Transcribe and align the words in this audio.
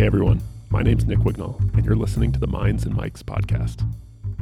Hey 0.00 0.06
everyone, 0.06 0.40
my 0.70 0.82
name's 0.82 1.04
Nick 1.04 1.18
Wignall, 1.18 1.60
and 1.74 1.84
you're 1.84 1.94
listening 1.94 2.32
to 2.32 2.40
the 2.40 2.46
Minds 2.46 2.86
and 2.86 2.96
Mics 2.96 3.22
podcast. 3.22 3.86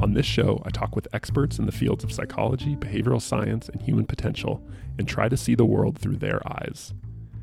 On 0.01 0.13
this 0.13 0.25
show, 0.25 0.63
I 0.65 0.69
talk 0.69 0.95
with 0.95 1.13
experts 1.13 1.59
in 1.59 1.65
the 1.65 1.73
fields 1.73 2.05
of 2.05 2.13
psychology, 2.13 2.77
behavioral 2.77 3.21
science, 3.21 3.67
and 3.67 3.81
human 3.81 4.05
potential 4.05 4.65
and 4.97 5.05
try 5.05 5.27
to 5.27 5.35
see 5.35 5.55
the 5.55 5.65
world 5.65 5.99
through 5.99 6.15
their 6.15 6.39
eyes. 6.49 6.93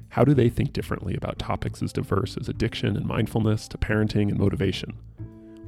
How 0.09 0.25
do 0.25 0.33
they 0.33 0.49
think 0.49 0.73
differently 0.73 1.15
about 1.15 1.39
topics 1.39 1.83
as 1.83 1.93
diverse 1.93 2.39
as 2.39 2.49
addiction 2.49 2.97
and 2.97 3.05
mindfulness 3.05 3.69
to 3.69 3.77
parenting 3.77 4.31
and 4.31 4.39
motivation? 4.39 4.95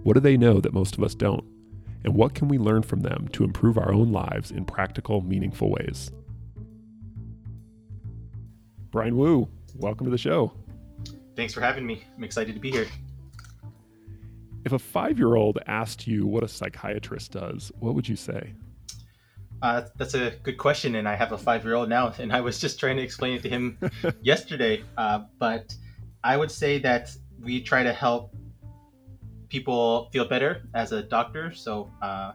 What 0.03 0.15
do 0.15 0.21
they 0.21 0.39
know 0.39 0.59
that 0.59 0.73
most 0.73 0.97
of 0.97 1.05
us 1.05 1.15
don't? 1.15 1.45
And 2.03 2.15
what 2.15 2.35
can 2.35 2.49
we 2.49 2.57
learn 2.57 2.83
from 2.83 3.01
them 3.01 3.29
to 3.33 3.45
improve 3.45 3.77
our 3.77 3.93
own 3.93 4.11
lives 4.11 4.51
in 4.51 4.65
practical, 4.65 5.21
meaningful 5.21 5.71
ways? 5.71 6.11
Brian 8.91 9.19
Wu, 9.19 9.51
welcome 9.75 10.07
to 10.07 10.11
the 10.11 10.17
show. 10.17 10.55
Thanks 11.39 11.55
for 11.55 11.61
having 11.61 11.87
me. 11.87 12.03
I'm 12.17 12.25
excited 12.25 12.57
to 12.57 12.61
be 12.61 12.73
here. 12.73 12.89
If 14.65 14.73
a 14.73 14.79
five 14.79 15.19
year 15.19 15.37
old 15.37 15.61
asked 15.69 16.05
you 16.05 16.27
what 16.27 16.43
a 16.43 16.49
psychiatrist 16.49 17.31
does, 17.31 17.71
what 17.79 17.95
would 17.95 18.09
you 18.09 18.17
say? 18.17 18.55
Uh, 19.63 19.83
that's 19.97 20.15
a 20.15 20.33
good 20.43 20.59
question, 20.59 20.97
and 20.97 21.09
I 21.09 21.15
have 21.15 21.31
a 21.31 21.39
five 21.39 21.65
year 21.65 21.77
old 21.77 21.89
now, 21.89 22.13
and 22.19 22.33
I 22.33 22.41
was 22.41 22.59
just 22.61 22.81
trying 22.81 22.97
to 22.97 23.05
explain 23.05 23.35
it 23.35 23.43
to 23.45 23.49
him 23.49 23.79
yesterday. 24.23 24.83
Uh, 24.97 25.27
but 25.39 25.77
I 26.25 26.37
would 26.37 26.51
say 26.51 26.81
that 26.81 27.17
we 27.41 27.63
try 27.63 27.85
to 27.85 27.93
help 27.93 28.35
people 29.49 30.09
feel 30.13 30.25
better 30.25 30.63
as 30.75 30.91
a 30.91 31.05
doctor. 31.05 31.53
So, 31.53 31.89
uh, 32.03 32.33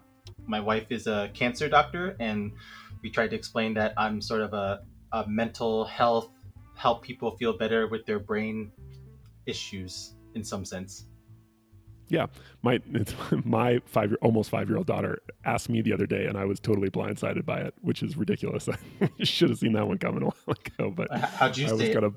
my 0.47 0.61
wife 0.61 0.88
is 0.91 1.08
a 1.08 1.30
cancer 1.33 1.67
doctor, 1.67 2.16
and 2.22 2.53
we 3.02 3.09
tried 3.09 3.31
to 3.31 3.35
explain 3.35 3.73
that 3.73 3.94
I'm 3.97 4.22
sort 4.22 4.39
of 4.39 4.53
a, 4.53 4.80
a 5.11 5.27
mental 5.27 5.83
health, 5.83 6.30
help 6.78 7.02
people 7.02 7.35
feel 7.35 7.58
better 7.58 7.89
with 7.89 8.06
their 8.06 8.19
brain 8.19 8.72
issues 9.45 10.16
in 10.36 10.44
some 10.44 10.66
sense. 10.66 11.05
Yeah, 12.09 12.27
my 12.61 12.80
my 13.44 13.80
five 13.85 14.11
year 14.11 14.17
almost 14.22 14.50
five 14.50 14.67
year 14.69 14.77
old 14.77 14.88
daughter 14.88 15.19
asked 15.45 15.69
me 15.69 15.81
the 15.81 15.94
other 15.94 16.05
day, 16.05 16.25
and 16.25 16.38
I 16.38 16.45
was 16.45 16.59
totally 16.59 16.89
blindsided 16.89 17.45
by 17.45 17.59
it, 17.61 17.73
which 17.81 18.03
is 18.03 18.17
ridiculous. 18.17 18.67
I 19.02 19.09
should 19.23 19.50
have 19.50 19.59
seen 19.59 19.73
that 19.73 19.88
one 19.88 19.97
coming 19.97 20.23
a 20.23 20.25
while 20.25 20.58
ago. 20.66 20.94
But 20.95 21.11
how'd 21.11 21.58
you 21.58 21.67
I 21.67 21.73
was 21.73 21.95
of 21.95 22.16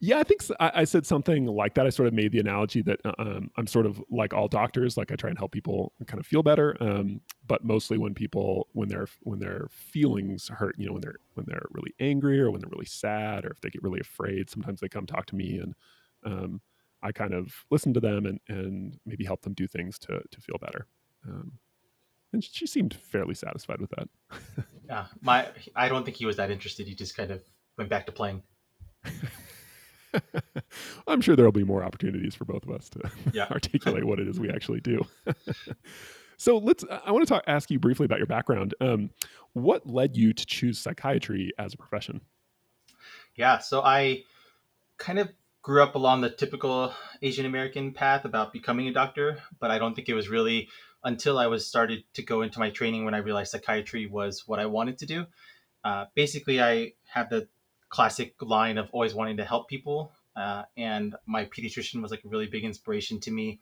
yeah, 0.00 0.18
I 0.18 0.22
think 0.22 0.42
so. 0.42 0.54
I, 0.60 0.72
I, 0.76 0.84
said 0.84 1.04
something 1.04 1.46
like 1.46 1.74
that. 1.74 1.84
I 1.84 1.90
sort 1.90 2.06
of 2.06 2.14
made 2.14 2.30
the 2.30 2.38
analogy 2.38 2.82
that 2.82 3.00
uh, 3.04 3.12
um, 3.18 3.50
I'm 3.56 3.66
sort 3.66 3.84
of 3.84 4.00
like 4.10 4.32
all 4.32 4.46
doctors. 4.46 4.96
Like 4.96 5.10
I 5.10 5.16
try 5.16 5.28
and 5.28 5.36
help 5.36 5.50
people 5.50 5.92
kind 6.06 6.20
of 6.20 6.26
feel 6.26 6.44
better, 6.44 6.76
um, 6.80 7.20
but 7.48 7.64
mostly 7.64 7.98
when 7.98 8.14
people 8.14 8.68
when 8.72 8.88
their 8.88 9.08
when 9.20 9.40
their 9.40 9.66
feelings 9.70 10.48
hurt, 10.48 10.76
you 10.78 10.86
know, 10.86 10.92
when 10.92 11.00
they're 11.00 11.16
when 11.34 11.46
they're 11.48 11.66
really 11.72 11.92
angry 11.98 12.38
or 12.40 12.52
when 12.52 12.60
they're 12.60 12.70
really 12.70 12.86
sad 12.86 13.44
or 13.44 13.50
if 13.50 13.60
they 13.60 13.70
get 13.70 13.82
really 13.82 14.00
afraid, 14.00 14.48
sometimes 14.48 14.80
they 14.80 14.88
come 14.88 15.04
talk 15.04 15.26
to 15.26 15.36
me 15.36 15.58
and 15.58 15.74
um, 16.24 16.60
I 17.02 17.12
kind 17.12 17.34
of 17.34 17.52
listen 17.70 17.94
to 17.94 18.00
them 18.00 18.26
and, 18.26 18.40
and 18.48 18.98
maybe 19.06 19.24
help 19.24 19.42
them 19.42 19.54
do 19.54 19.66
things 19.66 19.98
to, 20.00 20.20
to 20.30 20.40
feel 20.40 20.58
better. 20.60 20.86
Um, 21.26 21.52
and 22.32 22.44
she 22.44 22.66
seemed 22.66 22.94
fairly 22.94 23.34
satisfied 23.34 23.80
with 23.80 23.90
that. 23.90 24.08
yeah, 24.88 25.06
my 25.22 25.48
I 25.74 25.88
don't 25.88 26.04
think 26.04 26.16
he 26.16 26.26
was 26.26 26.36
that 26.36 26.50
interested. 26.50 26.86
He 26.86 26.94
just 26.94 27.16
kind 27.16 27.30
of 27.30 27.42
went 27.76 27.88
back 27.88 28.06
to 28.06 28.12
playing. 28.12 28.42
I'm 31.06 31.20
sure 31.20 31.36
there'll 31.36 31.52
be 31.52 31.64
more 31.64 31.82
opportunities 31.82 32.34
for 32.34 32.44
both 32.44 32.64
of 32.64 32.70
us 32.70 32.88
to 32.90 33.10
yeah. 33.32 33.46
articulate 33.50 34.04
what 34.04 34.18
it 34.18 34.28
is 34.28 34.38
we 34.40 34.50
actually 34.50 34.80
do. 34.80 35.06
so 36.36 36.58
let's. 36.58 36.84
I 37.04 37.12
want 37.12 37.26
to 37.26 37.32
talk, 37.32 37.44
ask 37.46 37.70
you 37.70 37.78
briefly 37.78 38.04
about 38.04 38.18
your 38.18 38.26
background. 38.26 38.74
Um, 38.80 39.10
what 39.54 39.86
led 39.86 40.16
you 40.16 40.32
to 40.32 40.46
choose 40.46 40.78
psychiatry 40.78 41.52
as 41.58 41.72
a 41.74 41.76
profession? 41.78 42.20
Yeah, 43.36 43.58
so 43.58 43.82
I 43.82 44.24
kind 44.98 45.18
of 45.18 45.30
grew 45.68 45.82
up 45.82 45.96
along 45.96 46.22
the 46.22 46.30
typical 46.30 46.94
Asian 47.20 47.44
American 47.44 47.92
path 47.92 48.24
about 48.24 48.54
becoming 48.54 48.88
a 48.88 48.92
doctor, 48.92 49.42
but 49.60 49.70
I 49.70 49.78
don't 49.78 49.94
think 49.94 50.08
it 50.08 50.14
was 50.14 50.30
really 50.30 50.70
until 51.04 51.38
I 51.38 51.46
was 51.46 51.66
started 51.66 52.04
to 52.14 52.22
go 52.22 52.40
into 52.40 52.58
my 52.58 52.70
training 52.70 53.04
when 53.04 53.12
I 53.12 53.18
realized 53.18 53.50
psychiatry 53.50 54.06
was 54.06 54.44
what 54.46 54.58
I 54.58 54.64
wanted 54.64 54.96
to 54.96 55.04
do. 55.04 55.26
Uh, 55.84 56.06
basically, 56.14 56.58
I 56.58 56.94
have 57.12 57.28
the 57.28 57.48
classic 57.90 58.34
line 58.40 58.78
of 58.78 58.88
always 58.92 59.12
wanting 59.14 59.36
to 59.36 59.44
help 59.44 59.68
people, 59.68 60.10
uh, 60.34 60.62
and 60.78 61.14
my 61.26 61.44
pediatrician 61.44 62.00
was 62.00 62.10
like 62.10 62.24
a 62.24 62.28
really 62.28 62.46
big 62.46 62.64
inspiration 62.64 63.20
to 63.20 63.30
me. 63.30 63.60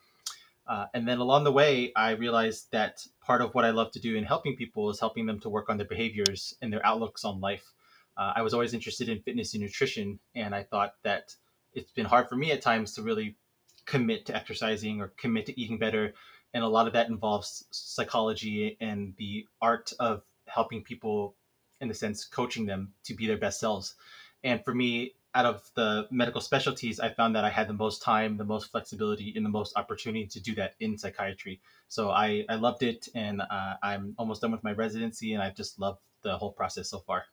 Uh, 0.69 0.87
and 0.95 1.09
then 1.09 1.19
along 1.19 1.43
the 1.43 1.51
way, 1.51 1.93
I 1.97 2.11
realized 2.13 2.71
that 2.71 3.05
part 3.21 3.43
of 3.43 3.53
what 3.53 3.65
I 3.65 3.71
love 3.71 3.91
to 3.95 4.01
do 4.01 4.15
in 4.15 4.23
helping 4.23 4.55
people 4.55 4.91
is 4.91 5.01
helping 5.01 5.27
them 5.27 5.41
to 5.41 5.49
work 5.49 5.69
on 5.69 5.77
their 5.77 5.89
behaviors 5.89 6.55
and 6.63 6.73
their 6.73 6.87
outlooks 6.87 7.25
on 7.25 7.41
life. 7.41 7.73
Uh, 8.17 8.35
I 8.37 8.43
was 8.43 8.55
always 8.55 8.75
interested 8.75 9.09
in 9.09 9.23
fitness 9.23 9.55
and 9.55 9.63
nutrition, 9.65 10.21
and 10.37 10.55
I 10.55 10.63
thought 10.63 10.95
that 11.03 11.35
it's 11.77 11.93
been 11.93 12.07
hard 12.07 12.29
for 12.29 12.35
me 12.35 12.51
at 12.51 12.63
times 12.63 12.95
to 12.95 13.03
really 13.03 13.37
commit 13.85 14.27
to 14.27 14.35
exercising 14.35 15.01
or 15.01 15.13
commit 15.17 15.47
to 15.47 15.61
eating 15.61 15.79
better. 15.79 16.15
And 16.55 16.65
a 16.65 16.69
lot 16.69 16.87
of 16.87 16.95
that 16.95 17.09
involves 17.09 17.65
psychology 17.71 18.77
and 18.81 19.15
the 19.19 19.47
art 19.61 19.93
of 20.01 20.23
helping 20.47 20.83
people, 20.83 21.37
in 21.81 21.91
a 21.91 21.95
sense, 21.95 22.25
coaching 22.25 22.67
them 22.67 22.93
to 23.05 23.15
be 23.15 23.27
their 23.27 23.37
best 23.37 23.61
selves. 23.61 23.95
And 24.43 24.65
for 24.65 24.75
me, 24.75 25.13
out 25.35 25.45
of 25.45 25.71
the 25.75 26.09
medical 26.11 26.41
specialties, 26.41 26.99
I 26.99 27.11
found 27.11 27.37
that 27.37 27.45
I 27.45 27.51
had 27.51 27.69
the 27.69 27.75
most 27.75 28.01
time, 28.01 28.39
the 28.39 28.45
most 28.45 28.71
flexibility, 28.71 29.35
and 29.37 29.45
the 29.45 29.51
most 29.51 29.77
opportunity 29.77 30.27
to 30.27 30.41
do 30.41 30.55
that 30.55 30.75
in 30.81 30.97
psychiatry. 30.97 31.61
So 31.89 32.11
I, 32.11 32.47
I 32.49 32.55
loved 32.55 32.83
it, 32.83 33.09
and 33.15 33.43
uh, 33.43 33.75
I'm 33.83 34.15
almost 34.17 34.41
done 34.41 34.51
with 34.51 34.65
my 34.65 34.73
residency, 34.73 35.35
and 35.35 35.43
I've 35.43 35.55
just 35.55 35.79
loved 35.79 36.01
the 36.23 36.39
whole 36.39 36.53
process 36.53 36.89
so 36.89 37.01
far. 37.01 37.25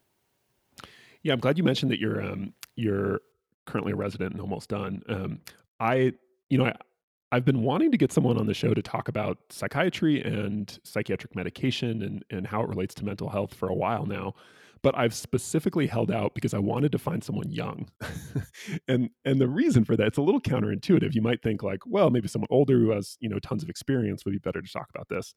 Yeah, 1.21 1.31
I'm 1.31 1.39
glad 1.39 1.57
you 1.57 1.63
mentioned 1.63 1.91
that 1.91 1.99
you're 1.99 2.21
um, 2.21 2.53
you're 2.75 3.21
currently 3.65 3.93
a 3.93 3.95
resident 3.95 4.31
and 4.33 4.41
almost 4.41 4.69
done. 4.69 5.01
Um, 5.07 5.39
I, 5.79 6.13
you 6.49 6.57
know, 6.57 6.65
I, 6.65 6.75
I've 7.31 7.45
been 7.45 7.63
wanting 7.63 7.91
to 7.91 7.97
get 7.97 8.11
someone 8.11 8.37
on 8.37 8.45
the 8.45 8.53
show 8.53 8.75
to 8.75 8.81
talk 8.83 9.07
about 9.07 9.39
psychiatry 9.49 10.21
and 10.21 10.77
psychiatric 10.83 11.35
medication 11.35 12.03
and, 12.03 12.23
and 12.29 12.45
how 12.45 12.61
it 12.61 12.69
relates 12.69 12.93
to 12.95 13.05
mental 13.05 13.29
health 13.29 13.55
for 13.55 13.69
a 13.69 13.73
while 13.73 14.05
now. 14.05 14.35
But 14.83 14.95
I've 14.95 15.15
specifically 15.15 15.87
held 15.87 16.11
out 16.11 16.35
because 16.35 16.53
I 16.53 16.59
wanted 16.59 16.91
to 16.91 16.99
find 16.99 17.23
someone 17.23 17.49
young. 17.49 17.89
and 18.87 19.09
and 19.25 19.41
the 19.41 19.47
reason 19.47 19.83
for 19.83 19.95
that, 19.95 20.07
it's 20.07 20.17
a 20.17 20.21
little 20.21 20.41
counterintuitive. 20.41 21.15
You 21.15 21.21
might 21.23 21.41
think 21.41 21.63
like, 21.63 21.79
well, 21.87 22.11
maybe 22.11 22.27
someone 22.27 22.49
older 22.51 22.77
who 22.77 22.91
has, 22.91 23.17
you 23.19 23.29
know, 23.29 23.39
tons 23.39 23.63
of 23.63 23.69
experience 23.69 24.25
would 24.25 24.33
be 24.33 24.39
better 24.39 24.61
to 24.61 24.71
talk 24.71 24.89
about 24.93 25.07
this. 25.09 25.33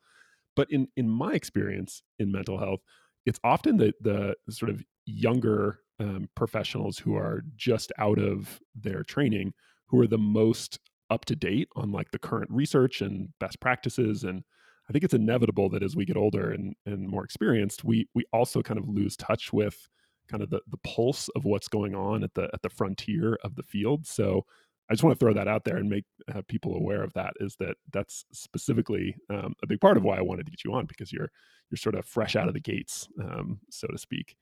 But 0.54 0.70
in 0.70 0.88
in 0.96 1.08
my 1.08 1.32
experience 1.32 2.02
in 2.18 2.32
mental 2.32 2.58
health, 2.58 2.80
it's 3.24 3.40
often 3.42 3.76
the 3.76 3.94
the 4.00 4.34
sort 4.50 4.70
of 4.70 4.82
younger 5.06 5.78
um, 6.00 6.28
professionals 6.34 6.98
who 6.98 7.16
are 7.16 7.42
just 7.56 7.92
out 7.98 8.18
of 8.18 8.60
their 8.74 9.02
training 9.02 9.52
who 9.86 10.00
are 10.00 10.06
the 10.06 10.18
most 10.18 10.78
up 11.10 11.24
to 11.24 11.36
date 11.36 11.68
on 11.76 11.92
like 11.92 12.10
the 12.10 12.18
current 12.18 12.50
research 12.50 13.00
and 13.00 13.28
best 13.38 13.60
practices 13.60 14.24
and 14.24 14.42
i 14.88 14.92
think 14.92 15.04
it's 15.04 15.14
inevitable 15.14 15.68
that 15.68 15.82
as 15.82 15.96
we 15.96 16.04
get 16.04 16.16
older 16.16 16.50
and, 16.50 16.74
and 16.84 17.08
more 17.08 17.24
experienced 17.24 17.84
we 17.84 18.08
we 18.14 18.24
also 18.32 18.62
kind 18.62 18.78
of 18.78 18.88
lose 18.88 19.16
touch 19.16 19.52
with 19.52 19.88
kind 20.28 20.42
of 20.42 20.50
the, 20.50 20.60
the 20.68 20.78
pulse 20.78 21.28
of 21.36 21.44
what's 21.44 21.68
going 21.68 21.94
on 21.94 22.24
at 22.24 22.34
the 22.34 22.48
at 22.52 22.62
the 22.62 22.70
frontier 22.70 23.38
of 23.44 23.54
the 23.54 23.62
field. 23.62 24.06
So 24.06 24.44
i 24.88 24.94
just 24.94 25.02
want 25.02 25.18
to 25.18 25.18
throw 25.18 25.34
that 25.34 25.48
out 25.48 25.64
there 25.64 25.76
and 25.76 25.88
make 25.88 26.04
uh, 26.32 26.42
people 26.48 26.76
aware 26.76 27.02
of 27.02 27.12
that 27.14 27.32
is 27.40 27.56
that 27.56 27.76
that's 27.92 28.24
specifically 28.32 29.16
um, 29.30 29.52
a 29.62 29.66
big 29.66 29.80
part 29.80 29.96
of 29.96 30.04
why 30.04 30.16
i 30.16 30.22
wanted 30.22 30.46
to 30.46 30.50
get 30.52 30.64
you 30.64 30.72
on 30.72 30.86
because 30.86 31.12
you're 31.12 31.28
you're 31.70 31.76
sort 31.76 31.96
of 31.96 32.04
fresh 32.04 32.36
out 32.36 32.46
of 32.46 32.54
the 32.54 32.60
gates 32.60 33.08
um, 33.20 33.58
so 33.68 33.88
to 33.88 33.98
speak 33.98 34.36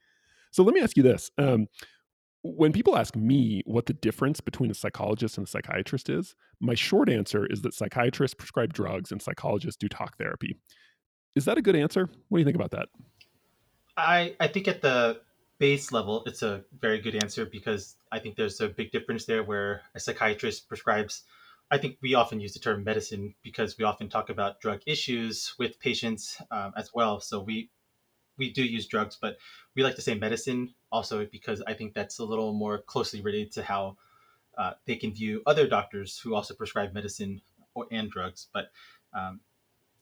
so 0.54 0.62
let 0.62 0.72
me 0.72 0.80
ask 0.80 0.96
you 0.96 1.02
this. 1.02 1.32
Um, 1.36 1.66
when 2.42 2.72
people 2.72 2.96
ask 2.96 3.16
me 3.16 3.62
what 3.66 3.86
the 3.86 3.92
difference 3.92 4.40
between 4.40 4.70
a 4.70 4.74
psychologist 4.74 5.36
and 5.36 5.48
a 5.48 5.50
psychiatrist 5.50 6.08
is, 6.08 6.36
my 6.60 6.74
short 6.74 7.08
answer 7.08 7.44
is 7.46 7.62
that 7.62 7.74
psychiatrists 7.74 8.34
prescribe 8.34 8.72
drugs 8.72 9.10
and 9.10 9.20
psychologists 9.20 9.76
do 9.76 9.88
talk 9.88 10.16
therapy. 10.16 10.56
Is 11.34 11.44
that 11.46 11.58
a 11.58 11.62
good 11.62 11.74
answer? 11.74 12.08
What 12.28 12.38
do 12.38 12.40
you 12.40 12.44
think 12.44 12.54
about 12.54 12.70
that? 12.70 12.86
I, 13.96 14.36
I 14.38 14.46
think 14.46 14.68
at 14.68 14.80
the 14.80 15.22
base 15.58 15.90
level, 15.90 16.22
it's 16.24 16.42
a 16.42 16.62
very 16.78 17.00
good 17.00 17.16
answer 17.16 17.44
because 17.44 17.96
I 18.12 18.20
think 18.20 18.36
there's 18.36 18.60
a 18.60 18.68
big 18.68 18.92
difference 18.92 19.24
there 19.24 19.42
where 19.42 19.82
a 19.96 19.98
psychiatrist 19.98 20.68
prescribes. 20.68 21.24
I 21.72 21.78
think 21.78 21.96
we 22.00 22.14
often 22.14 22.38
use 22.38 22.52
the 22.52 22.60
term 22.60 22.84
medicine 22.84 23.34
because 23.42 23.76
we 23.76 23.84
often 23.84 24.08
talk 24.08 24.30
about 24.30 24.60
drug 24.60 24.82
issues 24.86 25.56
with 25.58 25.80
patients 25.80 26.40
um, 26.52 26.74
as 26.76 26.92
well. 26.94 27.18
So 27.18 27.40
we 27.40 27.70
we 28.36 28.50
do 28.50 28.64
use 28.64 28.86
drugs, 28.86 29.16
but 29.20 29.38
we 29.74 29.82
like 29.82 29.96
to 29.96 30.02
say 30.02 30.14
medicine 30.14 30.74
also 30.90 31.26
because 31.26 31.62
I 31.66 31.74
think 31.74 31.94
that's 31.94 32.18
a 32.18 32.24
little 32.24 32.52
more 32.52 32.78
closely 32.78 33.20
related 33.20 33.52
to 33.52 33.62
how 33.62 33.96
uh, 34.56 34.72
they 34.86 34.96
can 34.96 35.12
view 35.12 35.42
other 35.46 35.66
doctors 35.66 36.18
who 36.18 36.34
also 36.34 36.54
prescribe 36.54 36.92
medicine 36.92 37.40
or, 37.74 37.86
and 37.90 38.10
drugs. 38.10 38.48
But 38.52 38.70
um, 39.12 39.40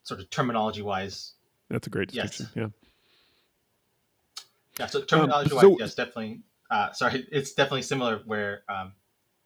sort 0.03 0.21
of 0.21 0.31
terminology 0.31 0.83
wise, 0.83 1.35
that's 1.71 1.87
a 1.87 1.91
great 1.91 2.09
distinction. 2.09 2.47
Yes. 2.55 2.57
Yeah. 2.57 2.69
Yeah. 4.79 4.87
So 4.87 5.03
terminology 5.03 5.55
wise, 5.55 5.65
um, 5.65 5.73
so, 5.73 5.79
yes, 5.79 5.95
definitely. 5.95 6.41
Uh, 6.71 6.93
sorry, 6.93 7.27
it's 7.33 7.53
definitely 7.53 7.83
similar 7.83 8.23
where 8.25 8.63
um, 8.69 8.93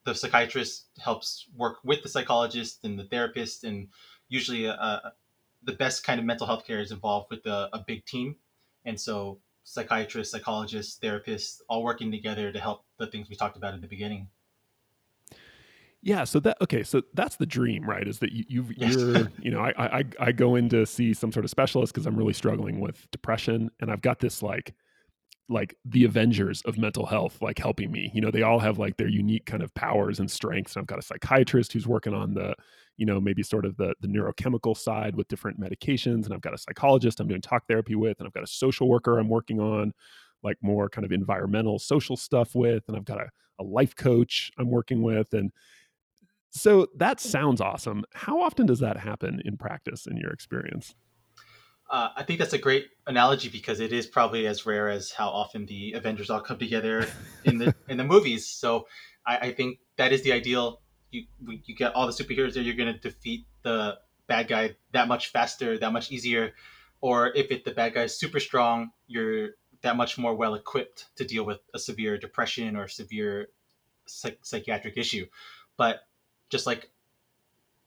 the 0.04 0.14
psychiatrist 0.14 0.86
helps 0.98 1.46
work 1.56 1.78
with 1.84 2.02
the 2.02 2.08
psychologist 2.08 2.84
and 2.84 2.98
the 2.98 3.04
therapist, 3.04 3.64
and 3.64 3.88
usually 4.28 4.68
uh, 4.68 4.98
the 5.62 5.72
best 5.72 6.04
kind 6.04 6.20
of 6.20 6.26
mental 6.26 6.46
health 6.46 6.64
care 6.66 6.80
is 6.80 6.92
involved 6.92 7.26
with 7.30 7.44
a, 7.46 7.68
a 7.72 7.84
big 7.86 8.04
team 8.06 8.36
and 8.86 8.98
so 8.98 9.40
psychiatrists, 9.64 10.32
psychologists, 10.32 10.98
therapists, 11.02 11.58
all 11.68 11.82
working 11.82 12.10
together 12.10 12.52
to 12.52 12.58
help 12.58 12.84
the 12.98 13.06
things 13.06 13.28
we 13.28 13.36
talked 13.36 13.56
about 13.56 13.74
in 13.74 13.80
the 13.80 13.88
beginning. 13.88 14.28
Yeah, 16.02 16.22
so 16.22 16.38
that 16.40 16.56
okay, 16.62 16.84
so 16.84 17.02
that's 17.14 17.36
the 17.36 17.46
dream, 17.46 17.84
right? 17.84 18.06
Is 18.06 18.20
that 18.20 18.30
you 18.30 18.44
you 18.48 18.66
you're 18.76 19.28
you 19.42 19.50
know 19.50 19.60
I 19.60 19.98
I 19.98 20.04
I 20.20 20.32
go 20.32 20.54
in 20.54 20.68
to 20.68 20.86
see 20.86 21.12
some 21.12 21.32
sort 21.32 21.44
of 21.44 21.50
specialist 21.50 21.92
because 21.92 22.06
I'm 22.06 22.16
really 22.16 22.32
struggling 22.32 22.80
with 22.80 23.10
depression, 23.10 23.70
and 23.80 23.90
I've 23.90 24.02
got 24.02 24.20
this 24.20 24.40
like 24.40 24.72
like 25.48 25.76
the 25.84 26.04
Avengers 26.04 26.62
of 26.62 26.76
mental 26.76 27.06
health, 27.06 27.40
like 27.40 27.58
helping 27.58 27.93
me. 27.93 28.10
You 28.12 28.20
know, 28.20 28.31
they 28.31 28.43
all 28.43 28.58
have 28.58 28.78
like 28.78 28.96
their 28.96 29.08
unique 29.08 29.46
kind 29.46 29.62
of 29.62 29.72
powers 29.75 30.19
and 30.19 30.31
strengths. 30.31 30.75
And 30.75 30.82
I've 30.82 30.88
got 30.88 30.98
a 30.98 31.02
psychiatrist 31.02 31.72
who's 31.72 31.87
working 31.87 32.14
on 32.14 32.34
the, 32.34 32.54
you 32.96 33.06
know, 33.06 33.20
maybe 33.20 33.43
sort 33.43 33.64
of 33.64 33.76
the 33.76 33.94
the 34.00 34.08
neurochemical 34.08 34.76
side 34.76 35.14
with 35.14 35.28
different 35.28 35.60
medications, 35.60 36.25
and 36.25 36.34
I've 36.34 36.40
got 36.40 36.54
a 36.54 36.58
psychologist 36.58 37.20
I'm 37.20 37.28
doing 37.28 37.40
talk 37.43 37.66
therapy 37.69 37.94
with, 37.94 38.19
and 38.19 38.26
I've 38.26 38.34
got 38.34 38.43
a 38.43 38.48
social 38.48 38.88
worker 38.88 39.19
I'm 39.19 39.28
working 39.28 39.60
on, 39.60 39.93
like 40.43 40.56
more 40.62 40.88
kind 40.88 41.04
of 41.04 41.12
environmental 41.12 41.78
social 41.78 42.16
stuff 42.16 42.54
with, 42.54 42.84
and 42.88 42.96
I've 42.96 43.04
got 43.04 43.20
a, 43.20 43.28
a 43.60 43.64
life 43.64 43.94
coach 43.94 44.50
I'm 44.58 44.70
working 44.70 45.02
with, 45.02 45.32
and 45.34 45.52
so 46.50 46.88
that 46.96 47.20
sounds 47.20 47.60
awesome. 47.60 48.04
How 48.14 48.40
often 48.40 48.66
does 48.66 48.81
that 48.81 48.96
happen 48.96 49.42
in 49.44 49.58
practice 49.58 50.06
in 50.06 50.16
your 50.16 50.31
experience? 50.31 50.94
Uh, 51.88 52.08
I 52.16 52.22
think 52.24 52.40
that's 52.40 52.52
a 52.52 52.58
great 52.58 52.88
analogy 53.06 53.48
because 53.48 53.78
it 53.78 53.92
is 53.92 54.06
probably 54.06 54.46
as 54.46 54.66
rare 54.66 54.88
as 54.88 55.12
how 55.12 55.28
often 55.28 55.66
the 55.66 55.92
Avengers 55.92 56.30
all 56.30 56.40
come 56.40 56.58
together 56.58 57.06
in 57.44 57.58
the 57.58 57.74
in 57.88 57.96
the 57.96 58.04
movies. 58.04 58.46
So 58.46 58.88
I, 59.24 59.36
I 59.38 59.52
think 59.52 59.78
that 59.96 60.12
is 60.12 60.22
the 60.22 60.32
ideal. 60.32 60.80
You 61.10 61.24
you 61.46 61.76
get 61.76 61.94
all 61.94 62.06
the 62.06 62.12
superheroes 62.12 62.54
there, 62.54 62.62
you're 62.62 62.74
going 62.74 62.92
to 62.92 62.98
defeat 62.98 63.46
the 63.62 63.98
bad 64.26 64.48
guy 64.48 64.74
that 64.92 65.06
much 65.06 65.28
faster, 65.28 65.78
that 65.78 65.92
much 65.92 66.10
easier. 66.10 66.54
Or 67.00 67.32
if 67.36 67.52
it 67.52 67.64
the 67.64 67.70
bad 67.70 67.94
guy 67.94 68.04
is 68.04 68.18
super 68.18 68.40
strong, 68.40 68.90
you're 69.06 69.50
that 69.82 69.96
much 69.96 70.18
more 70.18 70.34
well 70.34 70.54
equipped 70.54 71.06
to 71.16 71.24
deal 71.24 71.44
with 71.44 71.60
a 71.72 71.78
severe 71.78 72.18
depression 72.18 72.74
or 72.74 72.88
severe 72.88 73.48
psych- 74.06 74.40
psychiatric 74.42 74.96
issue. 74.96 75.26
But 75.76 76.00
just 76.50 76.66
like 76.66 76.90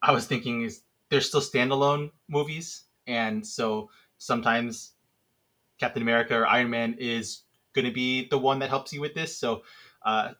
I 0.02 0.14
was 0.14 0.26
thinking, 0.26 0.62
is 0.62 0.84
they're 1.10 1.20
still 1.20 1.42
standalone 1.42 2.12
movies 2.30 2.84
and 3.10 3.46
so 3.46 3.90
sometimes 4.20 4.94
Captain 5.80 6.02
America 6.02 6.38
or 6.38 6.46
Iron 6.46 6.70
Man 6.70 6.96
is 7.00 7.44
going 7.74 7.86
to 7.86 7.92
be 7.92 8.28
the 8.30 8.38
one 8.38 8.60
that 8.60 8.70
helps 8.70 8.94
you 8.94 9.02
with 9.02 9.16
this. 9.16 9.38
So 9.38 9.64
uh, 10.06 10.34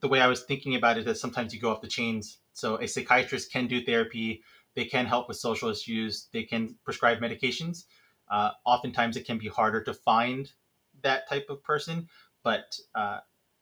the 0.00 0.08
way 0.08 0.20
I 0.20 0.26
was 0.26 0.42
thinking 0.42 0.74
about 0.74 0.96
it 0.96 1.00
is 1.00 1.06
that 1.06 1.18
sometimes 1.18 1.52
you 1.52 1.60
go 1.60 1.70
off 1.70 1.82
the 1.82 1.88
chains. 1.88 2.38
So 2.52 2.76
a 2.76 2.88
psychiatrist 2.88 3.52
can 3.52 3.66
do 3.66 3.84
therapy, 3.84 4.42
they 4.74 4.84
can 4.84 5.06
help 5.06 5.28
with 5.28 5.36
social 5.36 5.68
issues, 5.68 6.28
they 6.32 6.44
can 6.44 6.76
prescribe 6.84 7.18
medications. 7.18 7.84
Uh, 8.30 8.50
oftentimes 8.64 9.16
it 9.16 9.26
can 9.26 9.38
be 9.38 9.48
harder 9.48 9.82
to 9.84 9.94
find 9.94 10.50
that 11.02 11.28
type 11.28 11.46
of 11.48 11.62
person, 11.62 12.08
but 12.42 12.78
uh, 12.94 13.18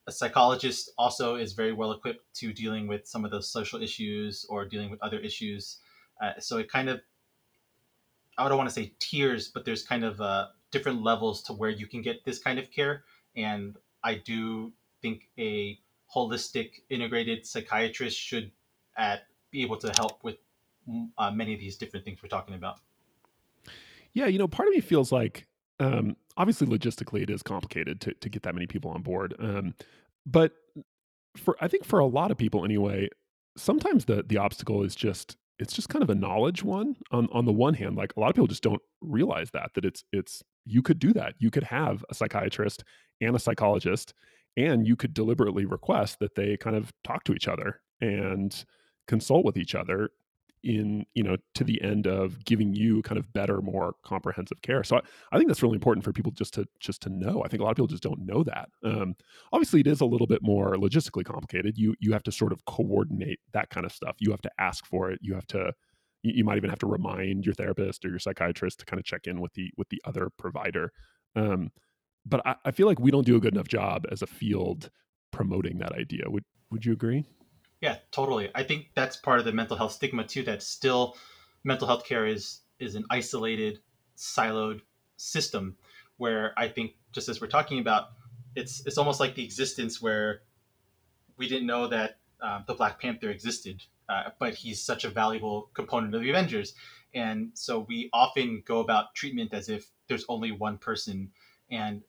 a 0.07 0.13
psychologist 0.13 0.91
also 0.99 1.37
is 1.37 1.53
very 1.53 1.73
well 1.73 1.93
equipped 1.93 2.25
to 2.35 2.53
dealing 2.53 2.87
with 2.87 3.07
some 3.07 3.25
of 3.25 3.31
those 3.31 3.51
social 3.51 3.83
issues 3.83 4.47
or 4.49 4.65
dealing 4.65 4.91
with 4.91 5.03
other 5.03 5.19
issues. 5.19 5.79
Uh, 6.23 6.33
so 6.39 6.59
it 6.59 6.71
kind 6.71 6.89
of 6.89 7.01
I 8.39 8.49
don't 8.49 8.59
want 8.59 8.69
to 8.69 8.75
say 8.75 8.93
tiers, 8.99 9.49
but 9.49 9.65
there's 9.65 9.83
kind 9.83 10.05
of 10.05 10.21
uh, 10.21 10.49
different 10.71 11.03
levels 11.03 11.43
to 11.45 11.53
where 11.53 11.71
you 11.71 11.87
can 11.87 12.03
get 12.03 12.25
this 12.25 12.39
kind 12.39 12.59
of 12.59 12.71
care. 12.71 13.05
And 13.35 13.77
I 14.05 14.17
do 14.17 14.73
think 15.03 15.29
a 15.39 15.79
holistic, 16.15 16.81
integrated 16.91 17.47
psychiatrist 17.47 18.19
should 18.19 18.51
at, 18.97 19.23
be 19.51 19.63
able 19.63 19.77
to 19.79 19.93
help 19.97 20.23
with 20.23 20.37
uh, 21.19 21.31
many 21.31 21.55
of 21.55 21.61
these 21.61 21.77
different 21.77 22.05
things 22.05 22.23
we're 22.23 22.29
talking 22.29 22.55
about. 22.55 22.81
Yeah, 24.13 24.27
you 24.27 24.39
know, 24.39 24.49
part 24.49 24.69
of 24.69 24.75
me 24.75 24.81
feels 24.81 25.13
like 25.13 25.47
um, 25.81 26.17
obviously 26.37 26.67
logistically 26.67 27.23
it 27.23 27.31
is 27.31 27.43
complicated 27.43 28.01
to 28.03 28.15
to 28.15 28.29
get 28.29 28.43
that 28.45 28.55
many 28.55 28.67
people 28.67 28.91
on 28.91 29.03
board, 29.03 29.35
um, 29.39 29.75
but 30.25 30.53
for 31.37 31.57
I 31.61 31.69
think 31.69 31.85
for 31.85 31.99
a 31.99 32.07
lot 32.07 32.31
of 32.31 32.39
people 32.39 32.65
anyway, 32.65 33.09
sometimes 33.57 34.07
the 34.07 34.23
the 34.27 34.39
obstacle 34.39 34.83
is 34.83 34.95
just 34.95 35.37
it's 35.59 35.75
just 35.75 35.89
kind 35.89 36.03
of 36.03 36.11
a 36.11 36.15
knowledge 36.15 36.63
one 36.63 36.97
on 37.13 37.29
on 37.33 37.45
the 37.45 37.53
one 37.53 37.75
hand 37.75 37.97
like 37.97 38.13
a 38.17 38.21
lot 38.21 38.29
of 38.29 38.35
people 38.35 38.47
just 38.47 38.63
don't 38.63 38.83
realize 39.01 39.51
that 39.53 39.71
that 39.75 39.85
it's 39.85 40.05
it's 40.13 40.43
you 40.67 40.83
could 40.83 40.99
do 40.99 41.13
that. 41.15 41.35
You 41.39 41.51
could 41.51 41.63
have 41.65 42.05
a 42.11 42.15
psychiatrist 42.15 42.85
and 43.21 43.35
a 43.35 43.39
psychologist 43.39 44.13
and 44.57 44.87
you 44.87 44.97
could 44.97 45.15
deliberately 45.15 45.65
request 45.65 46.19
that 46.19 46.35
they 46.35 46.57
kind 46.57 46.77
of 46.77 46.93
talk 47.05 47.25
to 47.25 47.33
each 47.33 47.49
other 47.49 47.81
and 48.01 48.65
consult 49.07 49.45
with 49.45 49.57
each 49.57 49.75
other 49.75 50.11
in 50.63 51.07
you 51.15 51.23
know 51.23 51.37
to 51.55 51.65
the 51.65 51.81
end 51.83 52.07
of 52.07 52.45
giving 52.45 52.75
you 52.75 53.03
kind 53.03 53.19
of 53.19 53.33
better 53.33 53.61
more 53.61 53.95
comprehensive 54.05 54.61
care. 54.63 54.83
So 54.83 54.97
I, 54.97 55.01
I, 55.33 55.37
think 55.37 55.49
that's 55.49 55.63
really 55.63 55.77
important 55.77 56.05
for 56.05 56.13
people 56.13 56.33
just 56.33 56.55
to 56.55 56.67
just 56.81 57.03
to 57.03 57.11
know. 57.11 57.43
I 57.45 57.49
think 57.49 57.61
a 57.61 57.65
lot 57.65 57.71
of 57.71 57.77
people 57.77 57.87
just 57.87 58.03
don't 58.03 58.27
know 58.27 58.43
that. 58.45 58.69
Um, 58.85 59.15
obviously 59.53 59.81
it 59.81 59.87
is 59.87 60.01
a 60.01 60.07
little 60.07 60.27
bit 60.27 60.43
more 60.43 60.75
logistically 60.75 61.25
complicated. 61.25 61.79
You 61.79 61.95
you 62.01 62.13
have 62.13 62.25
to 62.25 62.33
sort 62.33 62.53
of 62.53 62.65
coordinate 62.65 63.41
that 63.53 63.71
kind 63.71 63.87
of 63.87 63.93
stuff. 63.93 64.17
You 64.19 64.31
have 64.31 64.43
to 64.43 64.51
ask 64.59 64.87
for 64.87 65.11
it. 65.11 65.21
You 65.23 65.35
have 65.35 65.47
to 65.49 65.73
you, 66.23 66.33
you 66.37 66.45
might 66.45 66.57
even 66.57 66.71
have 66.71 66.79
to 66.81 66.87
remind 66.87 67.47
your 67.47 67.55
therapist 67.55 68.05
or 68.05 68.09
your 68.09 68.19
psychiatrist 68.19 68.81
to 68.81 68.87
kind 68.87 68.99
of 68.99 69.05
check 69.05 69.27
in 69.27 69.41
with 69.41 69.53
the 69.55 69.71
with 69.77 69.89
the 69.91 70.01
other 70.05 70.31
provider. 70.37 70.93
Um, 71.35 71.71
but 72.25 72.45
I, 72.47 72.57
I 72.65 72.71
feel 72.73 72.87
like 72.87 72.99
we 72.99 73.11
don't 73.11 73.27
do 73.27 73.37
a 73.37 73.41
good 73.41 73.55
enough 73.55 73.69
job 73.69 74.05
as 74.11 74.23
a 74.23 74.27
field 74.27 74.91
promoting 75.33 75.79
that 75.79 75.93
idea. 75.93 76.25
Would 76.29 76.45
would 76.71 76.85
you 76.85 76.93
agree 76.93 77.25
yeah, 77.81 77.99
totally. 78.11 78.51
I 78.55 78.63
think 78.63 78.89
that's 78.95 79.17
part 79.17 79.39
of 79.39 79.45
the 79.45 79.53
mental 79.53 79.77
health 79.77 79.93
stigma 79.93 80.25
too. 80.25 80.43
That 80.43 80.63
still 80.63 81.17
mental 81.65 81.87
health 81.87 82.05
care 82.05 82.27
is 82.27 82.61
is 82.79 82.95
an 82.95 83.05
isolated, 83.11 83.81
siloed 84.17 84.81
system 85.17 85.77
where 86.19 86.55
I 86.57 86.69
think 86.69 86.93
just 87.13 87.29
as 87.29 87.41
we're 87.41 87.49
talking 87.49 87.79
about, 87.79 88.09
it's 88.55 88.87
it's 88.87 88.99
almost 88.99 89.21
like 89.21 89.35
the 89.35 89.45
existence 89.45 90.01
where 90.01 90.43
we 91.37 91.49
didn't 91.49 91.67
know 91.67 91.89
that 91.89 92.19
uh, 92.41 92.63
the 92.67 92.75
Black 92.75 93.01
Panther 93.01 93.31
existed, 93.31 93.83
uh, 94.09 94.31
but 94.39 94.55
he's 94.55 94.83
such 94.83 95.05
a 95.05 95.11
valuable 95.11 95.71
component 95.75 96.15
of 96.15 96.23
the 96.23 96.31
Avengers, 96.31 96.75
and 97.15 97.51
so 97.55 97.81
we 97.89 98.09
often 98.13 98.63
go 98.67 98.81
about 98.81 99.15
treatment 99.15 99.53
as 99.53 99.69
if 99.69 99.91
there's 100.09 100.25
only 100.29 100.53
one 100.53 100.79
person. 100.79 101.31
And 101.71 102.03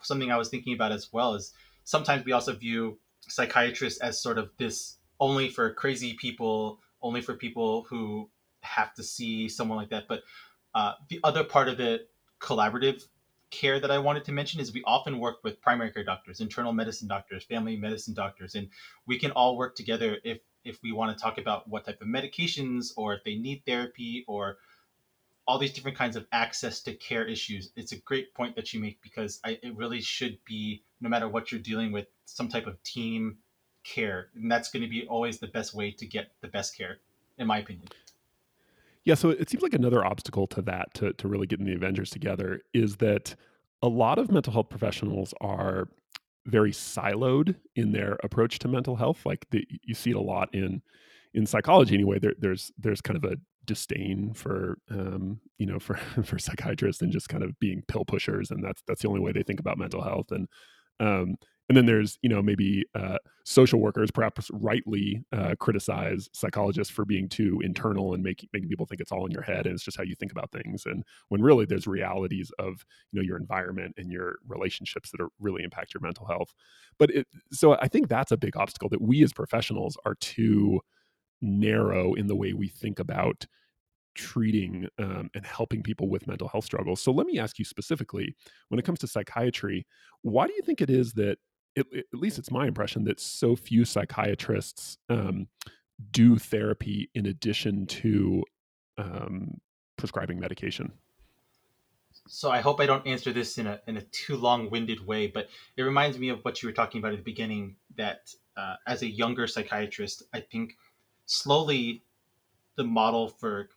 something 0.00 0.32
I 0.32 0.36
was 0.36 0.48
thinking 0.48 0.74
about 0.74 0.90
as 0.90 1.12
well 1.12 1.34
is 1.34 1.52
sometimes 1.84 2.24
we 2.24 2.32
also 2.32 2.54
view 2.54 2.98
psychiatrists 3.28 4.00
as 4.00 4.20
sort 4.20 4.38
of 4.38 4.50
this 4.56 4.96
only 5.22 5.48
for 5.48 5.72
crazy 5.72 6.14
people, 6.14 6.80
only 7.00 7.22
for 7.22 7.34
people 7.34 7.86
who 7.88 8.28
have 8.62 8.92
to 8.92 9.04
see 9.04 9.48
someone 9.48 9.78
like 9.78 9.88
that. 9.90 10.08
But 10.08 10.24
uh, 10.74 10.94
the 11.08 11.20
other 11.22 11.44
part 11.44 11.68
of 11.68 11.78
the 11.78 12.06
collaborative 12.40 13.04
care 13.52 13.78
that 13.78 13.92
I 13.92 13.98
wanted 13.98 14.24
to 14.24 14.32
mention 14.32 14.60
is 14.60 14.74
we 14.74 14.82
often 14.84 15.20
work 15.20 15.36
with 15.44 15.60
primary 15.60 15.92
care 15.92 16.02
doctors, 16.02 16.40
internal 16.40 16.72
medicine 16.72 17.06
doctors, 17.06 17.44
family 17.44 17.76
medicine 17.76 18.14
doctors, 18.14 18.56
and 18.56 18.68
we 19.06 19.16
can 19.16 19.30
all 19.30 19.56
work 19.56 19.76
together 19.76 20.18
if 20.24 20.40
if 20.64 20.82
we 20.82 20.90
want 20.90 21.16
to 21.16 21.22
talk 21.22 21.38
about 21.38 21.68
what 21.68 21.84
type 21.84 22.00
of 22.00 22.08
medications 22.08 22.90
or 22.96 23.14
if 23.14 23.22
they 23.24 23.36
need 23.36 23.62
therapy 23.64 24.24
or 24.26 24.58
all 25.46 25.58
these 25.58 25.72
different 25.72 25.98
kinds 25.98 26.16
of 26.16 26.26
access 26.32 26.80
to 26.82 26.94
care 26.94 27.24
issues. 27.26 27.70
It's 27.76 27.92
a 27.92 27.98
great 27.98 28.32
point 28.34 28.54
that 28.56 28.72
you 28.72 28.80
make 28.80 29.02
because 29.02 29.40
I, 29.44 29.58
it 29.62 29.76
really 29.76 30.00
should 30.00 30.38
be, 30.44 30.82
no 31.00 31.08
matter 31.08 31.28
what 31.28 31.50
you're 31.50 31.60
dealing 31.60 31.90
with, 31.90 32.06
some 32.26 32.48
type 32.48 32.68
of 32.68 32.80
team 32.84 33.38
care, 33.84 34.28
and 34.34 34.50
that's 34.50 34.70
going 34.70 34.82
to 34.82 34.88
be 34.88 35.06
always 35.08 35.38
the 35.38 35.48
best 35.48 35.74
way 35.74 35.90
to 35.90 36.06
get 36.06 36.32
the 36.40 36.48
best 36.48 36.76
care, 36.76 36.98
in 37.38 37.46
my 37.46 37.58
opinion. 37.58 37.88
Yeah, 39.04 39.14
so 39.14 39.30
it 39.30 39.50
seems 39.50 39.62
like 39.62 39.74
another 39.74 40.04
obstacle 40.04 40.46
to 40.48 40.62
that, 40.62 40.94
to 40.94 41.12
to 41.14 41.28
really 41.28 41.46
getting 41.46 41.66
the 41.66 41.74
Avengers 41.74 42.10
together, 42.10 42.60
is 42.72 42.96
that 42.96 43.34
a 43.82 43.88
lot 43.88 44.18
of 44.18 44.30
mental 44.30 44.52
health 44.52 44.68
professionals 44.68 45.34
are 45.40 45.88
very 46.46 46.72
siloed 46.72 47.54
in 47.76 47.92
their 47.92 48.18
approach 48.22 48.58
to 48.60 48.68
mental 48.68 48.96
health. 48.96 49.24
Like 49.24 49.46
the, 49.50 49.66
you 49.82 49.94
see 49.94 50.10
it 50.10 50.16
a 50.16 50.20
lot 50.20 50.54
in 50.54 50.82
in 51.34 51.46
psychology 51.46 51.94
anyway. 51.94 52.18
There, 52.18 52.34
there's 52.38 52.72
there's 52.78 53.00
kind 53.00 53.16
of 53.16 53.30
a 53.30 53.36
disdain 53.64 54.34
for 54.34 54.78
um, 54.90 55.40
you 55.58 55.66
know 55.66 55.78
for 55.80 55.96
for 56.24 56.38
psychiatrists 56.38 57.02
and 57.02 57.12
just 57.12 57.28
kind 57.28 57.42
of 57.42 57.58
being 57.58 57.82
pill 57.88 58.04
pushers, 58.04 58.50
and 58.50 58.62
that's 58.62 58.82
that's 58.86 59.02
the 59.02 59.08
only 59.08 59.20
way 59.20 59.32
they 59.32 59.42
think 59.42 59.60
about 59.60 59.78
mental 59.78 60.02
health. 60.02 60.30
And 60.30 60.48
um, 61.00 61.36
and 61.68 61.76
then 61.76 61.86
there's 61.86 62.18
you 62.22 62.28
know 62.28 62.42
maybe 62.42 62.84
uh, 62.94 63.18
social 63.44 63.80
workers 63.80 64.10
perhaps 64.10 64.50
rightly 64.52 65.22
uh, 65.32 65.54
criticize 65.58 66.28
psychologists 66.32 66.92
for 66.92 67.04
being 67.04 67.28
too 67.28 67.60
internal 67.62 68.14
and 68.14 68.22
making 68.22 68.48
making 68.52 68.68
people 68.68 68.86
think 68.86 69.00
it's 69.00 69.12
all 69.12 69.26
in 69.26 69.32
your 69.32 69.42
head 69.42 69.66
and 69.66 69.74
it's 69.74 69.84
just 69.84 69.96
how 69.96 70.02
you 70.02 70.14
think 70.14 70.32
about 70.32 70.50
things 70.52 70.86
and 70.86 71.04
when 71.28 71.42
really 71.42 71.64
there's 71.64 71.86
realities 71.86 72.50
of 72.58 72.84
you 73.12 73.20
know 73.20 73.26
your 73.26 73.36
environment 73.36 73.94
and 73.96 74.10
your 74.10 74.36
relationships 74.46 75.10
that 75.10 75.20
are 75.20 75.28
really 75.40 75.62
impact 75.62 75.94
your 75.94 76.00
mental 76.00 76.26
health 76.26 76.52
but 76.98 77.10
it, 77.10 77.26
so 77.50 77.76
i 77.80 77.88
think 77.88 78.08
that's 78.08 78.32
a 78.32 78.36
big 78.36 78.56
obstacle 78.56 78.88
that 78.88 79.02
we 79.02 79.22
as 79.22 79.32
professionals 79.32 79.96
are 80.04 80.14
too 80.16 80.80
narrow 81.40 82.14
in 82.14 82.26
the 82.26 82.36
way 82.36 82.52
we 82.52 82.68
think 82.68 82.98
about 82.98 83.46
treating 84.14 84.86
um, 84.98 85.30
and 85.34 85.44
helping 85.44 85.82
people 85.82 86.08
with 86.08 86.26
mental 86.26 86.48
health 86.48 86.64
struggles. 86.64 87.00
So 87.00 87.12
let 87.12 87.26
me 87.26 87.38
ask 87.38 87.58
you 87.58 87.64
specifically 87.64 88.34
when 88.68 88.78
it 88.78 88.84
comes 88.84 88.98
to 89.00 89.06
psychiatry, 89.06 89.86
why 90.22 90.46
do 90.46 90.52
you 90.52 90.62
think 90.62 90.80
it 90.80 90.90
is 90.90 91.12
that 91.14 91.38
it, 91.74 91.86
at 91.94 92.18
least 92.18 92.38
it's 92.38 92.50
my 92.50 92.66
impression 92.66 93.04
that 93.04 93.20
so 93.20 93.56
few 93.56 93.84
psychiatrists 93.84 94.98
um, 95.08 95.48
do 96.10 96.36
therapy 96.36 97.10
in 97.14 97.26
addition 97.26 97.86
to 97.86 98.44
um, 98.98 99.60
prescribing 99.96 100.38
medication. 100.38 100.92
So 102.28 102.50
I 102.50 102.60
hope 102.60 102.80
I 102.80 102.86
don't 102.86 103.06
answer 103.06 103.32
this 103.32 103.58
in 103.58 103.66
a 103.66 103.80
in 103.86 103.96
a 103.96 104.02
too 104.02 104.36
long-winded 104.36 105.04
way, 105.06 105.26
but 105.26 105.48
it 105.76 105.82
reminds 105.82 106.18
me 106.18 106.28
of 106.28 106.40
what 106.44 106.62
you 106.62 106.68
were 106.68 106.72
talking 106.72 107.00
about 107.00 107.12
at 107.12 107.18
the 107.18 107.24
beginning. 107.24 107.76
That 107.96 108.30
uh, 108.56 108.76
as 108.86 109.02
a 109.02 109.06
younger 109.06 109.46
psychiatrist, 109.46 110.22
I 110.32 110.40
think 110.40 110.76
slowly 111.26 112.04
the 112.76 112.84
model 112.84 113.28
for 113.28 113.70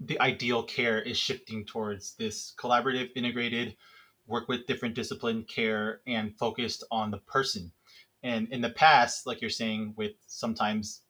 the 0.00 0.20
ideal 0.20 0.62
care 0.62 1.00
is 1.00 1.18
shifting 1.18 1.64
towards 1.64 2.14
this 2.14 2.54
collaborative, 2.58 3.10
integrated, 3.14 3.76
work 4.30 4.48
with 4.48 4.66
different 4.66 4.94
discipline 4.94 5.44
care 5.44 6.00
and 6.06 6.36
focused 6.38 6.84
on 6.90 7.10
the 7.10 7.18
person. 7.18 7.72
And 8.22 8.48
in 8.50 8.60
the 8.60 8.70
past, 8.70 9.26
like 9.26 9.40
you're 9.40 9.50
saying, 9.50 9.94
with 9.96 10.12
sometimes 10.26 11.02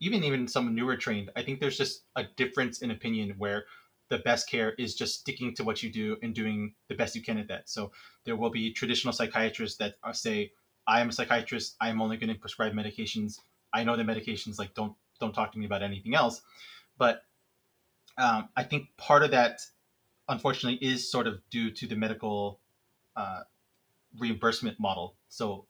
even 0.00 0.24
even 0.24 0.46
some 0.48 0.74
newer 0.74 0.96
trained, 0.96 1.30
I 1.36 1.42
think 1.42 1.60
there's 1.60 1.78
just 1.78 2.04
a 2.16 2.24
difference 2.36 2.82
in 2.82 2.90
opinion 2.90 3.34
where 3.38 3.64
the 4.08 4.18
best 4.18 4.48
care 4.48 4.72
is 4.78 4.94
just 4.94 5.20
sticking 5.20 5.54
to 5.54 5.64
what 5.64 5.82
you 5.82 5.90
do 5.92 6.16
and 6.22 6.34
doing 6.34 6.74
the 6.88 6.94
best 6.94 7.14
you 7.14 7.22
can 7.22 7.38
at 7.38 7.48
that. 7.48 7.68
So 7.68 7.92
there 8.24 8.36
will 8.36 8.50
be 8.50 8.72
traditional 8.72 9.12
psychiatrists 9.12 9.76
that 9.78 9.96
say, 10.12 10.52
I 10.86 11.00
am 11.00 11.10
a 11.10 11.12
psychiatrist, 11.12 11.76
I 11.80 11.90
am 11.90 12.00
only 12.00 12.16
going 12.16 12.32
to 12.32 12.40
prescribe 12.40 12.72
medications. 12.72 13.40
I 13.72 13.84
know 13.84 13.96
the 13.96 14.04
medications, 14.04 14.58
like 14.58 14.74
don't 14.74 14.94
don't 15.20 15.34
talk 15.34 15.52
to 15.52 15.58
me 15.58 15.66
about 15.66 15.82
anything 15.82 16.14
else. 16.14 16.40
But 16.96 17.22
um, 18.16 18.48
I 18.56 18.64
think 18.64 18.88
part 18.96 19.22
of 19.22 19.32
that, 19.32 19.60
unfortunately, 20.28 20.78
is 20.86 21.10
sort 21.10 21.26
of 21.26 21.40
due 21.50 21.70
to 21.70 21.86
the 21.86 21.96
medical 21.96 22.60
uh, 23.16 23.40
reimbursement 24.18 24.78
model. 24.78 25.14
So 25.28 25.66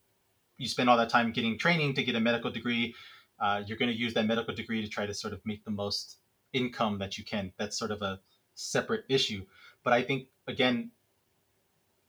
you 0.56 0.68
spend 0.68 0.90
all 0.90 0.96
that 0.96 1.10
time 1.10 1.32
getting 1.32 1.58
training 1.58 1.94
to 1.94 2.02
get 2.02 2.14
a 2.16 2.20
medical 2.20 2.50
degree. 2.50 2.94
Uh, 3.40 3.62
you're 3.66 3.78
going 3.78 3.90
to 3.90 3.96
use 3.96 4.14
that 4.14 4.26
medical 4.26 4.54
degree 4.54 4.82
to 4.82 4.88
try 4.88 5.06
to 5.06 5.14
sort 5.14 5.32
of 5.32 5.40
make 5.44 5.64
the 5.64 5.70
most 5.70 6.18
income 6.52 6.98
that 6.98 7.18
you 7.18 7.24
can. 7.24 7.52
That's 7.56 7.78
sort 7.78 7.90
of 7.90 8.02
a 8.02 8.20
separate 8.54 9.04
issue. 9.08 9.44
But 9.84 9.92
I 9.92 10.02
think, 10.02 10.26
again, 10.46 10.90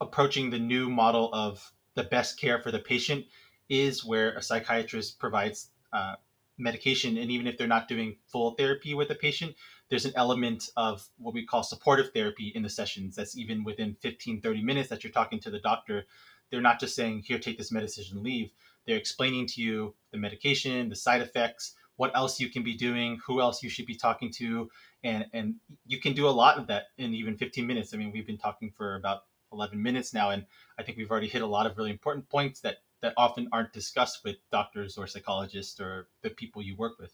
approaching 0.01 0.49
the 0.49 0.59
new 0.59 0.89
model 0.89 1.29
of 1.33 1.71
the 1.95 2.03
best 2.03 2.39
care 2.39 2.59
for 2.59 2.71
the 2.71 2.79
patient 2.79 3.25
is 3.67 4.03
where 4.03 4.31
a 4.31 4.41
psychiatrist 4.41 5.19
provides 5.19 5.69
uh, 5.93 6.15
medication. 6.57 7.17
And 7.17 7.29
even 7.29 7.45
if 7.45 7.57
they're 7.57 7.67
not 7.67 7.87
doing 7.87 8.17
full 8.25 8.51
therapy 8.51 8.93
with 8.93 9.09
the 9.09 9.15
patient, 9.15 9.55
there's 9.89 10.05
an 10.05 10.13
element 10.15 10.69
of 10.77 11.07
what 11.17 11.33
we 11.33 11.45
call 11.45 11.63
supportive 11.63 12.11
therapy 12.13 12.51
in 12.55 12.63
the 12.63 12.69
sessions 12.69 13.15
that's 13.15 13.37
even 13.37 13.63
within 13.63 13.95
15 13.95 14.41
30 14.41 14.63
minutes 14.63 14.89
that 14.89 15.03
you're 15.03 15.11
talking 15.11 15.39
to 15.39 15.49
the 15.49 15.59
doctor. 15.59 16.05
They're 16.49 16.61
not 16.61 16.79
just 16.79 16.95
saying 16.95 17.23
here 17.25 17.39
take 17.39 17.57
this 17.57 17.71
medicine 17.71 18.05
and 18.11 18.21
leave. 18.21 18.51
They're 18.85 18.97
explaining 18.97 19.47
to 19.47 19.61
you 19.61 19.95
the 20.11 20.17
medication 20.17 20.89
the 20.89 20.95
side 20.95 21.21
effects 21.21 21.75
what 21.97 22.15
else 22.15 22.39
you 22.39 22.49
can 22.49 22.63
be 22.63 22.75
doing 22.75 23.19
who 23.25 23.41
else 23.41 23.61
you 23.61 23.69
should 23.69 23.85
be 23.85 23.95
talking 23.95 24.31
to 24.31 24.69
and 25.03 25.25
and 25.33 25.55
you 25.85 25.99
can 25.99 26.13
do 26.13 26.27
a 26.27 26.31
lot 26.31 26.57
of 26.57 26.67
that 26.67 26.85
in 26.97 27.13
even 27.13 27.37
15 27.37 27.65
minutes. 27.65 27.93
I 27.93 27.97
mean 27.97 28.11
we've 28.11 28.27
been 28.27 28.37
talking 28.37 28.71
for 28.71 28.95
about 28.95 29.23
11 29.51 29.81
minutes 29.81 30.13
now 30.13 30.29
and 30.29 30.45
i 30.77 30.83
think 30.83 30.95
we've 30.95 31.09
already 31.09 31.27
hit 31.27 31.41
a 31.41 31.47
lot 31.47 31.65
of 31.65 31.75
really 31.75 31.89
important 31.89 32.29
points 32.29 32.59
that 32.59 32.77
that 33.01 33.15
often 33.17 33.49
aren't 33.51 33.73
discussed 33.73 34.23
with 34.23 34.35
doctors 34.51 34.95
or 34.95 35.07
psychologists 35.07 35.79
or 35.79 36.07
the 36.21 36.29
people 36.29 36.61
you 36.61 36.75
work 36.75 36.99
with 36.99 37.11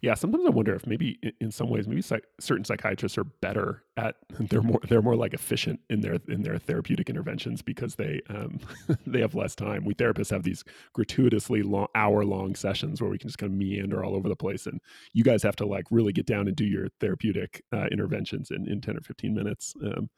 yeah, 0.00 0.14
sometimes 0.14 0.44
I 0.46 0.50
wonder 0.50 0.74
if 0.74 0.86
maybe 0.86 1.18
in 1.40 1.50
some 1.50 1.68
ways, 1.68 1.86
maybe 1.86 2.00
psych- 2.02 2.26
certain 2.40 2.64
psychiatrists 2.64 3.18
are 3.18 3.24
better 3.24 3.82
at 3.96 4.16
they're 4.40 4.62
more 4.62 4.80
they're 4.88 5.02
more 5.02 5.16
like 5.16 5.34
efficient 5.34 5.80
in 5.90 6.00
their 6.00 6.18
in 6.28 6.42
their 6.42 6.58
therapeutic 6.58 7.10
interventions 7.10 7.62
because 7.62 7.94
they 7.96 8.20
um, 8.30 8.60
they 9.06 9.20
have 9.20 9.34
less 9.34 9.54
time. 9.54 9.84
We 9.84 9.94
therapists 9.94 10.30
have 10.30 10.42
these 10.42 10.64
gratuitously 10.94 11.62
long, 11.62 11.88
hour 11.94 12.24
long 12.24 12.54
sessions 12.54 13.00
where 13.00 13.10
we 13.10 13.18
can 13.18 13.28
just 13.28 13.38
kind 13.38 13.52
of 13.52 13.58
meander 13.58 14.04
all 14.04 14.14
over 14.14 14.28
the 14.28 14.36
place, 14.36 14.66
and 14.66 14.80
you 15.12 15.24
guys 15.24 15.42
have 15.42 15.56
to 15.56 15.66
like 15.66 15.84
really 15.90 16.12
get 16.12 16.26
down 16.26 16.46
and 16.46 16.56
do 16.56 16.64
your 16.64 16.88
therapeutic 17.00 17.62
uh, 17.72 17.86
interventions 17.90 18.50
in 18.50 18.68
in 18.68 18.80
ten 18.80 18.96
or 18.96 19.00
fifteen 19.00 19.34
minutes. 19.34 19.74
Um, 19.84 20.08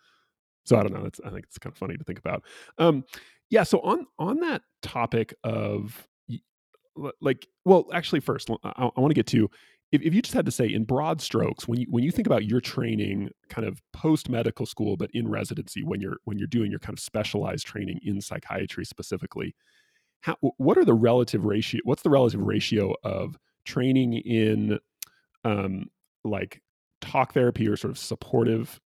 so 0.65 0.77
I 0.79 0.83
don't 0.83 0.93
know. 0.93 1.07
It's, 1.07 1.21
I 1.25 1.31
think 1.31 1.45
it's 1.45 1.59
kind 1.59 1.73
of 1.73 1.79
funny 1.79 1.97
to 1.97 2.05
think 2.05 2.19
about. 2.19 2.45
Um, 2.79 3.05
yeah. 3.49 3.65
So 3.65 3.81
on 3.81 4.07
on 4.19 4.41
that 4.41 4.63
topic 4.83 5.35
of 5.43 6.07
like 7.21 7.47
well 7.65 7.87
actually 7.93 8.21
first 8.21 8.51
i, 8.65 8.73
I 8.77 9.01
want 9.01 9.11
to 9.11 9.15
get 9.15 9.27
to 9.29 9.49
if, 9.93 10.03
if 10.03 10.15
you 10.15 10.23
just 10.23 10.35
had 10.35 10.47
to 10.47 10.53
say 10.53 10.67
in 10.67 10.85
broad 10.85 11.21
strokes 11.21 11.67
when 11.67 11.81
you 11.81 11.87
when 11.91 12.05
you 12.05 12.11
think 12.11 12.27
about 12.27 12.45
your 12.45 12.61
training 12.61 13.31
kind 13.49 13.67
of 13.67 13.81
post 13.93 14.29
medical 14.29 14.67
school 14.67 14.97
but 14.97 15.11
in 15.13 15.29
residency 15.29 15.83
when 15.83 16.01
you're 16.01 16.19
when 16.25 16.39
you're 16.39 16.47
doing 16.47 16.71
your 16.71 16.81
kind 16.81 16.97
of 16.97 17.01
specialized 17.01 17.67
training 17.67 17.99
in 18.03 18.21
psychiatry 18.21 18.85
specifically 18.85 19.55
how, 20.23 20.37
what 20.59 20.77
are 20.77 20.85
the 20.85 20.95
relative 20.95 21.45
ratio 21.45 21.81
what's 21.85 22.03
the 22.03 22.11
relative 22.11 22.41
ratio 22.41 22.95
of 23.05 23.39
training 23.65 24.15
in 24.15 24.79
um 25.45 25.87
like 26.25 26.61
talk 27.01 27.33
therapy 27.33 27.67
or 27.67 27.77
sort 27.77 27.91
of 27.91 27.99
supportive 27.99 28.81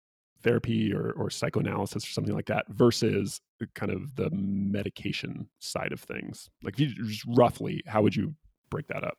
therapy 0.43 0.93
or, 0.93 1.11
or 1.11 1.29
psychoanalysis 1.29 2.03
or 2.05 2.11
something 2.11 2.35
like 2.35 2.47
that 2.47 2.65
versus 2.69 3.41
kind 3.73 3.91
of 3.91 4.15
the 4.15 4.29
medication 4.31 5.47
side 5.59 5.91
of 5.91 5.99
things? 5.99 6.49
Like 6.63 6.75
if 6.75 6.79
you 6.79 7.05
just 7.05 7.25
roughly 7.27 7.81
how 7.87 8.01
would 8.01 8.15
you 8.15 8.35
break 8.69 8.87
that 8.87 9.03
up? 9.03 9.17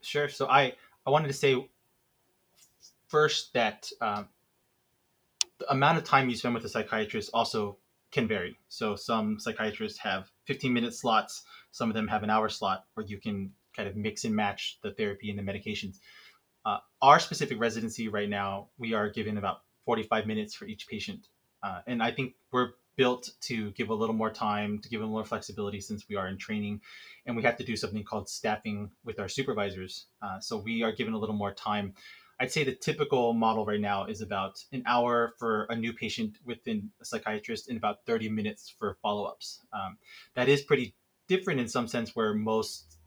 Sure. 0.00 0.28
So 0.28 0.48
i 0.48 0.72
i 1.06 1.10
wanted 1.10 1.28
to 1.28 1.34
say 1.34 1.68
first 3.08 3.52
that 3.54 3.90
um, 4.00 4.28
the 5.58 5.70
amount 5.70 5.98
of 5.98 6.04
time 6.04 6.28
you 6.28 6.36
spend 6.36 6.54
with 6.54 6.64
a 6.64 6.68
psychiatrist 6.68 7.30
also 7.34 7.76
can 8.10 8.28
vary. 8.28 8.56
So 8.68 8.94
some 8.94 9.38
psychiatrists 9.38 9.98
have 10.00 10.30
15 10.46 10.72
minute 10.72 10.94
slots 10.94 11.44
some 11.72 11.88
of 11.88 11.94
them 11.94 12.06
have 12.06 12.22
an 12.22 12.30
hour 12.30 12.48
slot 12.48 12.84
where 12.94 13.04
you 13.04 13.18
can 13.18 13.50
kind 13.74 13.88
of 13.88 13.96
mix 13.96 14.24
and 14.24 14.36
match 14.36 14.78
the 14.82 14.92
therapy 14.92 15.30
and 15.30 15.38
the 15.38 15.42
medications. 15.42 15.96
Uh, 16.64 16.78
our 17.00 17.18
specific 17.18 17.58
residency 17.58 18.08
right 18.08 18.28
now 18.28 18.68
we 18.78 18.94
are 18.94 19.10
given 19.10 19.38
about 19.38 19.62
45 19.84 20.26
minutes 20.26 20.54
for 20.54 20.66
each 20.66 20.86
patient. 20.86 21.28
Uh, 21.62 21.80
and 21.86 22.02
I 22.02 22.10
think 22.10 22.34
we're 22.50 22.70
built 22.96 23.30
to 23.40 23.70
give 23.72 23.88
a 23.88 23.94
little 23.94 24.14
more 24.14 24.30
time, 24.30 24.78
to 24.78 24.88
give 24.88 25.00
little 25.00 25.14
more 25.14 25.24
flexibility 25.24 25.80
since 25.80 26.08
we 26.08 26.16
are 26.16 26.28
in 26.28 26.36
training. 26.36 26.80
And 27.26 27.36
we 27.36 27.42
have 27.42 27.56
to 27.56 27.64
do 27.64 27.76
something 27.76 28.04
called 28.04 28.28
staffing 28.28 28.90
with 29.04 29.18
our 29.18 29.28
supervisors. 29.28 30.06
Uh, 30.20 30.40
so 30.40 30.58
we 30.58 30.82
are 30.82 30.92
given 30.92 31.14
a 31.14 31.18
little 31.18 31.34
more 31.34 31.52
time. 31.52 31.94
I'd 32.40 32.50
say 32.50 32.64
the 32.64 32.74
typical 32.74 33.32
model 33.34 33.64
right 33.64 33.80
now 33.80 34.06
is 34.06 34.20
about 34.20 34.64
an 34.72 34.82
hour 34.84 35.34
for 35.38 35.64
a 35.70 35.76
new 35.76 35.92
patient 35.92 36.38
within 36.44 36.90
a 37.00 37.04
psychiatrist 37.04 37.68
and 37.68 37.78
about 37.78 38.04
30 38.04 38.28
minutes 38.28 38.74
for 38.78 38.96
follow 39.00 39.24
ups. 39.24 39.60
Um, 39.72 39.96
that 40.34 40.48
is 40.48 40.62
pretty 40.62 40.94
different 41.28 41.60
in 41.60 41.68
some 41.68 41.86
sense, 41.86 42.16
where 42.16 42.34
most 42.34 42.98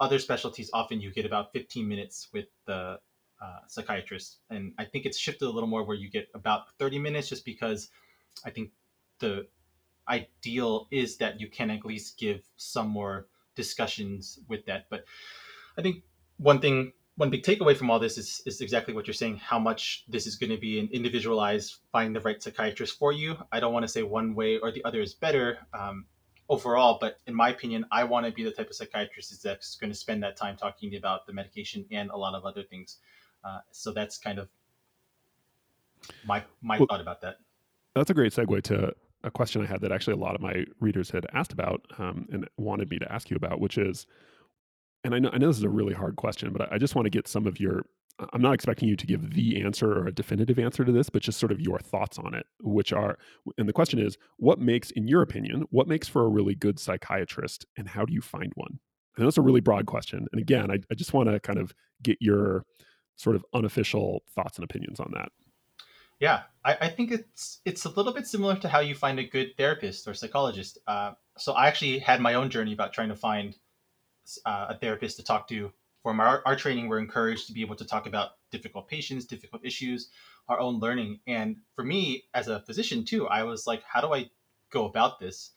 other 0.00 0.18
specialties 0.18 0.70
often 0.72 1.00
you 1.00 1.12
get 1.12 1.24
about 1.24 1.52
15 1.52 1.86
minutes 1.86 2.28
with 2.32 2.46
the 2.66 2.98
uh, 3.40 3.60
psychiatrist. 3.66 4.38
And 4.50 4.72
I 4.78 4.84
think 4.84 5.06
it's 5.06 5.18
shifted 5.18 5.46
a 5.46 5.50
little 5.50 5.68
more 5.68 5.84
where 5.84 5.96
you 5.96 6.10
get 6.10 6.28
about 6.34 6.70
30 6.78 6.98
minutes 6.98 7.28
just 7.28 7.44
because 7.44 7.90
I 8.44 8.50
think 8.50 8.70
the 9.18 9.46
ideal 10.08 10.88
is 10.90 11.16
that 11.18 11.40
you 11.40 11.48
can 11.48 11.70
at 11.70 11.84
least 11.84 12.18
give 12.18 12.40
some 12.56 12.88
more 12.88 13.26
discussions 13.54 14.38
with 14.48 14.64
that. 14.66 14.86
But 14.90 15.04
I 15.76 15.82
think 15.82 16.02
one 16.38 16.60
thing, 16.60 16.92
one 17.16 17.30
big 17.30 17.42
takeaway 17.42 17.76
from 17.76 17.90
all 17.90 17.98
this 17.98 18.16
is, 18.16 18.40
is 18.46 18.60
exactly 18.60 18.94
what 18.94 19.06
you're 19.06 19.14
saying, 19.14 19.36
how 19.38 19.58
much 19.58 20.04
this 20.08 20.26
is 20.26 20.36
going 20.36 20.50
to 20.50 20.58
be 20.58 20.78
an 20.78 20.88
individualized, 20.92 21.76
find 21.92 22.14
the 22.14 22.20
right 22.20 22.42
psychiatrist 22.42 22.98
for 22.98 23.12
you. 23.12 23.36
I 23.52 23.60
don't 23.60 23.72
want 23.72 23.84
to 23.84 23.88
say 23.88 24.02
one 24.02 24.34
way 24.34 24.58
or 24.58 24.70
the 24.70 24.84
other 24.84 25.00
is 25.00 25.14
better. 25.14 25.58
Um, 25.74 26.06
overall, 26.48 26.98
but 27.00 27.20
in 27.26 27.34
my 27.34 27.50
opinion, 27.50 27.84
I 27.92 28.04
want 28.04 28.26
to 28.26 28.32
be 28.32 28.42
the 28.42 28.50
type 28.50 28.70
of 28.70 28.74
psychiatrist 28.74 29.42
that's 29.42 29.76
going 29.76 29.90
to 29.90 29.98
spend 29.98 30.22
that 30.22 30.36
time 30.36 30.56
talking 30.56 30.96
about 30.96 31.26
the 31.26 31.32
medication 31.32 31.84
and 31.90 32.10
a 32.10 32.16
lot 32.16 32.34
of 32.34 32.44
other 32.44 32.62
things. 32.62 32.98
Uh, 33.48 33.60
so 33.70 33.92
that's 33.92 34.18
kind 34.18 34.38
of 34.38 34.48
my 36.26 36.42
my 36.62 36.78
well, 36.78 36.86
thought 36.86 37.00
about 37.00 37.20
that. 37.22 37.36
That's 37.94 38.10
a 38.10 38.14
great 38.14 38.32
segue 38.32 38.62
to 38.64 38.92
a 39.24 39.30
question 39.30 39.62
I 39.62 39.66
had 39.66 39.80
that 39.80 39.92
actually 39.92 40.14
a 40.14 40.18
lot 40.18 40.34
of 40.34 40.40
my 40.40 40.64
readers 40.80 41.10
had 41.10 41.26
asked 41.32 41.52
about 41.52 41.80
um, 41.98 42.28
and 42.32 42.48
wanted 42.56 42.90
me 42.90 42.98
to 42.98 43.12
ask 43.12 43.30
you 43.30 43.36
about, 43.36 43.60
which 43.60 43.76
is, 43.76 44.06
and 45.02 45.14
I 45.14 45.18
know 45.18 45.30
I 45.32 45.38
know 45.38 45.48
this 45.48 45.56
is 45.58 45.64
a 45.64 45.68
really 45.68 45.94
hard 45.94 46.16
question, 46.16 46.52
but 46.52 46.72
I 46.72 46.78
just 46.78 46.94
want 46.94 47.06
to 47.06 47.10
get 47.10 47.26
some 47.26 47.46
of 47.46 47.58
your. 47.58 47.86
I'm 48.32 48.42
not 48.42 48.52
expecting 48.52 48.88
you 48.88 48.96
to 48.96 49.06
give 49.06 49.32
the 49.32 49.62
answer 49.62 49.92
or 49.92 50.08
a 50.08 50.12
definitive 50.12 50.58
answer 50.58 50.84
to 50.84 50.90
this, 50.90 51.08
but 51.08 51.22
just 51.22 51.38
sort 51.38 51.52
of 51.52 51.60
your 51.60 51.78
thoughts 51.78 52.18
on 52.18 52.34
it, 52.34 52.46
which 52.60 52.92
are, 52.92 53.16
and 53.58 53.68
the 53.68 53.72
question 53.72 54.00
is, 54.00 54.18
what 54.38 54.58
makes, 54.58 54.90
in 54.90 55.06
your 55.06 55.22
opinion, 55.22 55.66
what 55.70 55.86
makes 55.86 56.08
for 56.08 56.24
a 56.24 56.28
really 56.28 56.56
good 56.56 56.80
psychiatrist, 56.80 57.64
and 57.76 57.86
how 57.86 58.04
do 58.04 58.12
you 58.12 58.20
find 58.20 58.50
one? 58.56 58.80
I 59.16 59.22
know 59.22 59.28
it's 59.28 59.38
a 59.38 59.42
really 59.42 59.60
broad 59.60 59.86
question, 59.86 60.26
and 60.32 60.40
again, 60.40 60.68
I, 60.68 60.80
I 60.90 60.94
just 60.96 61.12
want 61.12 61.28
to 61.28 61.38
kind 61.38 61.60
of 61.60 61.72
get 62.02 62.18
your 62.20 62.64
sort 63.18 63.36
of 63.36 63.44
unofficial 63.52 64.22
thoughts 64.30 64.56
and 64.56 64.64
opinions 64.64 65.00
on 65.00 65.10
that. 65.12 65.30
Yeah, 66.20 66.42
I, 66.64 66.76
I, 66.82 66.88
think 66.88 67.12
it's 67.12 67.60
it's 67.64 67.84
a 67.84 67.90
little 67.90 68.12
bit 68.12 68.26
similar 68.26 68.56
to 68.56 68.68
how 68.68 68.80
you 68.80 68.94
find 68.94 69.18
a 69.18 69.24
good 69.24 69.56
therapist 69.56 70.08
or 70.08 70.14
psychologist. 70.14 70.78
Uh, 70.86 71.12
so 71.36 71.52
I 71.52 71.68
actually 71.68 71.98
had 71.98 72.20
my 72.20 72.34
own 72.34 72.50
journey 72.50 72.72
about 72.72 72.92
trying 72.92 73.10
to 73.10 73.16
find 73.16 73.56
uh, 74.44 74.66
a 74.70 74.78
therapist 74.78 75.16
to 75.18 75.24
talk 75.24 75.46
to. 75.48 75.72
For 76.02 76.14
our, 76.20 76.42
our 76.46 76.56
training, 76.56 76.88
we're 76.88 77.00
encouraged 77.00 77.48
to 77.48 77.52
be 77.52 77.60
able 77.60 77.76
to 77.76 77.84
talk 77.84 78.06
about 78.06 78.30
difficult 78.50 78.88
patients, 78.88 79.26
difficult 79.26 79.64
issues, 79.64 80.10
our 80.48 80.58
own 80.58 80.80
learning. 80.80 81.20
And 81.26 81.56
for 81.74 81.84
me, 81.84 82.24
as 82.34 82.48
a 82.48 82.60
physician 82.60 83.04
too, 83.04 83.26
I 83.28 83.42
was 83.42 83.66
like, 83.66 83.82
how 83.82 84.00
do 84.00 84.14
I 84.14 84.30
go 84.70 84.86
about 84.86 85.20
this? 85.20 85.50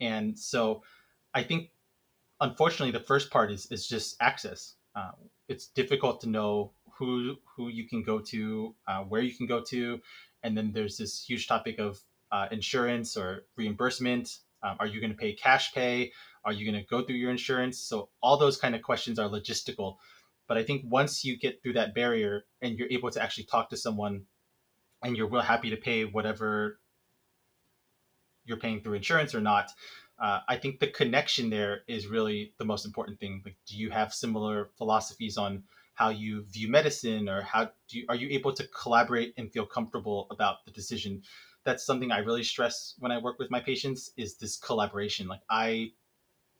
And 0.00 0.38
so 0.38 0.82
I 1.34 1.42
think, 1.42 1.70
unfortunately, 2.40 2.92
the 2.92 3.04
first 3.04 3.30
part 3.30 3.50
is 3.50 3.66
is 3.66 3.86
just 3.86 4.16
access. 4.20 4.74
Uh, 4.94 5.12
it's 5.48 5.66
difficult 5.66 6.20
to 6.22 6.28
know 6.28 6.72
who 6.98 7.36
who 7.56 7.68
you 7.68 7.88
can 7.88 8.02
go 8.02 8.18
to, 8.20 8.74
uh, 8.86 9.02
where 9.02 9.20
you 9.20 9.34
can 9.34 9.46
go 9.46 9.62
to, 9.68 10.00
and 10.42 10.56
then 10.56 10.72
there's 10.72 10.96
this 10.96 11.24
huge 11.24 11.46
topic 11.46 11.78
of 11.78 12.00
uh, 12.32 12.46
insurance 12.50 13.16
or 13.16 13.44
reimbursement. 13.56 14.38
Um, 14.62 14.76
are 14.80 14.86
you 14.86 15.00
going 15.00 15.12
to 15.12 15.16
pay 15.16 15.32
cash 15.32 15.72
pay? 15.74 16.12
Are 16.44 16.52
you 16.52 16.70
going 16.70 16.82
to 16.82 16.88
go 16.88 17.04
through 17.04 17.16
your 17.16 17.30
insurance? 17.30 17.78
So 17.78 18.08
all 18.22 18.36
those 18.36 18.56
kind 18.56 18.74
of 18.74 18.82
questions 18.82 19.18
are 19.18 19.28
logistical. 19.28 19.96
But 20.48 20.56
I 20.56 20.62
think 20.62 20.82
once 20.86 21.24
you 21.24 21.36
get 21.36 21.62
through 21.62 21.74
that 21.74 21.94
barrier 21.94 22.44
and 22.62 22.78
you're 22.78 22.90
able 22.90 23.10
to 23.10 23.22
actually 23.22 23.44
talk 23.44 23.70
to 23.70 23.76
someone 23.76 24.22
and 25.02 25.16
you're 25.16 25.28
real 25.28 25.42
happy 25.42 25.70
to 25.70 25.76
pay 25.76 26.04
whatever 26.04 26.78
you're 28.44 28.56
paying 28.56 28.80
through 28.80 28.94
insurance 28.94 29.34
or 29.34 29.40
not, 29.40 29.70
uh, 30.22 30.40
I 30.48 30.56
think 30.56 30.78
the 30.78 30.86
connection 30.86 31.50
there 31.50 31.80
is 31.88 32.06
really 32.06 32.54
the 32.58 32.64
most 32.64 32.86
important 32.86 33.18
thing. 33.18 33.42
Like, 33.44 33.56
do 33.66 33.76
you 33.76 33.90
have 33.90 34.14
similar 34.14 34.70
philosophies 34.78 35.36
on 35.36 35.64
how 35.96 36.10
you 36.10 36.44
view 36.44 36.68
medicine, 36.68 37.28
or 37.28 37.42
how 37.42 37.64
do 37.88 37.98
you, 37.98 38.04
are 38.08 38.14
you 38.14 38.28
able 38.30 38.52
to 38.52 38.66
collaborate 38.68 39.34
and 39.36 39.50
feel 39.50 39.66
comfortable 39.66 40.28
about 40.30 40.64
the 40.64 40.70
decision? 40.70 41.22
That's 41.64 41.84
something 41.84 42.12
I 42.12 42.18
really 42.18 42.44
stress 42.44 42.94
when 43.00 43.10
I 43.10 43.18
work 43.18 43.38
with 43.38 43.50
my 43.50 43.60
patients 43.60 44.12
is 44.16 44.36
this 44.36 44.56
collaboration. 44.56 45.26
Like, 45.26 45.40
I 45.50 45.92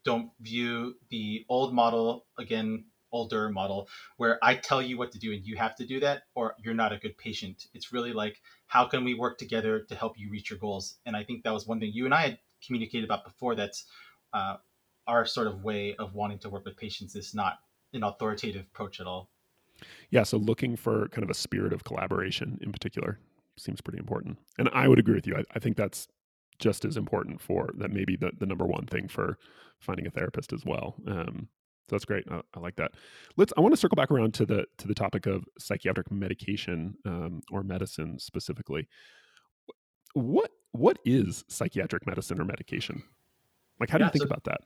don't 0.04 0.30
view 0.40 0.96
the 1.10 1.44
old 1.48 1.72
model 1.74 2.26
again 2.38 2.86
older 3.12 3.48
model 3.50 3.88
where 4.16 4.38
I 4.42 4.56
tell 4.56 4.82
you 4.82 4.98
what 4.98 5.12
to 5.12 5.18
do 5.18 5.32
and 5.32 5.46
you 5.46 5.56
have 5.56 5.76
to 5.76 5.86
do 5.86 6.00
that, 6.00 6.22
or 6.34 6.54
you're 6.58 6.74
not 6.74 6.92
a 6.92 6.98
good 6.98 7.16
patient. 7.16 7.66
It's 7.74 7.92
really 7.92 8.12
like, 8.12 8.40
how 8.66 8.84
can 8.86 9.04
we 9.04 9.14
work 9.14 9.38
together 9.38 9.80
to 9.88 9.94
help 9.94 10.18
you 10.18 10.30
reach 10.30 10.50
your 10.50 10.58
goals? 10.58 10.96
And 11.06 11.16
I 11.16 11.24
think 11.24 11.44
that 11.44 11.52
was 11.52 11.66
one 11.66 11.78
thing 11.78 11.92
you 11.92 12.04
and 12.04 12.14
I 12.14 12.22
had 12.22 12.38
communicated 12.64 13.04
about 13.04 13.24
before. 13.24 13.54
That's 13.54 13.86
uh, 14.32 14.56
our 15.06 15.24
sort 15.24 15.46
of 15.46 15.62
way 15.62 15.94
of 15.98 16.14
wanting 16.14 16.40
to 16.40 16.50
work 16.50 16.64
with 16.64 16.76
patients 16.76 17.14
is 17.14 17.34
not 17.34 17.58
an 17.92 18.02
authoritative 18.02 18.62
approach 18.62 19.00
at 19.00 19.06
all. 19.06 19.30
Yeah. 20.10 20.22
So 20.22 20.38
looking 20.38 20.76
for 20.76 21.08
kind 21.08 21.22
of 21.22 21.30
a 21.30 21.34
spirit 21.34 21.72
of 21.72 21.84
collaboration 21.84 22.58
in 22.62 22.72
particular 22.72 23.18
seems 23.56 23.80
pretty 23.80 23.98
important. 23.98 24.38
And 24.58 24.68
I 24.72 24.88
would 24.88 24.98
agree 24.98 25.14
with 25.14 25.26
you. 25.26 25.36
I, 25.36 25.42
I 25.54 25.58
think 25.58 25.76
that's 25.76 26.08
just 26.58 26.84
as 26.84 26.96
important 26.96 27.40
for 27.40 27.70
that 27.78 27.90
maybe 27.90 28.16
the, 28.16 28.30
the 28.38 28.46
number 28.46 28.66
one 28.66 28.86
thing 28.86 29.08
for 29.08 29.38
finding 29.78 30.06
a 30.06 30.10
therapist 30.10 30.52
as 30.52 30.64
well. 30.64 30.94
Um, 31.06 31.48
so 31.88 31.94
that's 31.94 32.04
great. 32.04 32.24
I, 32.30 32.40
I, 32.54 32.60
like 32.60 32.76
that. 32.76 32.92
Let's. 33.36 33.52
I 33.56 33.60
want 33.60 33.72
to 33.72 33.76
circle 33.76 33.94
back 33.94 34.10
around 34.10 34.34
to 34.34 34.46
the 34.46 34.66
to 34.78 34.88
the 34.88 34.94
topic 34.94 35.26
of 35.26 35.44
psychiatric 35.58 36.10
medication 36.10 36.96
um, 37.04 37.42
or 37.52 37.62
medicine 37.62 38.18
specifically. 38.18 38.88
What 40.14 40.50
what 40.72 40.98
is 41.04 41.44
psychiatric 41.48 42.04
medicine 42.04 42.40
or 42.40 42.44
medication? 42.44 43.04
Like, 43.78 43.90
how 43.90 43.98
do 43.98 44.04
you 44.04 44.10
think 44.10 44.22
so, 44.22 44.26
about 44.26 44.42
that? 44.44 44.62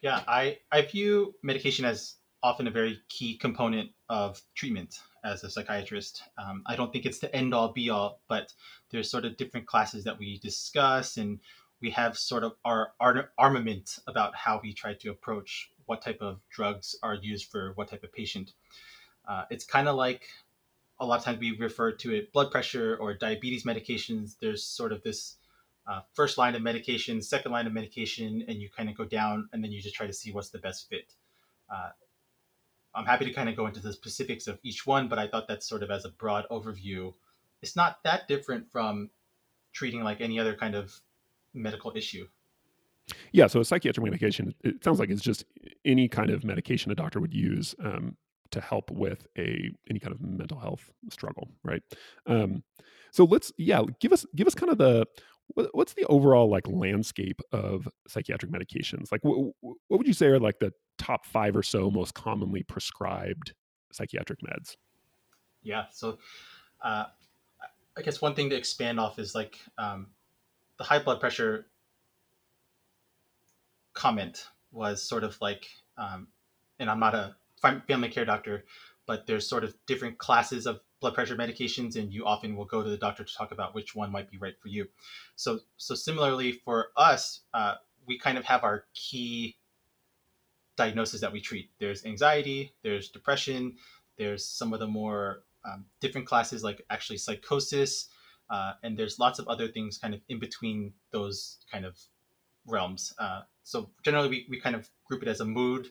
Yeah, 0.00 0.22
I 0.28 0.58
I 0.70 0.82
view 0.82 1.34
medication 1.42 1.84
as 1.84 2.16
often 2.44 2.66
a 2.66 2.70
very 2.70 3.00
key 3.08 3.38
component 3.38 3.90
of 4.10 4.40
treatment 4.54 5.00
as 5.24 5.42
a 5.42 5.50
psychiatrist. 5.50 6.22
Um, 6.36 6.62
I 6.66 6.76
don't 6.76 6.92
think 6.92 7.06
it's 7.06 7.18
the 7.18 7.34
end 7.34 7.54
all 7.54 7.72
be 7.72 7.88
all, 7.88 8.20
but 8.28 8.52
there's 8.90 9.10
sort 9.10 9.24
of 9.24 9.38
different 9.38 9.66
classes 9.66 10.04
that 10.04 10.18
we 10.18 10.38
discuss 10.40 11.16
and 11.16 11.40
we 11.80 11.90
have 11.90 12.18
sort 12.18 12.44
of 12.44 12.52
our, 12.62 12.92
our 13.00 13.30
armament 13.38 13.98
about 14.06 14.36
how 14.36 14.60
we 14.62 14.74
try 14.74 14.92
to 14.92 15.10
approach 15.10 15.70
what 15.86 16.02
type 16.02 16.18
of 16.20 16.38
drugs 16.50 16.94
are 17.02 17.14
used 17.14 17.50
for 17.50 17.72
what 17.76 17.88
type 17.88 18.04
of 18.04 18.12
patient. 18.12 18.52
Uh, 19.26 19.44
it's 19.50 19.64
kind 19.64 19.88
of 19.88 19.96
like 19.96 20.28
a 21.00 21.06
lot 21.06 21.18
of 21.18 21.24
times 21.24 21.40
we 21.40 21.56
refer 21.56 21.92
to 21.92 22.14
it 22.14 22.30
blood 22.34 22.50
pressure 22.50 22.98
or 23.00 23.14
diabetes 23.14 23.64
medications. 23.64 24.36
There's 24.38 24.62
sort 24.62 24.92
of 24.92 25.02
this 25.02 25.36
uh, 25.86 26.00
first 26.12 26.36
line 26.36 26.54
of 26.54 26.60
medication, 26.60 27.22
second 27.22 27.52
line 27.52 27.66
of 27.66 27.72
medication, 27.72 28.44
and 28.48 28.58
you 28.58 28.68
kind 28.68 28.90
of 28.90 28.96
go 28.96 29.06
down 29.06 29.48
and 29.54 29.64
then 29.64 29.72
you 29.72 29.80
just 29.80 29.94
try 29.94 30.06
to 30.06 30.12
see 30.12 30.30
what's 30.30 30.50
the 30.50 30.58
best 30.58 30.90
fit. 30.90 31.10
Uh, 31.74 31.88
I'm 32.94 33.04
happy 33.04 33.24
to 33.24 33.32
kind 33.32 33.48
of 33.48 33.56
go 33.56 33.66
into 33.66 33.80
the 33.80 33.92
specifics 33.92 34.46
of 34.46 34.58
each 34.62 34.86
one, 34.86 35.08
but 35.08 35.18
I 35.18 35.26
thought 35.26 35.48
that's 35.48 35.68
sort 35.68 35.82
of 35.82 35.90
as 35.90 36.04
a 36.04 36.10
broad 36.10 36.46
overview. 36.50 37.12
It's 37.62 37.76
not 37.76 37.98
that 38.04 38.28
different 38.28 38.70
from 38.70 39.10
treating 39.72 40.02
like 40.02 40.20
any 40.20 40.38
other 40.38 40.54
kind 40.54 40.74
of 40.74 40.94
medical 41.54 41.92
issue. 41.96 42.26
Yeah, 43.32 43.48
so 43.48 43.60
a 43.60 43.64
psychiatric 43.64 44.04
medication, 44.04 44.54
it 44.62 44.82
sounds 44.82 44.98
like 44.98 45.10
it's 45.10 45.22
just 45.22 45.44
any 45.84 46.08
kind 46.08 46.30
of 46.30 46.44
medication 46.44 46.90
a 46.90 46.94
doctor 46.94 47.20
would 47.20 47.34
use 47.34 47.74
um, 47.84 48.16
to 48.50 48.60
help 48.60 48.90
with 48.90 49.26
a 49.36 49.70
any 49.90 49.98
kind 49.98 50.14
of 50.14 50.22
mental 50.22 50.58
health 50.58 50.90
struggle, 51.10 51.48
right? 51.64 51.82
Um, 52.26 52.62
so 53.10 53.24
let's 53.24 53.52
yeah, 53.58 53.82
give 54.00 54.12
us 54.12 54.24
give 54.34 54.46
us 54.46 54.54
kind 54.54 54.70
of 54.72 54.78
the 54.78 55.06
what's 55.72 55.94
the 55.94 56.06
overall 56.06 56.48
like 56.48 56.66
landscape 56.66 57.40
of 57.52 57.88
psychiatric 58.08 58.50
medications? 58.50 59.12
Like, 59.12 59.22
what, 59.24 59.52
what 59.60 59.98
would 59.98 60.06
you 60.06 60.14
say 60.14 60.26
are 60.26 60.40
like 60.40 60.58
the 60.58 60.72
top 60.98 61.26
five 61.26 61.56
or 61.56 61.62
so 61.62 61.90
most 61.90 62.14
commonly 62.14 62.62
prescribed 62.62 63.52
psychiatric 63.92 64.40
meds? 64.40 64.76
Yeah, 65.62 65.84
so 65.90 66.18
uh, 66.82 67.04
I 67.96 68.02
guess 68.02 68.20
one 68.20 68.34
thing 68.34 68.50
to 68.50 68.56
expand 68.56 69.00
off 69.00 69.18
is 69.18 69.34
like 69.34 69.58
um, 69.78 70.08
the 70.78 70.84
high 70.84 70.98
blood 70.98 71.20
pressure 71.20 71.66
comment 73.94 74.48
was 74.72 75.02
sort 75.02 75.24
of 75.24 75.38
like, 75.40 75.66
um, 75.96 76.28
and 76.78 76.90
I'm 76.90 77.00
not 77.00 77.14
a 77.14 77.36
family 77.86 78.08
care 78.08 78.24
doctor, 78.24 78.64
but 79.06 79.26
there's 79.26 79.48
sort 79.48 79.64
of 79.64 79.74
different 79.86 80.18
classes 80.18 80.66
of 80.66 80.80
blood 81.00 81.14
pressure 81.14 81.36
medications, 81.36 81.96
and 81.96 82.12
you 82.12 82.24
often 82.26 82.56
will 82.56 82.64
go 82.64 82.82
to 82.82 82.90
the 82.90 82.96
doctor 82.96 83.24
to 83.24 83.34
talk 83.34 83.52
about 83.52 83.74
which 83.74 83.94
one 83.94 84.10
might 84.10 84.30
be 84.30 84.38
right 84.38 84.58
for 84.60 84.68
you. 84.68 84.86
So, 85.36 85.60
so 85.76 85.94
similarly 85.94 86.52
for 86.52 86.88
us, 86.96 87.40
uh, 87.52 87.74
we 88.06 88.18
kind 88.18 88.36
of 88.36 88.44
have 88.44 88.64
our 88.64 88.84
key 88.94 89.56
diagnoses 90.76 91.20
that 91.20 91.32
we 91.32 91.40
treat. 91.40 91.70
There's 91.78 92.04
anxiety, 92.04 92.74
there's 92.82 93.08
depression, 93.08 93.76
there's 94.18 94.44
some 94.46 94.72
of 94.72 94.80
the 94.80 94.86
more 94.86 95.42
um, 95.64 95.86
different 96.00 96.26
classes 96.26 96.62
like 96.62 96.84
actually 96.90 97.18
psychosis, 97.18 98.08
uh, 98.50 98.72
and 98.82 98.98
there's 98.98 99.18
lots 99.18 99.38
of 99.38 99.48
other 99.48 99.68
things 99.68 99.98
kind 99.98 100.14
of 100.14 100.20
in 100.28 100.38
between 100.38 100.92
those 101.10 101.58
kind 101.70 101.84
of 101.84 101.98
realms. 102.66 103.14
Uh, 103.18 103.42
so 103.62 103.90
generally, 104.04 104.28
we, 104.28 104.46
we 104.50 104.60
kind 104.60 104.76
of 104.76 104.88
group 105.06 105.22
it 105.22 105.28
as 105.28 105.40
a 105.40 105.44
mood 105.44 105.88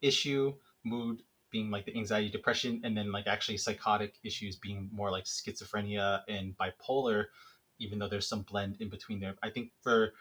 issue, 0.00 0.54
mood 0.84 1.22
being 1.50 1.70
like 1.70 1.84
the 1.84 1.96
anxiety, 1.96 2.30
depression, 2.30 2.80
and 2.82 2.96
then 2.96 3.12
like 3.12 3.26
actually 3.26 3.58
psychotic 3.58 4.14
issues 4.24 4.56
being 4.56 4.88
more 4.92 5.10
like 5.10 5.24
schizophrenia 5.24 6.22
and 6.28 6.54
bipolar, 6.56 7.26
even 7.78 7.98
though 7.98 8.08
there's 8.08 8.26
some 8.26 8.42
blend 8.42 8.76
in 8.80 8.88
between 8.88 9.20
there. 9.20 9.34
I 9.42 9.50
think 9.50 9.70
for 9.82 10.14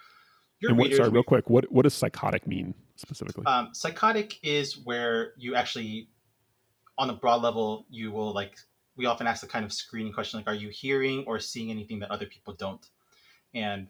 your 0.61 0.71
and 0.71 0.79
what, 0.79 0.93
sorry, 0.93 1.09
real 1.09 1.23
quick, 1.23 1.49
what 1.49 1.71
what 1.71 1.83
does 1.83 1.93
psychotic 1.93 2.45
mean 2.47 2.73
specifically? 2.95 3.45
Um, 3.45 3.69
psychotic 3.73 4.39
is 4.43 4.77
where 4.77 5.33
you 5.37 5.55
actually, 5.55 6.09
on 6.97 7.09
a 7.09 7.13
broad 7.13 7.41
level, 7.41 7.85
you 7.89 8.11
will 8.11 8.33
like. 8.33 8.55
We 8.97 9.05
often 9.05 9.25
ask 9.25 9.41
the 9.41 9.47
kind 9.47 9.65
of 9.65 9.73
screening 9.73 10.13
question 10.13 10.39
like, 10.39 10.47
"Are 10.47 10.53
you 10.53 10.69
hearing 10.69 11.23
or 11.25 11.39
seeing 11.39 11.71
anything 11.71 11.99
that 11.99 12.11
other 12.11 12.25
people 12.27 12.53
don't?" 12.53 12.85
And 13.53 13.87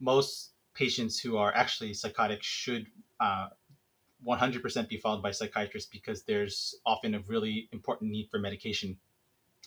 most 0.00 0.52
patients 0.74 1.20
who 1.20 1.36
are 1.36 1.54
actually 1.54 1.92
psychotic 1.94 2.42
should 2.42 2.86
uh, 3.20 3.48
100% 4.26 4.88
be 4.88 4.96
followed 4.96 5.22
by 5.22 5.30
psychiatrists 5.30 5.88
because 5.90 6.22
there's 6.24 6.74
often 6.86 7.14
a 7.14 7.20
really 7.26 7.68
important 7.72 8.10
need 8.10 8.28
for 8.30 8.38
medication. 8.38 8.96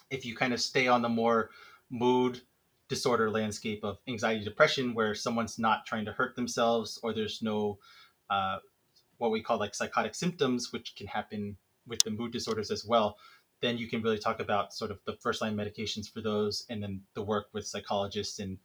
If 0.09 0.25
you 0.25 0.35
kind 0.35 0.53
of 0.53 0.61
stay 0.61 0.87
on 0.87 1.01
the 1.01 1.09
more 1.09 1.51
mood 1.89 2.41
disorder 2.89 3.29
landscape 3.29 3.83
of 3.83 3.97
anxiety 4.07 4.43
depression 4.43 4.93
where 4.93 5.13
someone's 5.13 5.59
not 5.59 5.85
trying 5.85 6.05
to 6.05 6.11
hurt 6.11 6.35
themselves 6.35 6.99
or 7.03 7.13
there's 7.13 7.41
no 7.41 7.77
uh, 8.29 8.57
what 9.17 9.31
we 9.31 9.41
call 9.41 9.57
like 9.57 9.75
psychotic 9.75 10.15
symptoms 10.15 10.71
which 10.71 10.95
can 10.95 11.07
happen 11.07 11.57
with 11.87 11.99
the 12.03 12.11
mood 12.11 12.31
disorders 12.31 12.71
as 12.71 12.85
well 12.85 13.17
then 13.61 13.77
you 13.77 13.87
can 13.87 14.01
really 14.01 14.19
talk 14.19 14.39
about 14.39 14.73
sort 14.73 14.91
of 14.91 14.99
the 15.05 15.13
first 15.13 15.41
line 15.41 15.55
medications 15.55 16.11
for 16.11 16.21
those 16.21 16.65
and 16.69 16.81
then 16.81 17.01
the 17.15 17.23
work 17.23 17.47
with 17.53 17.65
psychologists 17.65 18.39
and 18.39 18.57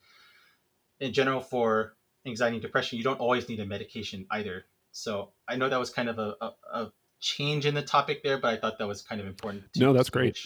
in 1.00 1.12
general 1.12 1.40
for 1.40 1.96
anxiety 2.26 2.56
and 2.56 2.62
depression, 2.62 2.98
you 2.98 3.04
don't 3.04 3.20
always 3.20 3.48
need 3.48 3.60
a 3.60 3.66
medication 3.66 4.26
either. 4.30 4.64
So 4.92 5.30
I 5.48 5.56
know 5.56 5.68
that 5.68 5.78
was 5.78 5.90
kind 5.90 6.08
of 6.08 6.18
a, 6.18 6.34
a, 6.40 6.52
a 6.72 6.92
change 7.20 7.66
in 7.66 7.74
the 7.74 7.82
topic 7.82 8.22
there, 8.22 8.38
but 8.38 8.54
I 8.54 8.56
thought 8.56 8.78
that 8.78 8.86
was 8.86 9.02
kind 9.02 9.20
of 9.20 9.26
important. 9.26 9.64
no, 9.76 9.92
that's 9.92 10.10
great. 10.10 10.38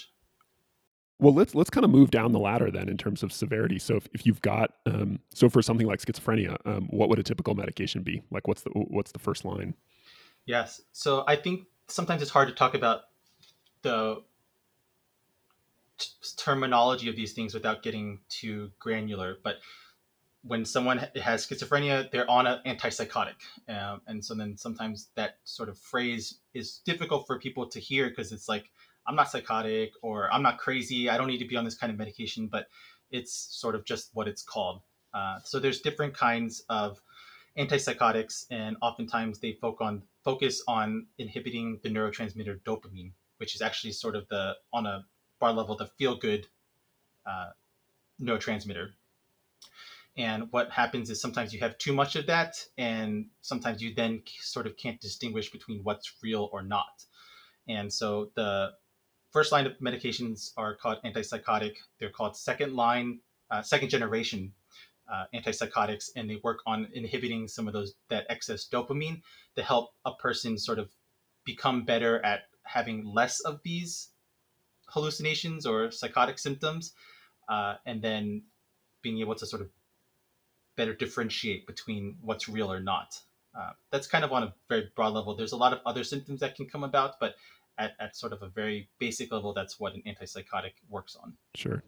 Well, 1.19 1.33
let's 1.33 1.55
let's 1.55 1.71
kind 1.71 1.85
of 1.85 1.91
move 1.91 2.11
down 2.11 2.33
the 2.33 2.39
ladder 2.39 2.71
then 2.71 2.89
in 2.89 2.99
terms 2.99 3.23
of 3.23 3.33
severity. 3.33 3.79
So 3.79 3.97
if, 3.97 4.09
if 4.13 4.27
you've 4.27 4.43
got 4.43 4.75
um, 4.85 5.19
so 5.33 5.49
for 5.49 5.63
something 5.63 5.87
like 5.87 6.01
schizophrenia, 6.01 6.59
um, 6.67 6.89
what 6.91 7.09
would 7.09 7.19
a 7.19 7.23
typical 7.23 7.55
medication 7.55 8.03
be? 8.03 8.23
Like 8.31 8.47
what's 8.47 8.63
the 8.63 8.71
what's 8.71 9.13
the 9.13 9.19
first 9.19 9.45
line? 9.45 9.75
Yes. 10.45 10.83
So 10.93 11.25
I 11.27 11.37
think 11.37 11.67
sometimes 11.89 12.21
it's 12.21 12.31
hard 12.31 12.49
to 12.49 12.55
talk 12.55 12.75
about 12.75 13.03
the 13.83 14.23
t- 15.99 16.09
terminology 16.37 17.09
of 17.09 17.17
these 17.17 17.33
things 17.33 17.55
without 17.55 17.83
getting 17.83 18.21
too 18.29 18.71
granular, 18.79 19.39
but 19.43 19.57
when 20.43 20.65
someone 20.65 20.99
has 21.21 21.47
schizophrenia, 21.47 22.09
they're 22.11 22.31
on 22.31 22.47
an 22.47 22.61
antipsychotic. 22.67 23.35
Um, 23.69 24.01
and 24.07 24.25
so 24.25 24.35
then 24.35 24.57
sometimes 24.57 25.09
that 25.17 25.39
sort 25.45 25.69
of 25.69 25.79
phrase 25.79 26.39
is 26.55 26.83
difficult 26.85 27.27
for 27.27 27.39
people 27.39 27.67
to 27.67 27.81
hear 27.81 28.09
because 28.09 28.31
it's 28.31 28.49
like, 28.49 28.71
I'm 29.09 29.17
not 29.17 29.31
psychotic 29.31 29.93
or 30.03 30.33
I'm 30.33 30.43
not 30.43 30.59
crazy. 30.59 31.09
I 31.09 31.17
don't 31.17 31.29
need 31.29 31.39
to 31.39 31.47
be 31.47 31.57
on 31.57 31.65
this 31.65 31.77
kind 31.77 31.93
of 31.93 31.99
medication, 31.99 32.49
but 32.49 32.69
it's 33.11 33.33
sort 33.33 33.75
of 33.75 33.85
just 33.85 34.11
what 34.15 34.29
it's 34.29 34.43
called. 34.43 34.83
Uh, 35.15 35.39
so 35.45 35.59
there's 35.59 35.81
different 35.81 36.15
kinds 36.15 36.65
of 36.69 37.01
antipsychotics, 37.59 38.47
and 38.51 38.77
oftentimes 38.83 39.39
they 39.39 39.53
focus 39.53 39.85
on 39.87 40.03
focus 40.25 40.63
on 40.69 41.07
inhibiting 41.19 41.81
the 41.83 41.89
neurotransmitter 41.89 42.61
dopamine, 42.63 43.13
which 43.39 43.55
is 43.55 43.63
actually 43.63 43.93
sort 43.93 44.17
of 44.17 44.29
the 44.29 44.55
on 44.73 44.87
a 44.87 45.05
bar 45.41 45.53
level 45.53 45.77
the 45.77 45.87
feel 45.87 46.17
good 46.17 46.47
uh, 47.27 47.51
neurotransmitter 48.21 48.91
And 50.17 50.51
what 50.51 50.71
happens 50.71 51.11
is 51.11 51.21
sometimes 51.21 51.53
you 51.53 51.61
have 51.61 51.77
too 51.79 51.93
much 51.93 52.17
of 52.17 52.27
that, 52.27 52.57
and 52.79 53.27
sometimes 53.43 53.83
you 53.83 53.95
then 53.95 54.23
sort 54.41 54.67
of 54.67 54.77
can't 54.77 55.01
distinguish 55.01 55.51
between 55.51 55.85
what's 55.85 56.13
real 56.23 56.49
or 56.53 56.63
not. 56.63 57.05
And 57.69 57.93
so 57.93 58.31
the 58.35 58.73
first 59.37 59.53
line 59.53 59.67
of 59.67 59.79
medications 59.81 60.53
are 60.57 60.75
called 60.75 60.97
antipsychotic. 61.05 61.75
They're 62.01 62.09
called 62.09 62.35
second 62.35 62.73
line, 62.75 63.19
uh, 63.51 63.61
second 63.61 63.91
generation 63.91 64.51
uh, 65.13 65.25
antipsychotics, 65.35 66.09
and 66.17 66.31
they 66.31 66.41
work 66.43 66.61
on 66.67 66.89
inhibiting 66.95 67.47
some 67.47 67.67
of 67.69 67.75
those 67.75 67.93
that 68.09 68.25
excess 68.31 68.67
dopamine 68.67 69.21
to 69.55 69.63
help 69.63 69.91
a 70.07 70.15
person 70.15 70.57
sort 70.57 70.79
of 70.79 70.89
become 71.45 71.85
better 71.85 72.25
at 72.25 72.45
having 72.63 73.05
less 73.05 73.41
of 73.41 73.61
these 73.63 74.09
hallucinations 74.89 75.67
or 75.67 75.91
psychotic 75.91 76.39
symptoms, 76.39 76.95
uh, 77.51 77.75
and 77.85 78.01
then 78.01 78.41
being 79.03 79.19
able 79.21 79.35
to 79.35 79.45
sort 79.45 79.61
of 79.61 79.69
better 80.77 80.95
differentiate 80.95 81.67
between 81.67 82.17
what's 82.23 82.49
real 82.49 82.73
or 82.73 82.81
not. 82.81 83.21
Uh, 83.55 83.73
that's 83.91 84.07
kind 84.07 84.25
of 84.25 84.33
on 84.33 84.45
a 84.45 84.55
very 84.71 84.91
broad 84.97 85.13
level. 85.13 85.35
There's 85.35 85.53
a 85.53 85.57
lot 85.59 85.75
of 85.75 85.81
other 85.85 86.05
symptoms 86.05 86.41
that 86.41 86.57
can 86.57 86.67
come 86.67 86.85
about, 86.85 87.21
but 87.21 87.37
at, 87.79 87.93
at 88.01 88.17
sort 88.17 88.33
of 88.33 88.43
a 88.43 88.49
very 88.49 88.89
basic 88.99 89.33
level, 89.33 89.53
that's 89.53 89.79
what 89.79 89.95
an 89.95 90.03
antipsychotic 90.07 90.73
works 90.89 91.17
on. 91.23 91.35
Sure. 91.55 91.83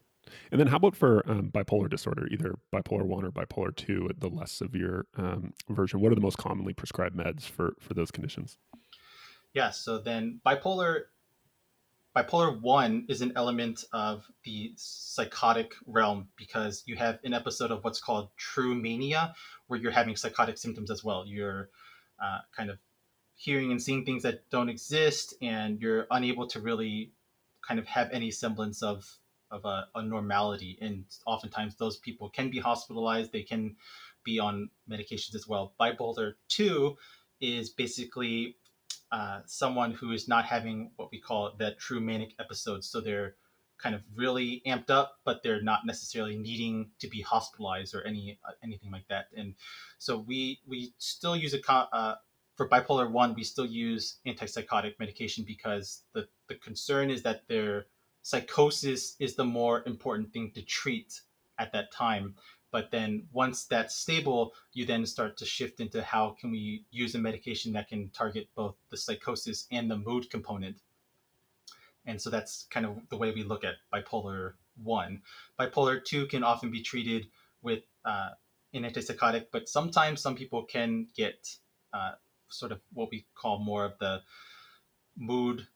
And 0.50 0.60
then 0.60 0.66
how 0.66 0.76
about 0.76 0.94
for 0.94 1.28
um, 1.30 1.50
bipolar 1.50 1.88
disorder, 1.88 2.26
either 2.30 2.58
bipolar 2.74 3.04
one 3.04 3.24
or 3.24 3.30
bipolar 3.30 3.74
two, 3.74 4.10
the 4.18 4.28
less 4.28 4.52
severe 4.52 5.06
um, 5.16 5.54
version? 5.68 6.00
What 6.00 6.12
are 6.12 6.14
the 6.14 6.20
most 6.20 6.36
commonly 6.36 6.74
prescribed 6.74 7.16
meds 7.16 7.44
for 7.44 7.74
for 7.80 7.94
those 7.94 8.10
conditions? 8.10 8.58
Yeah. 9.54 9.70
So 9.70 9.98
then 9.98 10.40
bipolar 10.46 11.04
bipolar 12.16 12.60
1 12.60 13.06
is 13.08 13.20
an 13.20 13.32
element 13.36 13.84
of 13.92 14.26
the 14.44 14.72
psychotic 14.76 15.74
realm 15.86 16.28
because 16.36 16.82
you 16.86 16.96
have 16.96 17.18
an 17.22 17.32
episode 17.32 17.70
of 17.70 17.84
what's 17.84 18.00
called 18.00 18.30
true 18.36 18.74
mania 18.74 19.34
where 19.66 19.78
you're 19.78 19.92
having 19.92 20.16
psychotic 20.16 20.58
symptoms 20.58 20.90
as 20.90 21.04
well 21.04 21.24
you're 21.26 21.68
uh, 22.20 22.38
kind 22.56 22.70
of 22.70 22.78
hearing 23.38 23.70
and 23.70 23.82
seeing 23.82 24.04
things 24.04 24.22
that 24.22 24.48
don't 24.50 24.68
exist 24.68 25.34
and 25.40 25.80
you're 25.80 26.06
unable 26.10 26.46
to 26.46 26.60
really 26.60 27.12
kind 27.66 27.80
of 27.80 27.86
have 27.86 28.10
any 28.12 28.30
semblance 28.30 28.82
of 28.82 29.06
of 29.50 29.64
a, 29.64 29.88
a 29.94 30.02
normality 30.02 30.76
and 30.82 31.04
oftentimes 31.26 31.74
those 31.76 31.96
people 31.96 32.28
can 32.28 32.50
be 32.50 32.58
hospitalized 32.58 33.32
they 33.32 33.42
can 33.42 33.74
be 34.22 34.38
on 34.38 34.68
medications 34.90 35.34
as 35.34 35.48
well 35.48 35.72
bipolar 35.80 36.34
2 36.48 36.94
is 37.40 37.70
basically 37.70 38.56
uh, 39.10 39.40
someone 39.46 39.92
who 39.92 40.12
is 40.12 40.28
not 40.28 40.44
having 40.44 40.90
what 40.96 41.10
we 41.10 41.18
call 41.18 41.54
that 41.58 41.78
true 41.78 42.00
manic 42.00 42.34
episode. 42.38 42.84
So 42.84 43.00
they're 43.00 43.36
kind 43.78 43.94
of 43.94 44.02
really 44.14 44.60
amped 44.66 44.90
up, 44.90 45.18
but 45.24 45.42
they're 45.42 45.62
not 45.62 45.86
necessarily 45.86 46.36
needing 46.36 46.90
to 46.98 47.08
be 47.08 47.22
hospitalized 47.22 47.94
or 47.94 48.02
any 48.06 48.38
uh, 48.46 48.52
anything 48.62 48.90
like 48.90 49.06
that. 49.08 49.26
And 49.34 49.54
so 49.98 50.18
we 50.18 50.60
we 50.66 50.92
still 50.98 51.36
use 51.36 51.54
a 51.54 51.72
uh, 51.72 52.16
for 52.58 52.68
bipolar 52.68 53.08
one. 53.08 53.34
We 53.34 53.44
still 53.44 53.64
use 53.64 54.16
antipsychotic 54.26 54.98
medication 54.98 55.44
because 55.46 56.02
the 56.12 56.28
the 56.48 56.56
concern 56.56 57.08
is 57.08 57.22
that 57.22 57.48
their 57.48 57.86
psychosis 58.22 59.16
is 59.20 59.36
the 59.36 59.44
more 59.44 59.82
important 59.86 60.32
thing 60.32 60.50
to 60.54 60.62
treat 60.62 61.20
at 61.58 61.72
that 61.72 61.92
time. 61.92 62.34
But 62.70 62.90
then 62.90 63.28
once 63.32 63.64
that's 63.64 63.94
stable, 63.94 64.52
you 64.74 64.84
then 64.84 65.06
start 65.06 65.38
to 65.38 65.46
shift 65.46 65.80
into 65.80 66.02
how 66.02 66.36
can 66.38 66.50
we 66.50 66.84
use 66.90 67.14
a 67.14 67.18
medication 67.18 67.72
that 67.72 67.88
can 67.88 68.10
target 68.10 68.48
both 68.54 68.74
the 68.90 68.98
psychosis 68.98 69.66
and 69.70 69.90
the 69.90 69.96
mood 69.96 70.28
component. 70.28 70.76
And 72.04 72.20
so 72.20 72.28
that's 72.28 72.66
kind 72.70 72.84
of 72.84 72.98
the 73.08 73.16
way 73.16 73.30
we 73.30 73.44
look 73.44 73.64
at 73.64 73.76
bipolar 73.94 74.54
one. 74.82 75.22
Bipolar 75.58 76.04
two 76.04 76.26
can 76.26 76.42
often 76.42 76.70
be 76.70 76.82
treated 76.82 77.28
with 77.62 77.84
uh, 78.04 78.30
an 78.74 78.82
antipsychotic, 78.82 79.46
but 79.52 79.68
sometimes 79.68 80.20
some 80.20 80.34
people 80.34 80.64
can 80.64 81.06
get 81.16 81.48
uh, 81.92 82.12
sort 82.48 82.72
of 82.72 82.80
what 82.92 83.08
we 83.10 83.26
call 83.34 83.58
more 83.58 83.84
of 83.84 83.98
the 83.98 84.22
mood 85.16 85.66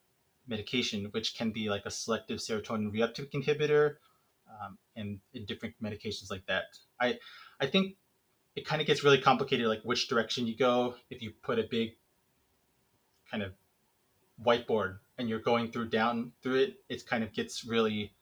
medication, 0.47 1.05
which 1.11 1.35
can 1.35 1.51
be 1.51 1.69
like 1.69 1.85
a 1.85 1.91
selective 1.91 2.39
serotonin 2.39 2.91
reuptake 2.91 3.31
inhibitor 3.31 3.95
um, 4.49 4.77
and, 4.95 5.19
and 5.33 5.47
different 5.47 5.75
medications 5.81 6.29
like 6.29 6.45
that. 6.47 6.63
I 6.99 7.19
I 7.59 7.67
think 7.67 7.95
it 8.55 8.65
kind 8.65 8.81
of 8.81 8.87
gets 8.87 9.03
really 9.03 9.19
complicated, 9.19 9.67
like 9.67 9.81
which 9.83 10.07
direction 10.07 10.45
you 10.47 10.55
go. 10.55 10.95
If 11.09 11.21
you 11.21 11.31
put 11.43 11.59
a 11.59 11.63
big 11.63 11.91
kind 13.29 13.43
of 13.43 13.53
whiteboard 14.43 14.97
and 15.17 15.29
you're 15.29 15.39
going 15.39 15.71
through 15.71 15.89
down 15.89 16.33
through 16.41 16.55
it, 16.55 16.75
it 16.89 17.05
kind 17.05 17.23
of 17.23 17.33
gets 17.33 17.65
really 17.65 18.13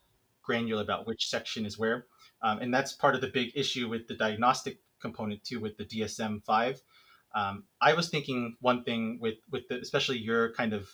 granular 0.42 0.82
about 0.82 1.06
which 1.06 1.28
section 1.28 1.66
is 1.66 1.78
where. 1.78 2.06
Um, 2.42 2.58
and 2.58 2.72
that's 2.72 2.92
part 2.92 3.14
of 3.14 3.20
the 3.20 3.28
big 3.28 3.52
issue 3.54 3.88
with 3.88 4.08
the 4.08 4.14
diagnostic 4.14 4.78
component 5.00 5.44
too, 5.44 5.60
with 5.60 5.76
the 5.76 5.84
DSM 5.84 6.44
five. 6.44 6.80
Um, 7.34 7.64
I 7.80 7.94
was 7.94 8.08
thinking 8.08 8.56
one 8.60 8.84
thing 8.84 9.18
with 9.20 9.36
with 9.50 9.68
the, 9.68 9.80
especially 9.80 10.18
your 10.18 10.52
kind 10.52 10.72
of 10.72 10.88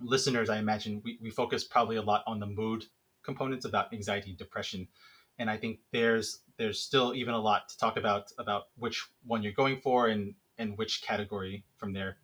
listeners. 0.00 0.50
I 0.50 0.58
imagine 0.58 1.02
we, 1.04 1.18
we 1.20 1.30
focus 1.30 1.64
probably 1.64 1.96
a 1.96 2.02
lot 2.02 2.22
on 2.26 2.38
the 2.38 2.46
mood 2.46 2.84
components 3.22 3.64
about 3.64 3.92
anxiety 3.92 4.34
depression. 4.34 4.88
And 5.40 5.48
i 5.48 5.56
think 5.56 5.78
there's 5.92 6.40
there's 6.56 6.80
still 6.80 7.14
even 7.14 7.34
a 7.34 7.38
lot 7.38 7.68
to 7.68 7.78
talk 7.78 7.96
about 7.96 8.32
about 8.38 8.64
which 8.76 9.06
one 9.24 9.42
you're 9.42 9.52
going 9.52 9.80
for 9.80 10.08
and 10.08 10.34
and 10.58 10.76
which 10.76 11.02
category 11.02 11.64
from 11.76 11.92
there. 11.92 12.16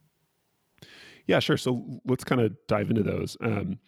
Yeah 1.27 1.39
sure. 1.39 1.57
So 1.57 2.01
let's 2.05 2.25
kind 2.25 2.41
of 2.41 2.55
dive 2.67 2.91
into 2.91 3.03
those. 3.03 3.37
Um, 3.41 3.79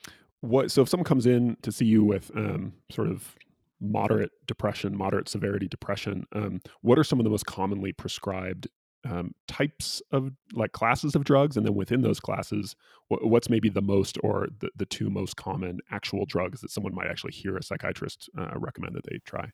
what 0.41 0.71
so 0.71 0.83
if 0.83 0.89
someone 0.89 1.05
comes 1.05 1.27
in 1.27 1.57
to 1.63 1.73
see 1.73 1.87
you 1.87 2.05
with 2.05 2.31
um, 2.37 2.73
sort 2.91 3.09
of 3.09 3.37
moderate 3.81 4.31
depression 4.47 4.97
moderate 4.97 5.29
severity 5.29 5.69
depression 5.69 6.27
um, 6.33 6.61
what 6.81 6.99
are 6.99 7.05
some 7.05 7.21
of 7.21 7.25
the 7.25 7.31
most 7.31 7.45
commonly 7.45 7.93
prescribed 7.93 8.69
um, 9.09 9.35
types 9.47 10.03
of 10.13 10.33
like 10.53 10.73
classes 10.73 11.15
of 11.15 11.25
drugs, 11.25 11.57
and 11.57 11.65
then 11.65 11.75
within 11.75 12.03
those 12.03 12.21
classes, 12.21 12.75
wh- 13.09 13.23
what's 13.23 13.49
maybe 13.49 13.69
the 13.69 13.83
most 13.83 14.19
or 14.23 14.49
the, 14.61 14.71
the 14.77 14.87
two 14.87 15.11
most 15.11 15.37
common 15.37 15.81
actual 15.91 16.27
drugs 16.27 16.61
that 16.61 16.71
someone 16.71 16.95
might 16.95 17.07
actually 17.07 17.33
hear 17.33 17.57
a 17.57 17.63
psychiatrist 17.63 18.29
uh, 18.39 18.51
recommend 18.55 18.95
that 18.95 19.05
they 19.09 19.19
try? 19.25 19.51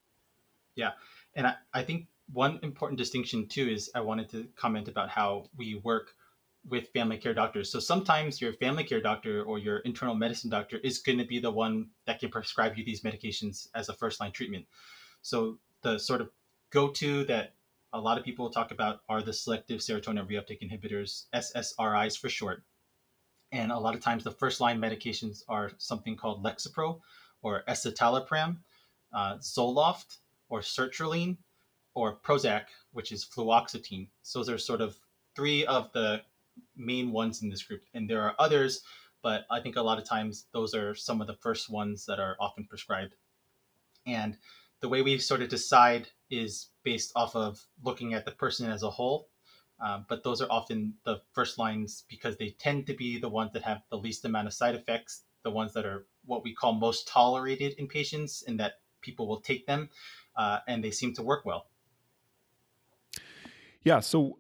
Yeah, 0.75 0.93
and 1.35 1.47
I, 1.47 1.55
I 1.75 1.83
think 1.83 2.07
one 2.33 2.59
important 2.63 2.99
distinction 2.99 3.47
too 3.47 3.69
is 3.69 3.91
I 3.95 4.01
wanted 4.01 4.29
to 4.31 4.49
comment 4.57 4.89
about 4.89 5.09
how 5.09 5.45
we 5.57 5.81
work 5.85 6.15
with 6.69 6.89
family 6.91 7.19
care 7.19 7.35
doctors. 7.35 7.71
So 7.71 7.81
sometimes 7.81 8.41
your 8.41 8.53
family 8.53 8.85
care 8.85 9.01
doctor 9.01 9.43
or 9.43 9.59
your 9.59 9.79
internal 9.79 10.15
medicine 10.15 10.49
doctor 10.49 10.79
is 10.79 10.99
going 10.99 11.19
to 11.19 11.25
be 11.25 11.41
the 11.41 11.51
one 11.51 11.89
that 12.07 12.21
can 12.21 12.31
prescribe 12.31 12.77
you 12.77 12.85
these 12.85 13.03
medications 13.03 13.67
as 13.75 13.89
a 13.89 13.93
first 13.93 14.21
line 14.21 14.31
treatment. 14.31 14.65
So 15.23 15.59
the 15.83 15.99
sort 15.99 16.21
of 16.21 16.31
go 16.71 16.89
to 16.89 17.25
that 17.25 17.55
a 17.93 18.01
lot 18.01 18.19
of 18.19 18.25
people 18.25 18.49
talk 18.51 18.71
about 18.71 19.01
are 19.09 19.23
the 19.23 19.33
selective 19.33 19.81
serotonin 19.81 20.27
reuptake 20.29 20.63
inhibitors, 20.63 21.27
SSRIs 21.35 22.19
for 22.19 22.29
short. 22.29 22.63
And 23.53 23.71
a 23.71 23.79
lot 23.79 23.95
of 23.95 24.01
times 24.01 24.25
the 24.25 24.31
first 24.31 24.61
line 24.61 24.81
medications 24.81 25.43
are 25.49 25.73
something 25.77 26.17
called 26.17 26.43
Lexapro 26.43 27.01
or 27.43 27.63
escitalopram, 27.69 28.57
uh, 29.13 29.37
Zoloft 29.37 30.19
or 30.49 30.61
sertraline, 30.61 31.37
or 31.95 32.17
Prozac, 32.17 32.65
which 32.93 33.13
is 33.13 33.25
fluoxetine. 33.25 34.09
So 34.23 34.39
those 34.39 34.49
are 34.49 34.59
sort 34.59 34.81
of 34.81 34.97
three 35.37 35.67
of 35.67 35.93
the 35.93 36.23
main 36.77 37.13
ones 37.13 37.43
in 37.43 37.51
this 37.51 37.63
group. 37.63 37.83
And 37.93 38.09
there 38.09 38.23
are 38.23 38.35
others, 38.39 38.81
but 39.23 39.45
I 39.51 39.61
think 39.61 39.77
a 39.77 39.83
lot 39.83 39.99
of 39.99 40.05
times 40.05 40.47
those 40.53 40.75
are 40.75 40.95
some 40.95 41.21
of 41.21 41.27
the 41.27 41.35
first 41.35 41.69
ones 41.69 42.07
that 42.07 42.19
are 42.19 42.37
often 42.41 42.65
prescribed. 42.65 43.15
And 44.07 44.39
the 44.83 44.89
way 44.89 45.01
we 45.01 45.17
sort 45.17 45.41
of 45.41 45.49
decide 45.49 46.09
is 46.29 46.71
based 46.83 47.13
off 47.17 47.35
of 47.35 47.65
looking 47.83 48.13
at 48.13 48.25
the 48.27 48.33
person 48.33 48.71
as 48.71 48.83
a 48.83 48.91
whole. 48.91 49.29
Uh, 49.83 50.01
but 50.09 50.23
those 50.23 50.43
are 50.43 50.51
often 50.51 50.95
the 51.05 51.21
first 51.33 51.59
lines 51.59 52.05
because 52.09 52.37
they 52.37 52.51
tend 52.59 52.87
to 52.87 52.95
be 52.95 53.19
the 53.19 53.29
ones 53.29 53.53
that 53.53 53.63
have 53.63 53.83
the 53.91 53.97
least 53.97 54.25
amount 54.25 54.47
of 54.47 54.53
side 54.53 54.75
effects, 54.75 55.23
the 55.45 55.51
ones 55.51 55.73
that 55.73 55.87
are 55.87 56.07
what 56.27 56.45
we 56.45 56.55
call 56.55 56.73
most 56.73 57.09
tolerated 57.09 57.73
in 57.79 57.89
patients, 57.89 58.45
and 58.47 58.61
that 58.61 58.75
people 59.01 59.27
will 59.27 59.41
take 59.41 59.67
them, 59.67 59.89
uh, 60.37 60.59
and 60.69 60.85
they 60.85 60.91
seem 60.91 61.13
to 61.15 61.23
work 61.23 61.45
well. 61.45 61.67
Yeah. 63.83 63.99
So, 64.01 64.39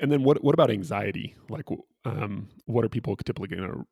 and 0.00 0.10
then 0.10 0.24
what? 0.24 0.42
What 0.42 0.54
about 0.54 0.70
anxiety? 0.70 1.36
Like, 1.48 1.66
um, 2.04 2.48
what 2.66 2.84
are 2.84 2.88
people 2.88 3.14
typically 3.16 3.48
going 3.56 3.70
to 3.70 3.86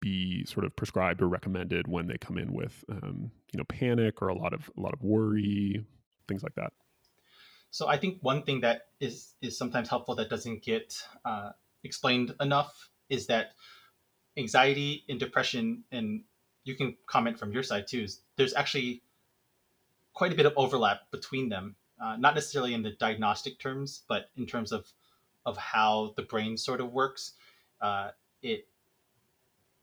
be 0.00 0.44
sort 0.44 0.64
of 0.64 0.74
prescribed 0.76 1.22
or 1.22 1.28
recommended 1.28 1.88
when 1.88 2.06
they 2.06 2.18
come 2.18 2.38
in 2.38 2.52
with, 2.52 2.84
um, 2.90 3.30
you 3.52 3.58
know, 3.58 3.64
panic 3.64 4.22
or 4.22 4.28
a 4.28 4.34
lot 4.34 4.52
of 4.52 4.70
a 4.76 4.80
lot 4.80 4.92
of 4.92 5.02
worry, 5.02 5.84
things 6.26 6.42
like 6.42 6.54
that? 6.54 6.72
So 7.70 7.88
I 7.88 7.98
think 7.98 8.18
one 8.22 8.42
thing 8.42 8.60
that 8.60 8.88
is 9.00 9.34
is 9.42 9.58
sometimes 9.58 9.88
helpful 9.88 10.14
that 10.16 10.30
doesn't 10.30 10.62
get 10.62 10.94
uh, 11.24 11.50
explained 11.84 12.34
enough 12.40 12.90
is 13.08 13.26
that 13.26 13.52
anxiety 14.36 15.04
and 15.08 15.18
depression, 15.18 15.84
and 15.92 16.22
you 16.64 16.74
can 16.74 16.96
comment 17.06 17.38
from 17.38 17.52
your 17.52 17.62
side 17.62 17.86
too. 17.86 18.02
Is 18.02 18.22
there's 18.36 18.54
actually 18.54 19.02
quite 20.14 20.32
a 20.32 20.36
bit 20.36 20.46
of 20.46 20.52
overlap 20.56 21.10
between 21.10 21.48
them, 21.48 21.76
uh, 22.02 22.16
not 22.16 22.34
necessarily 22.34 22.74
in 22.74 22.82
the 22.82 22.92
diagnostic 22.92 23.58
terms, 23.58 24.02
but 24.08 24.30
in 24.36 24.46
terms 24.46 24.72
of 24.72 24.86
of 25.44 25.56
how 25.56 26.14
the 26.16 26.22
brain 26.22 26.56
sort 26.56 26.80
of 26.80 26.92
works. 26.92 27.32
Uh, 27.80 28.10
it 28.42 28.66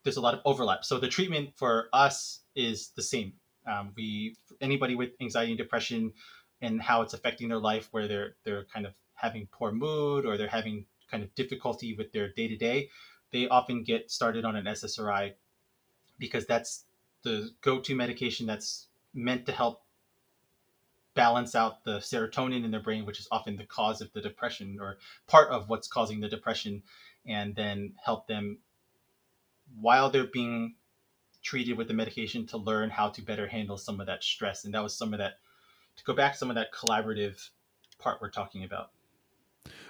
there's 0.06 0.18
a 0.18 0.22
lot 0.22 0.36
of 0.36 0.42
overlap. 0.46 0.86
So 0.86 1.00
the 1.00 1.10
treatment 1.10 1.50
for 1.58 1.90
us 1.92 2.40
is 2.56 2.90
the 2.96 3.02
same. 3.02 3.34
Um, 3.68 3.92
we 3.98 4.36
anybody 4.62 4.96
with 4.96 5.10
anxiety 5.20 5.52
and 5.52 5.58
depression 5.58 6.14
and 6.62 6.80
how 6.80 7.02
it's 7.02 7.14
affecting 7.14 7.50
their 7.50 7.60
life, 7.60 7.90
where 7.92 8.08
they're 8.08 8.36
they're 8.44 8.66
kind 8.66 8.86
of 8.86 8.94
having 9.16 9.48
poor 9.52 9.72
mood 9.72 10.26
or 10.26 10.38
they're 10.38 10.48
having 10.48 10.86
kind 11.10 11.24
of 11.24 11.34
difficulty 11.36 11.96
with 11.96 12.12
their 12.12 12.30
day 12.30 12.48
to 12.48 12.56
day, 12.56 12.90
they 13.32 13.48
often 13.48 13.84
get 13.84 14.12
started 14.12 14.46
on 14.46 14.56
an 14.56 14.66
SSRI 14.66 15.34
because 16.20 16.46
that's 16.46 16.86
the 17.24 17.50
go-to 17.62 17.96
medication 17.96 18.46
that's 18.46 18.88
meant 19.14 19.46
to 19.48 19.52
help 19.52 19.82
balance 21.16 21.56
out 21.56 21.84
the 21.84 21.98
serotonin 21.98 22.64
in 22.64 22.72
their 22.72 22.82
brain, 22.82 23.06
which 23.06 23.20
is 23.20 23.28
often 23.32 23.56
the 23.56 23.66
cause 23.66 24.02
of 24.02 24.12
the 24.14 24.22
depression 24.22 24.78
or 24.80 24.98
part 25.28 25.50
of 25.50 25.70
what's 25.70 25.88
causing 25.88 26.20
the 26.20 26.28
depression, 26.28 26.84
and 27.26 27.56
then 27.56 27.94
help 28.04 28.28
them 28.28 28.60
while 29.80 30.10
they're 30.10 30.28
being 30.28 30.76
treated 31.44 31.78
with 31.78 31.88
the 31.88 31.94
medication 31.94 32.46
to 32.48 32.58
learn 32.58 32.90
how 32.90 33.10
to 33.10 33.22
better 33.22 33.48
handle 33.48 33.78
some 33.78 34.00
of 34.00 34.08
that 34.08 34.24
stress. 34.24 34.66
And 34.66 34.74
that 34.74 34.82
was 34.82 34.98
some 34.98 35.14
of 35.14 35.20
that, 35.20 35.34
to 35.98 36.04
go 36.04 36.14
back, 36.14 36.36
some 36.36 36.50
of 36.50 36.56
that 36.56 36.74
collaborative 36.74 37.50
part 38.00 38.20
we're 38.22 38.32
talking 38.32 38.64
about. 38.64 38.92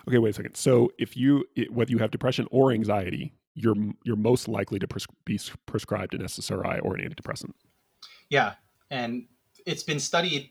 Okay, 0.08 0.17
wait 0.17 0.30
a 0.30 0.34
second. 0.34 0.56
So 0.56 0.91
if 1.00 1.17
you, 1.17 1.45
whether 1.69 1.91
you 1.91 1.98
have 1.98 2.12
depression 2.12 2.48
or 2.52 2.71
anxiety, 2.71 3.34
you're 3.56 3.76
you're 4.04 4.17
most 4.17 4.48
likely 4.48 4.80
to 4.80 4.88
pres- 4.88 5.08
be 5.24 5.39
prescribed 5.65 6.13
an 6.13 6.21
SSRI 6.21 6.80
or 6.84 6.95
an 6.95 7.10
antidepressant. 7.10 7.54
Yeah, 8.30 8.56
and 8.91 9.26
it's 9.65 9.84
been 9.84 10.00
studied 10.00 10.50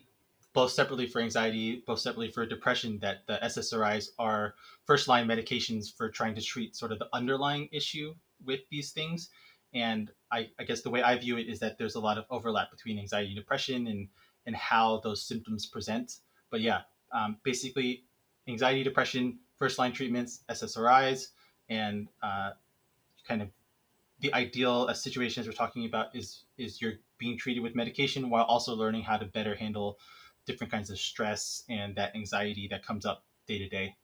both 0.53 0.71
separately 0.71 1.05
for 1.05 1.21
anxiety, 1.21 1.83
both 1.85 1.99
separately 1.99 2.31
for 2.31 2.45
depression, 2.45 2.97
that 2.99 3.27
the 3.27 3.37
SSRIs 3.43 4.09
are 4.17 4.55
first 4.85 5.07
line 5.07 5.27
medications 5.27 5.95
for 5.95 6.09
trying 6.09 6.33
to 6.33 6.41
treat 6.41 6.75
sort 6.75 6.91
of 6.91 6.99
the 6.99 7.09
underlying 7.13 7.69
issue 7.71 8.15
with 8.45 8.61
these 8.69 8.91
things. 8.91 9.29
And 9.73 10.11
I, 10.31 10.49
I, 10.59 10.63
guess 10.63 10.81
the 10.81 10.89
way 10.89 11.03
I 11.03 11.17
view 11.17 11.37
it 11.37 11.47
is 11.49 11.59
that 11.59 11.77
there's 11.77 11.95
a 11.95 11.99
lot 11.99 12.17
of 12.17 12.25
overlap 12.29 12.71
between 12.71 12.97
anxiety 12.97 13.27
and 13.27 13.35
depression 13.35 13.87
and, 13.87 14.07
and 14.45 14.55
how 14.55 15.01
those 15.03 15.21
symptoms 15.21 15.65
present. 15.65 16.13
But 16.49 16.61
yeah, 16.61 16.81
um, 17.11 17.37
basically, 17.43 18.05
anxiety, 18.47 18.83
depression, 18.83 19.39
first 19.57 19.77
line 19.77 19.91
treatments, 19.91 20.43
SSRIs, 20.49 21.27
and 21.69 22.07
uh, 22.21 22.51
kind 23.27 23.41
of 23.41 23.49
the 24.19 24.33
ideal 24.33 24.87
uh, 24.89 24.93
situations 24.93 25.47
we're 25.47 25.53
talking 25.53 25.85
about 25.85 26.15
is 26.15 26.45
is 26.57 26.81
you're 26.81 26.93
being 27.17 27.37
treated 27.37 27.61
with 27.61 27.75
medication 27.75 28.29
while 28.29 28.45
also 28.45 28.73
learning 28.73 29.03
how 29.03 29.17
to 29.17 29.25
better 29.25 29.55
handle 29.55 29.97
different 30.45 30.71
kinds 30.71 30.89
of 30.89 30.99
stress 30.99 31.63
and 31.69 31.95
that 31.95 32.15
anxiety 32.15 32.67
that 32.69 32.85
comes 32.85 33.05
up 33.05 33.23
day 33.47 33.57
to 33.57 33.67
day. 33.67 33.95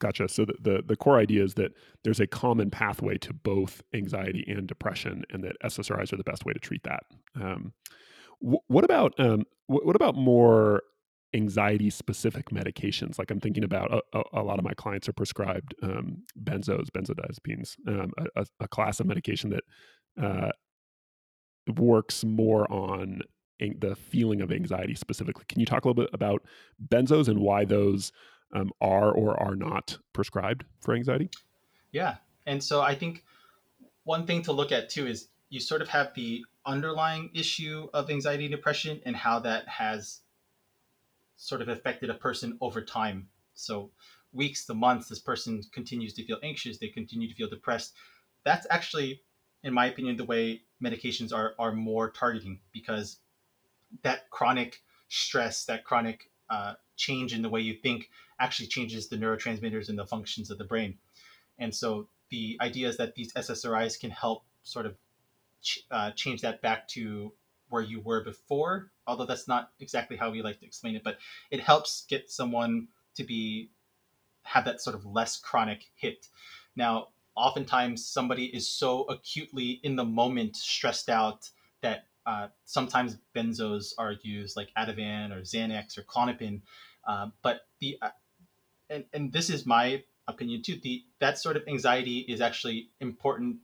Gotcha. 0.00 0.28
So 0.28 0.44
the, 0.44 0.54
the, 0.60 0.82
the 0.86 0.96
core 0.96 1.18
idea 1.18 1.44
is 1.44 1.54
that 1.54 1.72
there's 2.02 2.20
a 2.20 2.26
common 2.26 2.70
pathway 2.70 3.16
to 3.18 3.32
both 3.32 3.82
anxiety 3.94 4.44
and 4.48 4.66
depression, 4.66 5.24
and 5.30 5.42
that 5.44 5.56
SSRIs 5.64 6.12
are 6.12 6.16
the 6.16 6.24
best 6.24 6.44
way 6.44 6.52
to 6.52 6.58
treat 6.58 6.82
that. 6.82 7.04
Um, 7.40 7.72
wh- 8.40 8.68
what 8.68 8.84
about 8.84 9.14
um, 9.18 9.44
wh- 9.66 9.84
what 9.84 9.96
about 9.96 10.16
more 10.16 10.82
anxiety 11.32 11.90
specific 11.90 12.50
medications? 12.50 13.18
Like 13.18 13.30
I'm 13.30 13.40
thinking 13.40 13.64
about 13.64 13.92
a, 13.92 14.18
a, 14.18 14.22
a 14.40 14.42
lot 14.42 14.58
of 14.58 14.64
my 14.64 14.74
clients 14.74 15.08
are 15.08 15.12
prescribed 15.12 15.74
um, 15.82 16.24
benzos, 16.42 16.88
benzodiazepines, 16.90 17.76
um, 17.86 18.12
a, 18.36 18.44
a, 18.60 18.68
class 18.68 18.98
of 18.98 19.06
medication 19.06 19.50
that 19.50 19.64
uh, 20.22 20.50
works 21.76 22.24
more 22.24 22.70
on 22.70 23.22
the 23.78 23.94
feeling 23.94 24.40
of 24.40 24.50
anxiety 24.50 24.94
specifically. 24.94 25.44
Can 25.48 25.60
you 25.60 25.66
talk 25.66 25.84
a 25.84 25.88
little 25.88 26.02
bit 26.02 26.10
about 26.12 26.42
benzos 26.88 27.28
and 27.28 27.38
why 27.38 27.64
those 27.64 28.12
um, 28.54 28.70
are 28.80 29.12
or 29.12 29.38
are 29.40 29.56
not 29.56 29.98
prescribed 30.12 30.64
for 30.80 30.94
anxiety? 30.94 31.28
Yeah. 31.92 32.16
And 32.46 32.62
so 32.62 32.80
I 32.80 32.94
think 32.94 33.24
one 34.04 34.26
thing 34.26 34.42
to 34.42 34.52
look 34.52 34.72
at 34.72 34.88
too 34.88 35.06
is 35.06 35.28
you 35.48 35.60
sort 35.60 35.82
of 35.82 35.88
have 35.88 36.14
the 36.14 36.44
underlying 36.66 37.30
issue 37.34 37.88
of 37.92 38.10
anxiety 38.10 38.46
and 38.46 38.52
depression 38.52 39.00
and 39.04 39.14
how 39.14 39.38
that 39.40 39.68
has 39.68 40.20
sort 41.36 41.60
of 41.60 41.68
affected 41.68 42.10
a 42.10 42.14
person 42.14 42.56
over 42.60 42.80
time. 42.82 43.28
So 43.54 43.90
weeks 44.32 44.66
to 44.66 44.74
months, 44.74 45.08
this 45.08 45.18
person 45.18 45.62
continues 45.72 46.14
to 46.14 46.24
feel 46.24 46.38
anxious, 46.42 46.78
they 46.78 46.88
continue 46.88 47.28
to 47.28 47.34
feel 47.34 47.48
depressed. 47.48 47.94
That's 48.44 48.66
actually, 48.70 49.22
in 49.62 49.72
my 49.72 49.86
opinion, 49.86 50.16
the 50.16 50.24
way 50.24 50.62
medications 50.82 51.32
are, 51.32 51.54
are 51.58 51.72
more 51.72 52.10
targeting 52.10 52.60
because 52.72 53.18
that 54.02 54.28
chronic 54.30 54.82
stress, 55.08 55.64
that 55.66 55.84
chronic 55.84 56.30
uh, 56.50 56.74
change 56.96 57.32
in 57.32 57.42
the 57.42 57.48
way 57.48 57.60
you 57.60 57.74
think 57.74 58.10
actually 58.38 58.66
changes 58.66 59.08
the 59.08 59.16
neurotransmitters 59.16 59.88
and 59.88 59.98
the 59.98 60.06
functions 60.06 60.50
of 60.50 60.58
the 60.58 60.64
brain. 60.64 60.98
And 61.58 61.74
so 61.74 62.08
the 62.30 62.58
idea 62.60 62.88
is 62.88 62.96
that 62.96 63.14
these 63.14 63.32
SSRIs 63.32 63.98
can 63.98 64.10
help 64.10 64.44
sort 64.62 64.86
of 64.86 64.96
ch- 65.62 65.84
uh, 65.90 66.10
change 66.12 66.40
that 66.42 66.62
back 66.62 66.88
to 66.88 67.32
where 67.68 67.82
you 67.82 68.00
were 68.00 68.22
before, 68.22 68.90
although 69.06 69.26
that's 69.26 69.48
not 69.48 69.70
exactly 69.80 70.16
how 70.16 70.30
we 70.30 70.42
like 70.42 70.60
to 70.60 70.66
explain 70.66 70.94
it, 70.94 71.02
but 71.02 71.18
it 71.50 71.60
helps 71.60 72.04
get 72.08 72.30
someone 72.30 72.88
to 73.14 73.24
be 73.24 73.70
have 74.42 74.64
that 74.66 74.80
sort 74.80 74.94
of 74.94 75.06
less 75.06 75.38
chronic 75.38 75.86
hit. 75.94 76.28
Now, 76.76 77.08
oftentimes 77.34 78.06
somebody 78.06 78.46
is 78.46 78.68
so 78.68 79.04
acutely 79.04 79.80
in 79.82 79.96
the 79.96 80.04
moment 80.04 80.56
stressed 80.56 81.08
out 81.08 81.50
that 81.80 82.06
uh, 82.26 82.48
sometimes 82.64 83.18
benzos 83.34 83.92
are 83.98 84.14
used 84.22 84.56
like 84.56 84.70
Ativan 84.76 85.32
or 85.32 85.42
Xanax 85.42 85.98
or 85.98 86.02
Klonopin, 86.02 86.62
uh, 87.06 87.28
but 87.42 87.62
the 87.80 87.98
uh, 88.00 88.10
and 88.90 89.04
and 89.12 89.32
this 89.32 89.50
is 89.50 89.66
my 89.66 90.02
opinion 90.26 90.62
too. 90.62 90.78
The 90.82 91.04
that 91.20 91.38
sort 91.38 91.56
of 91.56 91.64
anxiety 91.68 92.20
is 92.20 92.40
actually 92.40 92.90
important 93.00 93.56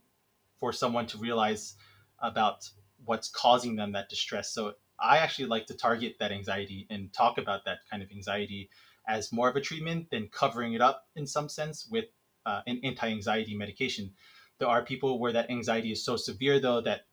for 0.59 0.71
someone 0.71 1.07
to 1.07 1.17
realize 1.17 1.75
about 2.19 2.69
what's 3.05 3.29
causing 3.29 3.75
them 3.75 3.93
that 3.93 4.09
distress. 4.09 4.51
So 4.51 4.73
I 4.99 5.17
actually 5.17 5.47
like 5.47 5.65
to 5.67 5.73
target 5.73 6.17
that 6.19 6.31
anxiety 6.31 6.85
and 6.89 7.11
talk 7.11 7.39
about 7.39 7.65
that 7.65 7.79
kind 7.89 8.03
of 8.03 8.11
anxiety 8.11 8.69
as 9.07 9.31
more 9.31 9.49
of 9.49 9.55
a 9.55 9.61
treatment 9.61 10.11
than 10.11 10.27
covering 10.27 10.73
it 10.73 10.81
up 10.81 11.07
in 11.15 11.25
some 11.25 11.49
sense 11.49 11.87
with 11.89 12.05
uh, 12.45 12.61
an 12.67 12.79
anti-anxiety 12.83 13.55
medication. 13.57 14.11
There 14.59 14.67
are 14.67 14.83
people 14.83 15.19
where 15.19 15.33
that 15.33 15.49
anxiety 15.49 15.91
is 15.91 16.05
so 16.05 16.15
severe 16.15 16.59
though 16.59 16.81
that 16.81 17.07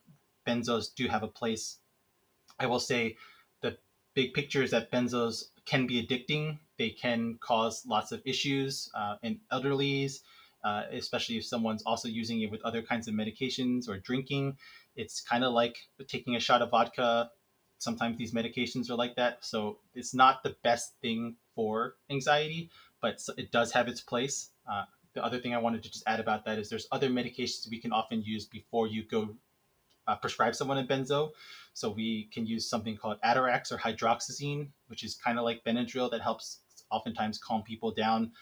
benzos 0.49 0.95
do 0.95 1.09
have 1.09 1.23
a 1.23 1.29
place. 1.29 1.79
I 2.59 2.67
will 2.67 2.81
say 2.81 3.17
the 3.61 3.77
big 4.15 4.33
picture 4.33 4.63
is 4.63 4.71
that 4.71 4.91
benzos 4.91 5.45
can 5.67 5.87
be 5.87 6.03
addicting. 6.03 6.59
They 6.79 6.91
can 6.91 7.39
cause 7.41 7.85
lots 7.87 8.13
of 8.13 8.23
issues 8.25 8.91
uh, 8.95 9.17
in 9.23 9.41
elderlies, 9.53 10.21
uh, 10.65 10.85
especially 10.91 11.37
if 11.37 11.45
someone's 11.45 11.83
also 11.83 12.09
using 12.09 12.41
it 12.41 12.51
with 12.51 12.63
other 12.63 12.83
kinds 12.83 13.07
of 13.09 13.15
medications 13.15 13.89
or 13.89 13.99
drinking. 13.99 14.57
It's 14.97 15.21
kind 15.21 15.45
of 15.45 15.53
like 15.53 15.77
taking 16.07 16.35
a 16.37 16.41
shot 16.41 16.63
of 16.63 16.71
vodka. 16.71 17.31
Sometimes 17.79 18.17
these 18.17 18.33
medications 18.33 18.91
are 18.91 18.97
like 18.97 19.15
that. 19.17 19.45
So 19.45 19.79
it's 19.95 20.15
not 20.15 20.43
the 20.43 20.57
best 20.65 20.95
thing 21.03 21.37
for 21.55 21.97
anxiety, 22.11 22.71
but 23.01 23.21
it 23.37 23.53
does 23.53 23.73
have 23.73 23.87
its 23.87 24.01
place. 24.01 24.51
Uh, 24.69 24.85
the 25.15 25.25
other 25.25 25.39
thing 25.39 25.55
I 25.55 25.59
wanted 25.59 25.83
to 25.83 25.91
just 25.91 26.05
add 26.07 26.21
about 26.21 26.45
that 26.45 26.59
is 26.59 26.69
there's 26.69 26.89
other 26.91 27.09
medications 27.09 27.71
we 27.71 27.81
can 27.81 27.93
often 27.93 28.23
use 28.23 28.47
before 28.47 28.87
you 28.87 29.05
go 29.05 29.37
uh, 30.09 30.17
prescribe 30.17 30.57
someone 30.57 30.79
a 30.79 30.85
benzo. 30.85 31.31
So 31.75 31.91
we 31.91 32.29
can 32.33 32.47
use 32.47 32.69
something 32.69 32.97
called 32.97 33.19
Atarax 33.25 33.71
or 33.71 33.77
hydroxyzine, 33.77 34.69
which 34.89 35.05
is 35.05 35.15
kind 35.15 35.39
of 35.39 35.45
like 35.45 35.63
Benadryl 35.65 36.11
that 36.11 36.23
helps 36.23 36.61
oftentimes 36.91 37.39
calm 37.39 37.63
people 37.63 37.93
down 37.93 38.33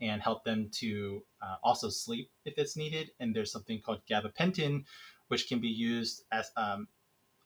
and 0.00 0.22
help 0.22 0.44
them 0.44 0.70
to 0.70 1.22
uh, 1.42 1.56
also 1.62 1.88
sleep 1.88 2.30
if 2.44 2.54
it's 2.56 2.76
needed. 2.76 3.10
And 3.20 3.34
there's 3.34 3.52
something 3.52 3.80
called 3.84 4.00
gabapentin, 4.10 4.84
which 5.28 5.48
can 5.48 5.58
be 5.58 5.68
used 5.68 6.22
as 6.32 6.50
um, 6.56 6.88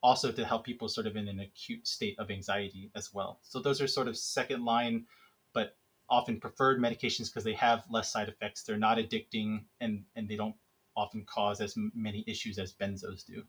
also 0.02 0.30
to 0.30 0.44
help 0.44 0.64
people 0.64 0.88
sort 0.88 1.06
of 1.06 1.16
in 1.16 1.26
an 1.26 1.40
acute 1.40 1.86
state 1.86 2.16
of 2.18 2.30
anxiety 2.30 2.90
as 2.94 3.12
well. 3.12 3.40
So 3.42 3.60
those 3.60 3.80
are 3.80 3.86
sort 3.86 4.08
of 4.08 4.16
second 4.16 4.64
line, 4.64 5.06
but 5.54 5.76
often 6.08 6.40
preferred 6.40 6.80
medications 6.80 7.26
because 7.26 7.44
they 7.44 7.54
have 7.54 7.84
less 7.88 8.12
side 8.12 8.28
effects. 8.28 8.62
They're 8.62 8.76
not 8.76 8.98
addicting 8.98 9.64
and, 9.80 10.04
and 10.16 10.28
they 10.28 10.36
don't 10.36 10.56
often 10.96 11.24
cause 11.24 11.60
as 11.60 11.74
many 11.94 12.24
issues 12.26 12.58
as 12.58 12.74
benzos 12.74 13.24
do 13.24 13.44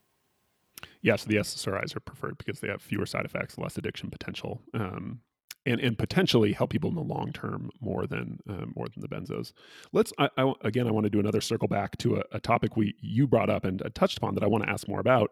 yeah, 1.02 1.16
so 1.16 1.28
the 1.28 1.38
SSRIs 1.38 1.96
are 1.96 2.00
preferred 2.00 2.38
because 2.38 2.60
they 2.60 2.68
have 2.68 2.82
fewer 2.82 3.06
side 3.06 3.26
effects, 3.26 3.58
less 3.58 3.78
addiction 3.78 4.10
potential, 4.10 4.62
um, 4.74 5.20
and 5.66 5.80
and 5.80 5.98
potentially 5.98 6.54
help 6.54 6.70
people 6.70 6.90
in 6.90 6.96
the 6.96 7.02
long 7.02 7.32
term 7.34 7.70
more 7.80 8.06
than 8.06 8.40
uh, 8.50 8.66
more 8.76 8.88
than 8.88 9.02
the 9.02 9.08
benzos. 9.08 9.52
Let's 9.94 10.14
I, 10.20 10.30
I, 10.38 10.54
again, 10.62 10.88
I 10.88 10.92
want 10.92 11.06
to 11.06 11.10
do 11.10 11.20
another 11.20 11.42
circle 11.42 11.68
back 11.68 11.98
to 12.00 12.18
a, 12.18 12.24
a 12.34 12.40
topic 12.40 12.78
we 12.78 12.96
you 13.00 13.28
brought 13.28 13.50
up 13.50 13.66
and 13.66 13.82
uh, 13.82 13.90
touched 13.94 14.18
upon 14.18 14.36
that 14.36 14.44
I 14.44 14.48
want 14.48 14.64
to 14.64 14.70
ask 14.70 14.88
more 14.88 15.00
about. 15.00 15.32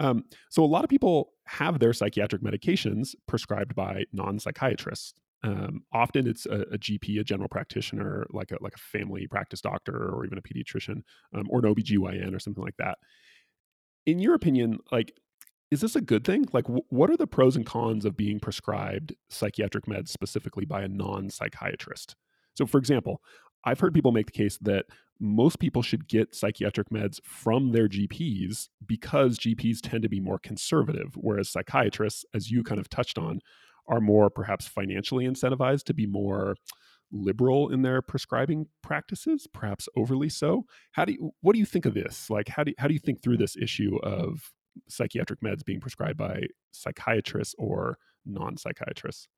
Um, 0.00 0.24
so 0.48 0.64
a 0.64 0.66
lot 0.66 0.84
of 0.84 0.90
people 0.90 1.32
have 1.44 1.80
their 1.80 1.92
psychiatric 1.92 2.40
medications 2.40 3.16
prescribed 3.26 3.74
by 3.74 4.04
non-psychiatrists. 4.12 5.12
Um, 5.42 5.82
often 5.92 6.28
it's 6.28 6.46
a, 6.46 6.62
a, 6.72 6.78
GP, 6.78 7.18
a 7.18 7.24
general 7.24 7.48
practitioner, 7.48 8.26
like 8.30 8.52
a 8.52 8.58
like 8.60 8.74
a 8.74 8.78
family 8.78 9.26
practice 9.26 9.60
doctor, 9.60 10.08
or 10.14 10.24
even 10.24 10.38
a 10.38 10.42
pediatrician, 10.42 11.02
um, 11.34 11.46
or 11.50 11.58
an 11.58 11.74
OBGYN 11.74 12.34
or 12.34 12.38
something 12.38 12.64
like 12.64 12.76
that 12.78 12.98
in 14.08 14.18
your 14.18 14.32
opinion, 14.32 14.78
like, 14.90 15.12
is 15.70 15.82
this 15.82 15.94
a 15.94 16.00
good 16.00 16.24
thing? 16.24 16.46
Like, 16.54 16.64
w- 16.64 16.82
what 16.88 17.10
are 17.10 17.16
the 17.16 17.26
pros 17.26 17.56
and 17.56 17.66
cons 17.66 18.06
of 18.06 18.16
being 18.16 18.40
prescribed 18.40 19.14
psychiatric 19.28 19.84
meds 19.84 20.08
specifically 20.08 20.64
by 20.64 20.80
a 20.80 20.88
non 20.88 21.28
psychiatrist? 21.28 22.16
So, 22.54 22.64
for 22.64 22.78
example, 22.78 23.20
I've 23.66 23.80
heard 23.80 23.92
people 23.92 24.12
make 24.12 24.24
the 24.24 24.32
case 24.32 24.56
that 24.62 24.86
most 25.20 25.58
people 25.58 25.82
should 25.82 26.08
get 26.08 26.34
psychiatric 26.34 26.88
meds 26.88 27.20
from 27.22 27.72
their 27.72 27.86
GPs 27.86 28.68
because 28.86 29.38
GPs 29.38 29.80
tend 29.82 30.04
to 30.04 30.08
be 30.08 30.20
more 30.20 30.38
conservative, 30.38 31.12
whereas 31.14 31.50
psychiatrists, 31.50 32.24
as 32.32 32.50
you 32.50 32.62
kind 32.62 32.80
of 32.80 32.88
touched 32.88 33.18
on, 33.18 33.40
are 33.88 34.00
more 34.00 34.30
perhaps 34.30 34.66
financially 34.66 35.26
incentivized 35.26 35.84
to 35.84 35.92
be 35.92 36.06
more 36.06 36.56
liberal 37.10 37.70
in 37.70 37.82
their 37.82 38.02
prescribing 38.02 38.66
practices, 38.82 39.46
perhaps 39.52 39.88
overly 39.96 40.28
so. 40.28 40.64
How 40.92 41.04
do 41.04 41.12
you, 41.12 41.32
what 41.40 41.54
do 41.54 41.58
you 41.58 41.66
think 41.66 41.86
of 41.86 41.94
this? 41.94 42.28
Like, 42.30 42.48
how 42.48 42.64
do 42.64 42.70
you, 42.70 42.74
how 42.78 42.88
do 42.88 42.94
you 42.94 43.00
think 43.00 43.22
through 43.22 43.38
this 43.38 43.56
issue 43.56 43.98
of 44.02 44.52
psychiatric 44.88 45.40
meds 45.40 45.64
being 45.64 45.80
prescribed 45.80 46.18
by 46.18 46.42
psychiatrists 46.72 47.54
or 47.58 47.98
non-psychiatrists? 48.26 49.28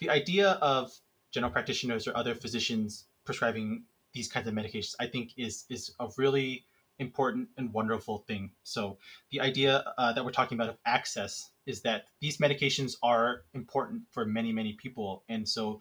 The 0.00 0.10
idea 0.10 0.52
of 0.62 0.92
general 1.32 1.52
practitioners 1.52 2.06
or 2.08 2.16
other 2.16 2.34
physicians 2.34 3.06
prescribing 3.24 3.84
these 4.14 4.28
kinds 4.28 4.48
of 4.48 4.54
medications, 4.54 4.94
I 4.98 5.06
think, 5.06 5.32
is 5.36 5.64
is 5.68 5.94
a 6.00 6.08
really 6.16 6.64
important 6.98 7.48
and 7.58 7.72
wonderful 7.74 8.24
thing. 8.26 8.52
So 8.62 8.98
the 9.30 9.40
idea 9.40 9.84
uh, 9.98 10.14
that 10.14 10.24
we're 10.24 10.30
talking 10.30 10.56
about 10.56 10.70
of 10.70 10.78
access 10.86 11.50
is 11.66 11.82
that 11.82 12.04
these 12.22 12.38
medications 12.38 12.94
are 13.02 13.42
important 13.52 14.04
for 14.12 14.24
many 14.24 14.52
many 14.52 14.72
people, 14.72 15.24
and 15.28 15.46
so 15.46 15.80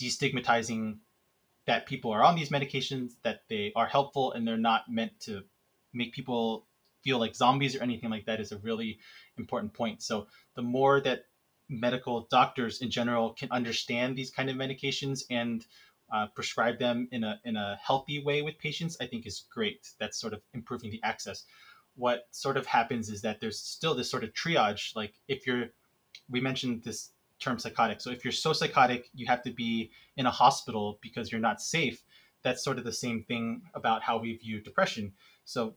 destigmatizing 0.00 0.98
that 1.66 1.86
people 1.86 2.10
are 2.10 2.22
on 2.22 2.36
these 2.36 2.50
medications, 2.50 3.12
that 3.22 3.42
they 3.48 3.72
are 3.74 3.86
helpful 3.86 4.32
and 4.32 4.46
they're 4.46 4.56
not 4.56 4.82
meant 4.90 5.18
to 5.20 5.42
make 5.92 6.12
people 6.12 6.66
feel 7.02 7.18
like 7.18 7.34
zombies 7.34 7.76
or 7.76 7.82
anything 7.82 8.10
like 8.10 8.26
that 8.26 8.40
is 8.40 8.52
a 8.52 8.58
really 8.58 8.98
important 9.38 9.72
point. 9.72 10.02
So 10.02 10.26
the 10.56 10.62
more 10.62 11.00
that 11.00 11.26
medical 11.68 12.26
doctors 12.30 12.82
in 12.82 12.90
general 12.90 13.32
can 13.32 13.50
understand 13.50 14.16
these 14.16 14.30
kind 14.30 14.50
of 14.50 14.56
medications 14.56 15.22
and 15.30 15.64
uh, 16.12 16.26
prescribe 16.34 16.78
them 16.78 17.08
in 17.12 17.24
a 17.24 17.40
in 17.44 17.56
a 17.56 17.78
healthy 17.82 18.22
way 18.22 18.42
with 18.42 18.58
patients, 18.58 18.96
I 19.00 19.06
think 19.06 19.26
is 19.26 19.44
great. 19.52 19.88
That's 19.98 20.18
sort 20.18 20.32
of 20.32 20.42
improving 20.52 20.90
the 20.90 21.02
access. 21.02 21.44
What 21.96 22.26
sort 22.30 22.56
of 22.56 22.66
happens 22.66 23.08
is 23.08 23.22
that 23.22 23.40
there's 23.40 23.58
still 23.58 23.94
this 23.94 24.10
sort 24.10 24.24
of 24.24 24.32
triage. 24.32 24.94
Like 24.94 25.14
if 25.28 25.46
you're, 25.46 25.66
we 26.28 26.40
mentioned 26.40 26.82
this 26.82 27.10
term 27.44 27.58
psychotic. 27.58 28.00
So 28.00 28.10
if 28.10 28.24
you're 28.24 28.32
so 28.32 28.52
psychotic, 28.52 29.10
you 29.14 29.26
have 29.26 29.42
to 29.42 29.52
be 29.52 29.90
in 30.16 30.26
a 30.26 30.30
hospital 30.30 30.98
because 31.02 31.30
you're 31.30 31.40
not 31.40 31.60
safe. 31.60 32.02
That's 32.42 32.64
sort 32.64 32.78
of 32.78 32.84
the 32.84 32.92
same 32.92 33.22
thing 33.22 33.62
about 33.74 34.02
how 34.02 34.18
we 34.18 34.36
view 34.36 34.60
depression. 34.60 35.12
So 35.44 35.74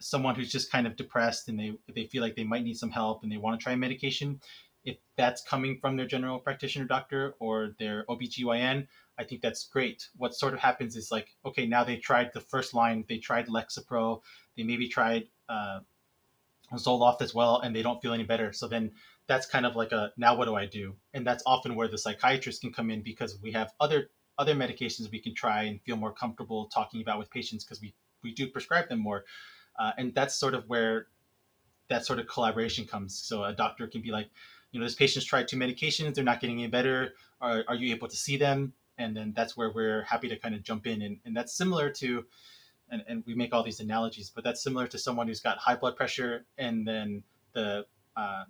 someone 0.00 0.34
who's 0.34 0.52
just 0.52 0.70
kind 0.70 0.86
of 0.86 0.96
depressed 0.96 1.48
and 1.48 1.58
they 1.58 1.72
they 1.92 2.04
feel 2.04 2.22
like 2.22 2.36
they 2.36 2.44
might 2.44 2.62
need 2.62 2.78
some 2.78 2.90
help 2.90 3.22
and 3.22 3.32
they 3.32 3.36
want 3.36 3.58
to 3.58 3.64
try 3.64 3.74
medication, 3.74 4.40
if 4.84 4.96
that's 5.16 5.42
coming 5.42 5.78
from 5.80 5.96
their 5.96 6.06
general 6.06 6.38
practitioner 6.38 6.84
doctor 6.84 7.34
or 7.40 7.74
their 7.78 8.04
OBGYN, 8.08 8.86
I 9.18 9.24
think 9.24 9.42
that's 9.42 9.66
great. 9.66 10.08
What 10.16 10.34
sort 10.34 10.54
of 10.54 10.60
happens 10.60 10.96
is 10.96 11.10
like, 11.10 11.36
okay, 11.44 11.66
now 11.66 11.84
they 11.84 11.96
tried 11.96 12.30
the 12.32 12.40
first 12.40 12.74
line, 12.74 13.04
they 13.08 13.18
tried 13.18 13.48
Lexapro, 13.48 14.22
they 14.56 14.62
maybe 14.62 14.88
tried 14.88 15.24
uh, 15.48 15.80
Zoloft 16.74 17.22
as 17.22 17.34
well, 17.34 17.60
and 17.60 17.74
they 17.74 17.82
don't 17.82 18.00
feel 18.00 18.12
any 18.12 18.24
better. 18.24 18.52
So 18.52 18.68
then 18.68 18.92
that's 19.28 19.46
kind 19.46 19.66
of 19.66 19.76
like 19.76 19.92
a 19.92 20.12
now 20.16 20.34
what 20.34 20.46
do 20.46 20.56
I 20.56 20.66
do? 20.66 20.94
And 21.14 21.26
that's 21.26 21.42
often 21.46 21.74
where 21.74 21.88
the 21.88 21.98
psychiatrist 21.98 22.62
can 22.62 22.72
come 22.72 22.90
in 22.90 23.02
because 23.02 23.38
we 23.42 23.52
have 23.52 23.72
other 23.78 24.10
other 24.38 24.54
medications 24.54 25.10
we 25.10 25.20
can 25.20 25.34
try 25.34 25.64
and 25.64 25.80
feel 25.82 25.96
more 25.96 26.12
comfortable 26.12 26.66
talking 26.66 27.02
about 27.02 27.18
with 27.18 27.30
patients 27.30 27.64
because 27.64 27.80
we 27.80 27.94
we 28.22 28.32
do 28.32 28.48
prescribe 28.48 28.88
them 28.88 28.98
more. 28.98 29.24
Uh, 29.78 29.92
and 29.98 30.14
that's 30.14 30.34
sort 30.34 30.54
of 30.54 30.64
where 30.68 31.06
that 31.88 32.04
sort 32.04 32.18
of 32.18 32.26
collaboration 32.26 32.84
comes. 32.84 33.16
So 33.16 33.44
a 33.44 33.52
doctor 33.52 33.86
can 33.86 34.02
be 34.02 34.10
like, 34.10 34.28
you 34.72 34.80
know, 34.80 34.86
this 34.86 34.94
patient's 34.94 35.26
tried 35.26 35.48
two 35.48 35.56
medications, 35.56 36.14
they're 36.14 36.24
not 36.24 36.40
getting 36.40 36.58
any 36.58 36.68
better. 36.68 37.14
Are, 37.40 37.64
are 37.68 37.74
you 37.74 37.94
able 37.94 38.08
to 38.08 38.16
see 38.16 38.36
them? 38.36 38.72
And 38.98 39.16
then 39.16 39.32
that's 39.36 39.56
where 39.56 39.70
we're 39.72 40.02
happy 40.02 40.28
to 40.28 40.36
kind 40.36 40.54
of 40.54 40.62
jump 40.62 40.86
in. 40.86 41.02
And, 41.02 41.18
and 41.24 41.36
that's 41.36 41.56
similar 41.56 41.90
to, 41.90 42.24
and, 42.90 43.04
and 43.08 43.22
we 43.26 43.34
make 43.34 43.54
all 43.54 43.62
these 43.62 43.80
analogies, 43.80 44.30
but 44.34 44.42
that's 44.42 44.62
similar 44.62 44.86
to 44.88 44.98
someone 44.98 45.28
who's 45.28 45.40
got 45.40 45.58
high 45.58 45.76
blood 45.76 45.96
pressure 45.96 46.44
and 46.58 46.86
then 46.86 47.22
the 47.54 47.86
uh, 48.16 48.44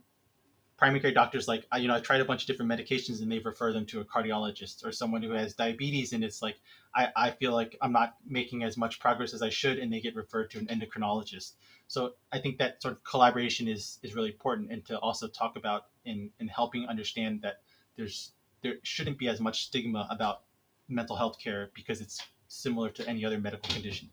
primary 0.79 1.01
care 1.01 1.13
doctors 1.13 1.49
like 1.49 1.67
you 1.77 1.89
know 1.89 1.95
i 1.97 2.01
tried 2.01 2.21
a 2.21 2.25
bunch 2.25 2.43
of 2.43 2.47
different 2.47 2.71
medications 2.71 3.21
and 3.21 3.31
they 3.31 3.41
refer 3.41 3.73
them 3.73 3.85
to 3.85 4.01
a 4.01 4.05
cardiologist 4.05 4.87
or 4.87 4.93
someone 4.93 5.23
who 5.23 5.33
has 5.33 5.53
diabetes. 5.55 6.13
And 6.13 6.23
it's 6.23 6.41
like 6.41 6.57
I, 6.95 7.09
I 7.17 7.31
feel 7.33 7.53
like 7.53 7.77
i'm 7.83 7.93
not 7.93 8.15
making 8.27 8.63
as 8.63 8.77
much 8.79 9.01
progress 9.01 9.35
as 9.35 9.43
i 9.43 9.51
should 9.51 9.79
and 9.79 9.93
they 9.93 10.01
get 10.01 10.15
referred 10.15 10.51
to 10.53 10.59
an 10.59 10.67
endocrinologist. 10.69 11.55
So 11.89 12.15
i 12.33 12.39
think 12.39 12.59
that 12.59 12.81
sort 12.81 12.93
of 12.93 13.05
collaboration 13.05 13.67
is 13.69 13.99
is 14.03 14.15
really 14.15 14.31
important 14.31 14.71
and 14.71 14.85
to 14.87 14.99
also 15.01 15.27
talk 15.27 15.57
about 15.57 15.87
in 16.05 16.31
in 16.39 16.47
helping 16.49 16.87
understand 16.87 17.43
that 17.43 17.61
there's 17.97 18.33
there 18.63 18.75
shouldn't 18.85 19.19
be 19.19 19.29
as 19.29 19.41
much 19.41 19.65
stigma 19.65 20.07
about 20.11 20.43
mental 20.89 21.17
health 21.17 21.39
care 21.39 21.71
because 21.75 22.01
it's 22.01 22.23
similar 22.47 22.89
to 22.89 23.07
any 23.09 23.25
other 23.25 23.39
medical 23.39 23.71
condition. 23.73 24.09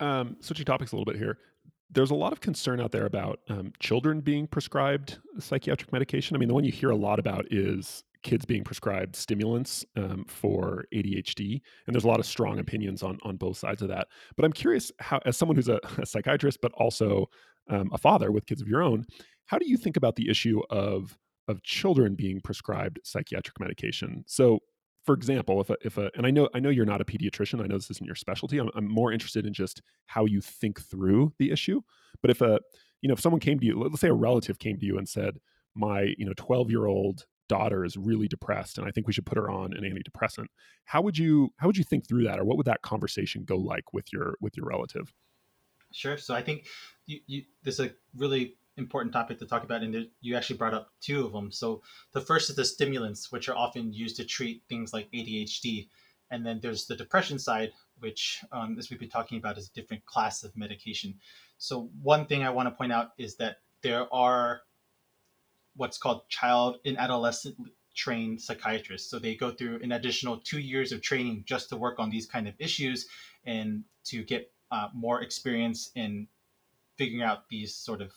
Um, 0.00 0.36
switching 0.40 0.64
topics 0.64 0.92
a 0.92 0.96
little 0.96 1.10
bit 1.10 1.18
here 1.18 1.38
there's 1.92 2.10
a 2.10 2.14
lot 2.14 2.32
of 2.32 2.40
concern 2.40 2.80
out 2.80 2.90
there 2.90 3.06
about 3.06 3.40
um, 3.48 3.72
children 3.78 4.20
being 4.20 4.46
prescribed 4.46 5.18
psychiatric 5.38 5.92
medication. 5.92 6.34
I 6.34 6.38
mean, 6.38 6.48
the 6.48 6.54
one 6.54 6.64
you 6.64 6.72
hear 6.72 6.90
a 6.90 6.96
lot 6.96 7.18
about 7.18 7.46
is 7.50 8.02
kids 8.22 8.44
being 8.44 8.64
prescribed 8.64 9.16
stimulants 9.16 9.84
um, 9.96 10.24
for 10.26 10.84
ADHD, 10.94 11.60
and 11.86 11.94
there's 11.94 12.04
a 12.04 12.08
lot 12.08 12.20
of 12.20 12.26
strong 12.26 12.58
opinions 12.58 13.02
on 13.02 13.18
on 13.22 13.36
both 13.36 13.58
sides 13.58 13.82
of 13.82 13.88
that. 13.88 14.08
But 14.36 14.44
I'm 14.44 14.52
curious 14.52 14.90
how, 15.00 15.20
as 15.26 15.36
someone 15.36 15.56
who's 15.56 15.68
a, 15.68 15.80
a 15.98 16.06
psychiatrist, 16.06 16.58
but 16.62 16.72
also 16.72 17.28
um, 17.68 17.90
a 17.92 17.98
father 17.98 18.32
with 18.32 18.46
kids 18.46 18.62
of 18.62 18.68
your 18.68 18.82
own, 18.82 19.04
how 19.46 19.58
do 19.58 19.68
you 19.68 19.76
think 19.76 19.96
about 19.96 20.16
the 20.16 20.28
issue 20.28 20.60
of 20.70 21.16
of 21.48 21.62
children 21.62 22.14
being 22.14 22.40
prescribed 22.40 23.00
psychiatric 23.04 23.58
medication? 23.60 24.24
So, 24.26 24.60
for 25.04 25.14
example, 25.14 25.60
if 25.60 25.70
a, 25.70 25.76
if 25.82 25.98
a, 25.98 26.10
and 26.16 26.26
I 26.26 26.30
know 26.30 26.48
I 26.54 26.60
know 26.60 26.70
you're 26.70 26.86
not 26.86 27.00
a 27.00 27.04
pediatrician, 27.04 27.62
I 27.62 27.66
know 27.66 27.76
this 27.76 27.90
isn't 27.90 28.06
your 28.06 28.14
specialty. 28.14 28.58
I'm, 28.58 28.70
I'm 28.74 28.88
more 28.88 29.12
interested 29.12 29.46
in 29.46 29.52
just 29.52 29.82
how 30.06 30.26
you 30.26 30.40
think 30.40 30.80
through 30.80 31.32
the 31.38 31.50
issue. 31.50 31.80
But 32.20 32.30
if 32.30 32.40
a 32.40 32.60
you 33.00 33.08
know 33.08 33.14
if 33.14 33.20
someone 33.20 33.40
came 33.40 33.58
to 33.58 33.66
you, 33.66 33.78
let's 33.80 34.00
say 34.00 34.08
a 34.08 34.14
relative 34.14 34.58
came 34.58 34.78
to 34.78 34.86
you 34.86 34.98
and 34.98 35.08
said, 35.08 35.38
my 35.74 36.14
you 36.18 36.26
know 36.26 36.32
12 36.36 36.70
year 36.70 36.86
old 36.86 37.26
daughter 37.48 37.84
is 37.84 37.96
really 37.96 38.28
depressed 38.28 38.78
and 38.78 38.86
i 38.86 38.90
think 38.90 39.06
we 39.06 39.12
should 39.12 39.26
put 39.26 39.36
her 39.36 39.50
on 39.50 39.72
an 39.74 39.82
antidepressant 39.82 40.46
how 40.84 41.02
would 41.02 41.18
you 41.18 41.52
how 41.58 41.66
would 41.66 41.76
you 41.76 41.84
think 41.84 42.06
through 42.06 42.24
that 42.24 42.38
or 42.38 42.44
what 42.44 42.56
would 42.56 42.66
that 42.66 42.82
conversation 42.82 43.44
go 43.44 43.56
like 43.56 43.92
with 43.92 44.12
your 44.12 44.34
with 44.40 44.56
your 44.56 44.66
relative 44.66 45.12
sure 45.92 46.16
so 46.16 46.34
i 46.34 46.42
think 46.42 46.66
you, 47.06 47.20
you 47.26 47.42
this 47.62 47.78
is 47.78 47.86
a 47.86 47.90
really 48.16 48.56
important 48.76 49.12
topic 49.12 49.38
to 49.38 49.46
talk 49.46 49.64
about, 49.64 49.82
and 49.82 50.08
you 50.20 50.36
actually 50.36 50.56
brought 50.56 50.74
up 50.74 50.90
two 51.00 51.24
of 51.24 51.32
them. 51.32 51.50
So 51.52 51.82
the 52.12 52.20
first 52.20 52.50
is 52.50 52.56
the 52.56 52.64
stimulants, 52.64 53.30
which 53.30 53.48
are 53.48 53.56
often 53.56 53.92
used 53.92 54.16
to 54.16 54.24
treat 54.24 54.62
things 54.68 54.92
like 54.92 55.10
ADHD, 55.12 55.88
and 56.30 56.44
then 56.46 56.60
there's 56.62 56.86
the 56.86 56.96
depression 56.96 57.38
side, 57.38 57.72
which, 58.00 58.42
um, 58.52 58.76
as 58.78 58.90
we've 58.90 58.98
been 58.98 59.10
talking 59.10 59.38
about, 59.38 59.58
is 59.58 59.68
a 59.68 59.72
different 59.72 60.04
class 60.06 60.42
of 60.42 60.56
medication. 60.56 61.14
So 61.58 61.90
one 62.02 62.26
thing 62.26 62.42
I 62.42 62.50
want 62.50 62.68
to 62.68 62.74
point 62.74 62.92
out 62.92 63.12
is 63.18 63.36
that 63.36 63.58
there 63.82 64.12
are 64.12 64.62
what's 65.76 65.98
called 65.98 66.28
child 66.28 66.78
and 66.84 66.98
adolescent 66.98 67.56
trained 67.94 68.40
psychiatrists. 68.40 69.10
So 69.10 69.18
they 69.18 69.34
go 69.34 69.50
through 69.50 69.80
an 69.82 69.92
additional 69.92 70.38
two 70.38 70.60
years 70.60 70.92
of 70.92 71.02
training 71.02 71.44
just 71.46 71.68
to 71.68 71.76
work 71.76 71.98
on 71.98 72.10
these 72.10 72.26
kind 72.26 72.48
of 72.48 72.54
issues 72.58 73.06
and 73.44 73.84
to 74.04 74.22
get 74.24 74.50
uh, 74.70 74.88
more 74.94 75.22
experience 75.22 75.90
in 75.94 76.26
figuring 76.96 77.22
out 77.22 77.48
these 77.48 77.74
sort 77.74 78.00
of 78.00 78.12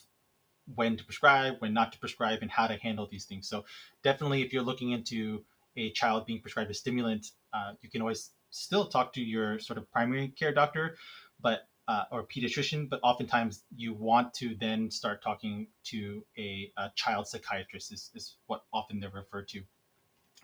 when 0.74 0.98
to 0.98 1.04
prescribe, 1.04 1.56
when 1.60 1.74
not 1.74 1.92
to 1.94 2.00
prescribe, 2.00 2.40
and 2.42 2.50
how 2.50 2.68
to 2.68 2.76
handle 2.76 3.08
these 3.10 3.26
things. 3.26 3.48
So 3.48 3.66
definitely, 4.04 4.42
if 4.42 4.52
you're 4.52 4.64
looking 4.64 4.92
into 4.92 5.44
a 5.78 5.92
child 5.92 6.26
being 6.26 6.42
prescribed 6.42 6.72
a 6.72 6.74
stimulant, 6.74 7.32
uh, 7.54 7.74
you 7.82 7.90
can 7.90 8.02
always 8.02 8.32
still 8.50 8.86
talk 8.86 9.14
to 9.14 9.22
your 9.22 9.60
sort 9.60 9.78
of 9.78 9.92
primary 9.92 10.30
care 10.30 10.54
doctor, 10.54 10.98
but 11.42 11.68
uh, 11.88 12.06
or 12.12 12.24
pediatrician. 12.24 12.90
But 12.90 13.00
oftentimes, 13.04 13.64
you 13.76 13.94
want 13.94 14.34
to 14.36 14.56
then 14.56 14.90
start 14.90 15.22
talking 15.22 15.68
to 15.86 16.24
a, 16.38 16.72
a 16.78 16.92
child 16.96 17.28
psychiatrist. 17.28 17.92
Is, 17.92 18.12
is 18.16 18.38
what 18.48 18.64
often 18.74 19.00
they're 19.00 19.12
referred 19.12 19.48
to. 19.50 19.62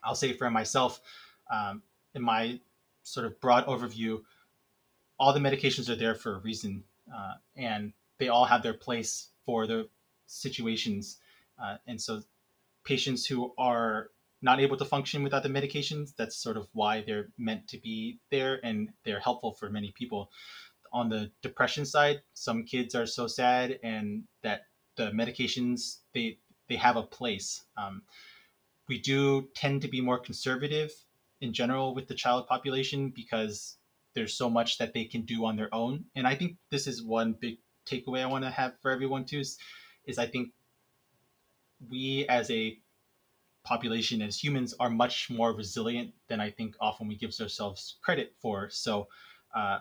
I'll 0.03 0.15
say 0.15 0.33
for 0.33 0.49
myself, 0.49 1.01
um, 1.51 1.81
in 2.13 2.21
my 2.21 2.59
sort 3.03 3.25
of 3.25 3.39
broad 3.39 3.65
overview, 3.65 4.21
all 5.19 5.33
the 5.33 5.39
medications 5.39 5.89
are 5.89 5.95
there 5.95 6.15
for 6.15 6.35
a 6.35 6.39
reason, 6.39 6.83
uh, 7.13 7.33
and 7.55 7.93
they 8.17 8.27
all 8.27 8.45
have 8.45 8.61
their 8.63 8.73
place 8.73 9.29
for 9.45 9.67
the 9.67 9.87
situations. 10.31 11.17
Uh, 11.61 11.77
and 11.87 12.01
so 12.01 12.21
patients 12.83 13.25
who 13.25 13.53
are 13.57 14.09
not 14.41 14.59
able 14.59 14.77
to 14.77 14.85
function 14.85 15.23
without 15.23 15.43
the 15.43 15.49
medications, 15.49 16.15
that's 16.15 16.35
sort 16.35 16.57
of 16.57 16.67
why 16.73 17.03
they're 17.05 17.27
meant 17.37 17.67
to 17.67 17.77
be 17.77 18.19
there 18.31 18.59
and 18.63 18.89
they're 19.05 19.19
helpful 19.19 19.53
for 19.53 19.69
many 19.69 19.91
people. 19.91 20.31
On 20.91 21.09
the 21.09 21.31
depression 21.41 21.85
side, 21.85 22.21
some 22.33 22.63
kids 22.63 22.95
are 22.95 23.05
so 23.05 23.27
sad 23.27 23.79
and 23.83 24.23
that 24.41 24.61
the 24.95 25.11
medications 25.11 25.99
they 26.13 26.37
they 26.67 26.75
have 26.75 26.97
a 26.97 27.03
place. 27.03 27.63
Um, 27.77 28.03
we 28.87 28.99
do 28.99 29.49
tend 29.55 29.81
to 29.83 29.87
be 29.87 30.01
more 30.01 30.19
conservative 30.19 30.91
in 31.39 31.53
general 31.53 31.93
with 31.93 32.07
the 32.07 32.15
child 32.15 32.47
population 32.47 33.09
because 33.09 33.77
there's 34.13 34.33
so 34.33 34.49
much 34.49 34.77
that 34.79 34.93
they 34.93 35.05
can 35.05 35.21
do 35.21 35.45
on 35.45 35.55
their 35.55 35.73
own. 35.73 36.05
And 36.15 36.27
I 36.27 36.35
think 36.35 36.57
this 36.69 36.87
is 36.87 37.03
one 37.03 37.33
big 37.33 37.57
takeaway 37.85 38.21
I 38.21 38.27
want 38.27 38.43
to 38.43 38.51
have 38.51 38.73
for 38.81 38.91
everyone 38.91 39.25
too 39.25 39.39
is 39.39 39.57
is 40.11 40.17
I 40.19 40.27
think 40.27 40.51
we 41.89 42.25
as 42.27 42.51
a 42.51 42.77
population 43.63 44.21
as 44.21 44.43
humans 44.43 44.73
are 44.79 44.89
much 44.89 45.29
more 45.29 45.53
resilient 45.53 46.13
than 46.27 46.39
I 46.39 46.49
think 46.51 46.75
often 46.79 47.07
we 47.07 47.15
give 47.15 47.33
ourselves 47.39 47.97
credit 48.01 48.33
for. 48.41 48.69
So 48.69 49.07
uh, 49.55 49.79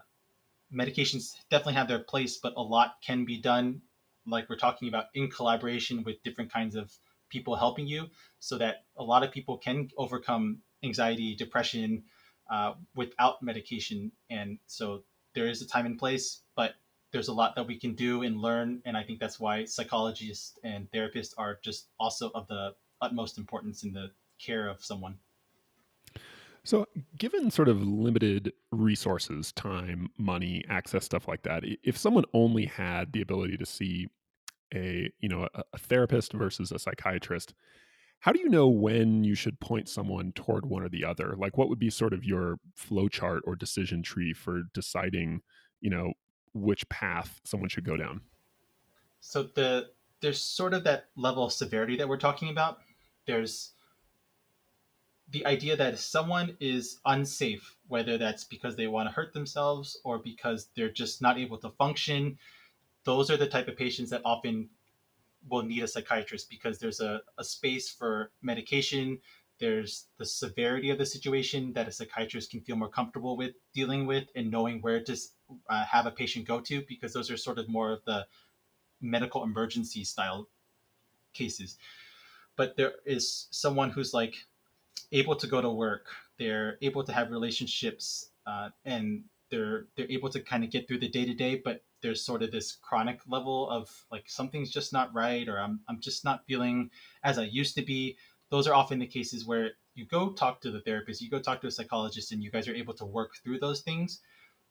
medications 0.72 1.32
definitely 1.50 1.74
have 1.74 1.88
their 1.88 2.04
place, 2.12 2.38
but 2.44 2.54
a 2.56 2.62
lot 2.62 2.96
can 3.06 3.24
be 3.24 3.38
done, 3.38 3.82
like 4.26 4.48
we're 4.48 4.56
talking 4.56 4.88
about, 4.88 5.06
in 5.14 5.30
collaboration 5.30 6.04
with 6.04 6.22
different 6.22 6.52
kinds 6.52 6.76
of 6.76 6.92
people 7.28 7.56
helping 7.56 7.86
you 7.86 8.08
so 8.38 8.58
that 8.58 8.84
a 8.96 9.02
lot 9.02 9.22
of 9.22 9.32
people 9.32 9.56
can 9.56 9.88
overcome 9.96 10.58
anxiety, 10.82 11.34
depression 11.34 12.04
uh, 12.50 12.74
without 12.94 13.42
medication. 13.42 14.12
And 14.28 14.58
so 14.66 15.04
there 15.34 15.46
is 15.46 15.62
a 15.62 15.66
time 15.66 15.86
and 15.86 15.98
place, 15.98 16.42
but 16.54 16.74
there's 17.12 17.28
a 17.28 17.32
lot 17.32 17.56
that 17.56 17.66
we 17.66 17.78
can 17.78 17.94
do 17.94 18.22
and 18.22 18.40
learn. 18.40 18.80
And 18.84 18.96
I 18.96 19.02
think 19.02 19.20
that's 19.20 19.40
why 19.40 19.64
psychologists 19.64 20.58
and 20.64 20.90
therapists 20.92 21.34
are 21.36 21.58
just 21.62 21.88
also 21.98 22.30
of 22.34 22.46
the 22.48 22.74
utmost 23.00 23.38
importance 23.38 23.82
in 23.82 23.92
the 23.92 24.10
care 24.38 24.68
of 24.68 24.84
someone. 24.84 25.16
So, 26.62 26.86
given 27.18 27.50
sort 27.50 27.68
of 27.68 27.82
limited 27.82 28.52
resources, 28.70 29.50
time, 29.52 30.10
money, 30.18 30.62
access, 30.68 31.06
stuff 31.06 31.26
like 31.26 31.42
that, 31.42 31.64
if 31.82 31.96
someone 31.96 32.24
only 32.34 32.66
had 32.66 33.12
the 33.12 33.22
ability 33.22 33.56
to 33.56 33.66
see 33.66 34.08
a 34.74 35.10
you 35.20 35.28
know 35.28 35.48
a, 35.54 35.62
a 35.72 35.78
therapist 35.78 36.34
versus 36.34 36.70
a 36.70 36.78
psychiatrist, 36.78 37.54
how 38.20 38.32
do 38.32 38.40
you 38.40 38.50
know 38.50 38.68
when 38.68 39.24
you 39.24 39.34
should 39.34 39.58
point 39.60 39.88
someone 39.88 40.32
toward 40.32 40.66
one 40.66 40.82
or 40.82 40.90
the 40.90 41.04
other? 41.04 41.34
Like, 41.36 41.56
what 41.56 41.70
would 41.70 41.78
be 41.78 41.88
sort 41.88 42.12
of 42.12 42.24
your 42.24 42.58
flow 42.76 43.08
chart 43.08 43.42
or 43.46 43.56
decision 43.56 44.02
tree 44.02 44.34
for 44.34 44.62
deciding, 44.74 45.40
you 45.80 45.88
know, 45.88 46.12
which 46.54 46.88
path 46.88 47.40
someone 47.44 47.68
should 47.68 47.84
go 47.84 47.96
down? 47.96 48.20
So 49.20 49.42
the 49.42 49.90
there's 50.20 50.40
sort 50.40 50.74
of 50.74 50.84
that 50.84 51.06
level 51.16 51.44
of 51.44 51.52
severity 51.52 51.96
that 51.96 52.08
we're 52.08 52.18
talking 52.18 52.50
about. 52.50 52.78
There's 53.26 53.72
the 55.30 55.46
idea 55.46 55.76
that 55.76 55.94
if 55.94 56.00
someone 56.00 56.56
is 56.60 56.98
unsafe, 57.04 57.76
whether 57.88 58.18
that's 58.18 58.44
because 58.44 58.76
they 58.76 58.88
want 58.88 59.08
to 59.08 59.14
hurt 59.14 59.32
themselves 59.32 59.98
or 60.04 60.18
because 60.18 60.68
they're 60.76 60.90
just 60.90 61.22
not 61.22 61.38
able 61.38 61.56
to 61.58 61.70
function, 61.70 62.36
those 63.04 63.30
are 63.30 63.36
the 63.36 63.46
type 63.46 63.68
of 63.68 63.76
patients 63.76 64.10
that 64.10 64.22
often 64.24 64.68
will 65.48 65.62
need 65.62 65.82
a 65.82 65.88
psychiatrist 65.88 66.50
because 66.50 66.78
there's 66.78 67.00
a, 67.00 67.22
a 67.38 67.44
space 67.44 67.88
for 67.88 68.30
medication. 68.42 69.18
There's 69.60 70.06
the 70.18 70.24
severity 70.24 70.90
of 70.90 70.98
the 70.98 71.06
situation 71.06 71.72
that 71.74 71.86
a 71.86 71.92
psychiatrist 71.92 72.50
can 72.50 72.62
feel 72.62 72.76
more 72.76 72.88
comfortable 72.88 73.36
with 73.36 73.52
dealing 73.74 74.06
with 74.06 74.24
and 74.34 74.50
knowing 74.50 74.80
where 74.80 75.02
to 75.04 75.16
uh, 75.68 75.84
have 75.84 76.06
a 76.06 76.10
patient 76.10 76.46
go 76.46 76.60
to 76.60 76.82
because 76.88 77.12
those 77.12 77.30
are 77.30 77.36
sort 77.36 77.58
of 77.58 77.68
more 77.68 77.92
of 77.92 78.04
the 78.06 78.26
medical 79.00 79.44
emergency 79.44 80.04
style 80.04 80.48
cases. 81.32 81.76
But 82.56 82.76
there 82.76 82.94
is 83.04 83.48
someone 83.50 83.90
who's 83.90 84.14
like 84.14 84.34
able 85.12 85.36
to 85.36 85.46
go 85.46 85.60
to 85.60 85.70
work. 85.70 86.06
They're 86.38 86.78
able 86.82 87.04
to 87.04 87.12
have 87.12 87.30
relationships, 87.30 88.30
uh, 88.46 88.70
and 88.84 89.24
they're 89.50 89.86
they're 89.96 90.10
able 90.10 90.30
to 90.30 90.40
kind 90.40 90.64
of 90.64 90.70
get 90.70 90.88
through 90.88 91.00
the 91.00 91.08
day 91.08 91.24
to 91.24 91.34
day. 91.34 91.56
But 91.62 91.82
there's 92.02 92.22
sort 92.22 92.42
of 92.42 92.50
this 92.50 92.72
chronic 92.72 93.20
level 93.26 93.68
of 93.68 93.90
like 94.10 94.28
something's 94.28 94.70
just 94.70 94.92
not 94.92 95.12
right, 95.14 95.48
or 95.48 95.58
I'm 95.58 95.80
I'm 95.88 96.00
just 96.00 96.24
not 96.24 96.46
feeling 96.46 96.90
as 97.22 97.38
I 97.38 97.44
used 97.44 97.74
to 97.76 97.82
be. 97.82 98.16
Those 98.50 98.66
are 98.66 98.74
often 98.74 98.98
the 98.98 99.06
cases 99.06 99.46
where 99.46 99.72
you 99.94 100.06
go 100.06 100.32
talk 100.32 100.60
to 100.62 100.70
the 100.70 100.80
therapist, 100.80 101.22
you 101.22 101.30
go 101.30 101.40
talk 101.40 101.60
to 101.60 101.66
a 101.66 101.70
psychologist, 101.70 102.32
and 102.32 102.42
you 102.42 102.50
guys 102.50 102.68
are 102.68 102.74
able 102.74 102.94
to 102.94 103.04
work 103.04 103.32
through 103.42 103.60
those 103.60 103.80
things. 103.80 104.20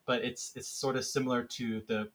But 0.06 0.24
it's 0.24 0.52
it's 0.56 0.68
sort 0.68 0.96
of 0.96 1.06
similar 1.06 1.44
to 1.44 1.82
the 1.88 2.10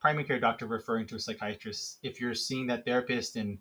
primary 0.00 0.24
care 0.24 0.40
doctor 0.40 0.66
referring 0.66 1.06
to 1.08 1.16
a 1.16 1.20
psychiatrist. 1.20 1.98
If 2.02 2.20
you're 2.20 2.34
seeing 2.34 2.66
that 2.68 2.84
therapist 2.84 3.36
and 3.36 3.58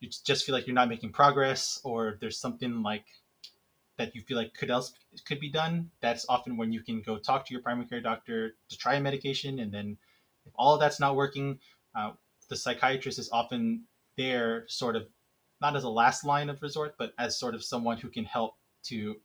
you 0.00 0.08
just 0.24 0.44
feel 0.44 0.54
like 0.54 0.66
you're 0.66 0.74
not 0.74 0.88
making 0.88 1.12
progress 1.12 1.80
or 1.84 2.18
there's 2.20 2.38
something 2.38 2.82
like 2.82 3.04
that 3.96 4.14
you 4.14 4.22
feel 4.22 4.36
like 4.36 4.54
could 4.54 4.70
else 4.70 4.92
could 5.26 5.40
be 5.40 5.50
done 5.50 5.90
that's 6.00 6.24
often 6.28 6.56
when 6.56 6.72
you 6.72 6.80
can 6.80 7.02
go 7.02 7.18
talk 7.18 7.44
to 7.44 7.52
your 7.52 7.62
primary 7.62 7.86
care 7.86 8.00
doctor 8.00 8.54
to 8.68 8.78
try 8.78 8.94
a 8.94 9.00
medication 9.00 9.58
and 9.58 9.72
then 9.72 9.96
if 10.46 10.52
all 10.54 10.78
that's 10.78 11.00
not 11.00 11.16
working 11.16 11.58
uh, 11.96 12.12
the 12.48 12.56
psychiatrist 12.56 13.18
is 13.18 13.28
often 13.32 13.82
there 14.16 14.64
sort 14.68 14.94
of 14.94 15.06
not 15.60 15.76
as 15.76 15.84
a 15.84 15.88
last 15.88 16.24
line 16.24 16.48
of 16.48 16.60
resort 16.62 16.94
but 16.98 17.12
as 17.18 17.38
sort 17.38 17.54
of 17.54 17.62
someone 17.62 17.96
who 17.96 18.08
can 18.08 18.24
help 18.24 18.54
to 18.82 19.16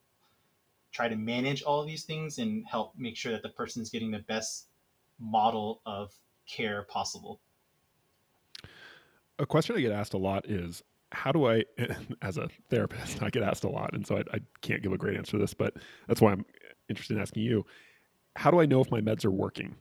try 0.92 1.08
to 1.08 1.16
manage 1.16 1.64
all 1.64 1.82
of 1.82 1.88
these 1.88 2.04
things 2.04 2.38
and 2.38 2.66
help 2.68 2.94
make 2.98 3.18
sure 3.18 3.32
that 3.32 3.42
the 3.42 3.50
person 3.50 3.82
is 3.82 3.90
getting 3.90 4.12
the 4.12 4.20
best 4.20 4.68
model 5.20 5.82
of 5.86 6.14
care 6.48 6.84
possible 6.84 7.40
a 9.40 9.46
question 9.46 9.76
I 9.76 9.82
get 9.82 9.92
asked 9.92 10.14
a 10.14 10.18
lot 10.18 10.50
is 10.50 10.84
how 11.12 11.32
do 11.32 11.48
I, 11.48 11.64
as 12.22 12.38
a 12.38 12.50
therapist, 12.70 13.22
I 13.22 13.30
get 13.30 13.44
asked 13.44 13.64
a 13.64 13.70
lot, 13.70 13.94
and 13.94 14.06
so 14.06 14.18
I, 14.18 14.36
I, 14.36 14.40
can't 14.62 14.82
give 14.82 14.94
a 14.94 14.98
great 14.98 15.16
answer 15.16 15.34
to 15.34 15.38
this, 15.38 15.54
but 15.54 15.76
that's 16.08 16.22
why 16.22 16.32
I'm 16.32 16.46
interested 16.90 17.16
in 17.16 17.22
asking 17.22 17.44
you. 17.44 17.66
How 18.36 18.50
do 18.50 18.60
I 18.60 18.66
know 18.66 18.82
if 18.82 18.90
my 18.90 19.00
meds 19.00 19.26
are 19.26 19.32
working? 19.32 19.76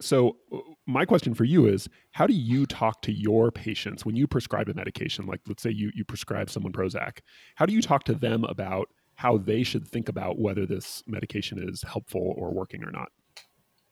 So, 0.00 0.36
uh, 0.52 0.58
my 0.86 1.04
question 1.04 1.34
for 1.34 1.44
you 1.44 1.66
is 1.66 1.88
how 2.12 2.26
do 2.26 2.34
you 2.34 2.66
talk 2.66 3.02
to 3.02 3.12
your 3.12 3.50
patients 3.50 4.04
when 4.04 4.16
you 4.16 4.26
prescribe 4.26 4.68
a 4.68 4.74
medication? 4.74 5.26
Like, 5.26 5.40
let's 5.46 5.62
say 5.62 5.70
you, 5.70 5.90
you 5.94 6.04
prescribe 6.04 6.50
someone 6.50 6.72
Prozac. 6.72 7.18
How 7.56 7.66
do 7.66 7.72
you 7.72 7.82
talk 7.82 8.04
to 8.04 8.14
them 8.14 8.44
about 8.44 8.88
how 9.14 9.36
they 9.36 9.62
should 9.62 9.86
think 9.86 10.08
about 10.08 10.38
whether 10.38 10.64
this 10.64 11.02
medication 11.06 11.68
is 11.68 11.82
helpful 11.82 12.34
or 12.36 12.52
working 12.52 12.82
or 12.82 12.90
not? 12.90 13.10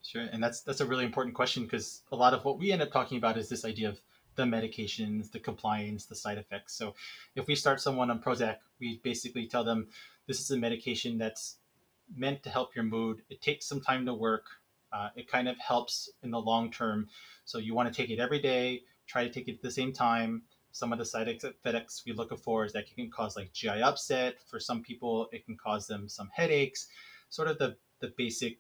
Sure. 0.02 0.26
And 0.32 0.42
that's, 0.42 0.62
that's 0.62 0.80
a 0.80 0.86
really 0.86 1.04
important 1.04 1.34
question 1.34 1.64
because 1.64 2.02
a 2.12 2.16
lot 2.16 2.32
of 2.32 2.44
what 2.44 2.59
we 2.59 2.72
end 2.72 2.80
up 2.80 2.90
talking 2.90 3.18
about 3.18 3.36
is 3.36 3.48
this 3.48 3.66
idea 3.66 3.90
of 3.90 4.00
the 4.36 4.44
medications, 4.44 5.30
the 5.30 5.38
compliance, 5.38 6.06
the 6.06 6.14
side 6.14 6.38
effects. 6.38 6.74
So 6.74 6.94
if 7.34 7.46
we 7.46 7.54
start 7.54 7.80
someone 7.80 8.11
on 8.11 8.22
Prozac, 8.22 8.56
we 8.80 9.00
basically 9.04 9.46
tell 9.46 9.64
them 9.64 9.88
this 10.26 10.40
is 10.40 10.50
a 10.50 10.56
medication 10.56 11.18
that's 11.18 11.56
meant 12.16 12.42
to 12.44 12.50
help 12.50 12.74
your 12.74 12.84
mood. 12.84 13.22
It 13.28 13.42
takes 13.42 13.66
some 13.66 13.80
time 13.80 14.06
to 14.06 14.14
work. 14.14 14.46
Uh, 14.93 15.09
it 15.16 15.28
kind 15.28 15.49
of 15.49 15.59
helps 15.59 16.11
in 16.22 16.30
the 16.30 16.41
long 16.41 16.70
term. 16.70 17.09
So 17.45 17.59
you 17.59 17.74
want 17.74 17.93
to 17.93 17.95
take 17.95 18.11
it 18.11 18.18
every 18.18 18.41
day, 18.41 18.82
try 19.07 19.24
to 19.24 19.30
take 19.30 19.49
it 19.49 19.57
at 19.57 19.62
the 19.62 19.70
same 19.70 19.93
time. 19.93 20.43
Some 20.72 20.93
of 20.93 20.99
the 20.99 21.05
side 21.05 21.28
effects 21.28 22.03
we 22.07 22.12
look 22.12 22.36
for 22.39 22.64
is 22.64 22.72
that 22.72 22.84
it 22.84 22.95
can 22.95 23.11
cause 23.11 23.36
like 23.36 23.53
GI 23.53 23.82
upset. 23.82 24.36
For 24.49 24.61
some 24.61 24.82
people, 24.82 25.28
it 25.32 25.45
can 25.45 25.57
cause 25.57 25.86
them 25.86 26.09
some 26.09 26.30
headaches. 26.32 26.86
Sort 27.30 27.49
of 27.49 27.59
the, 27.59 27.76
the 28.01 28.12
basic 28.16 28.59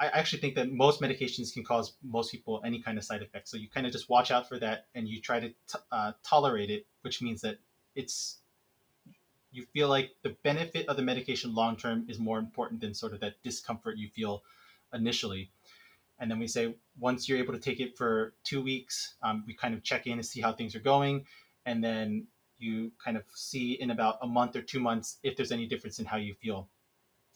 I 0.00 0.10
actually 0.12 0.40
think 0.40 0.54
that 0.54 0.70
most 0.70 1.00
medications 1.00 1.52
can 1.52 1.64
cause 1.64 1.94
most 2.04 2.30
people 2.30 2.62
any 2.64 2.80
kind 2.80 2.98
of 2.98 3.04
side 3.04 3.20
effects. 3.22 3.50
So 3.50 3.56
you 3.56 3.68
kind 3.68 3.84
of 3.84 3.92
just 3.92 4.08
watch 4.08 4.30
out 4.30 4.48
for 4.48 4.58
that, 4.60 4.86
and 4.94 5.08
you 5.08 5.20
try 5.20 5.40
to 5.40 5.48
t- 5.48 5.78
uh, 5.90 6.12
tolerate 6.22 6.70
it, 6.70 6.86
which 7.00 7.20
means 7.20 7.40
that 7.40 7.56
it's 7.96 8.38
you 9.52 9.64
feel 9.72 9.88
like 9.88 10.14
the 10.22 10.36
benefit 10.42 10.88
of 10.88 10.96
the 10.96 11.02
medication 11.02 11.54
long 11.54 11.76
term 11.76 12.06
is 12.08 12.18
more 12.18 12.38
important 12.38 12.80
than 12.80 12.94
sort 12.94 13.12
of 13.12 13.20
that 13.20 13.34
discomfort 13.42 13.96
you 13.96 14.08
feel 14.08 14.42
initially. 14.92 15.50
And 16.18 16.30
then 16.30 16.38
we 16.38 16.46
say 16.46 16.74
once 16.98 17.28
you're 17.28 17.38
able 17.38 17.52
to 17.52 17.60
take 17.60 17.80
it 17.80 17.96
for 17.96 18.34
two 18.44 18.62
weeks, 18.62 19.14
um, 19.22 19.44
we 19.46 19.54
kind 19.54 19.74
of 19.74 19.82
check 19.82 20.06
in 20.06 20.16
to 20.18 20.22
see 20.22 20.40
how 20.40 20.52
things 20.52 20.74
are 20.74 20.80
going, 20.80 21.26
and 21.66 21.82
then 21.82 22.26
you 22.58 22.92
kind 23.04 23.16
of 23.16 23.24
see 23.34 23.72
in 23.72 23.90
about 23.90 24.18
a 24.22 24.26
month 24.26 24.56
or 24.56 24.62
two 24.62 24.80
months 24.80 25.18
if 25.22 25.36
there's 25.36 25.52
any 25.52 25.66
difference 25.66 25.98
in 25.98 26.06
how 26.06 26.16
you 26.16 26.34
feel 26.34 26.68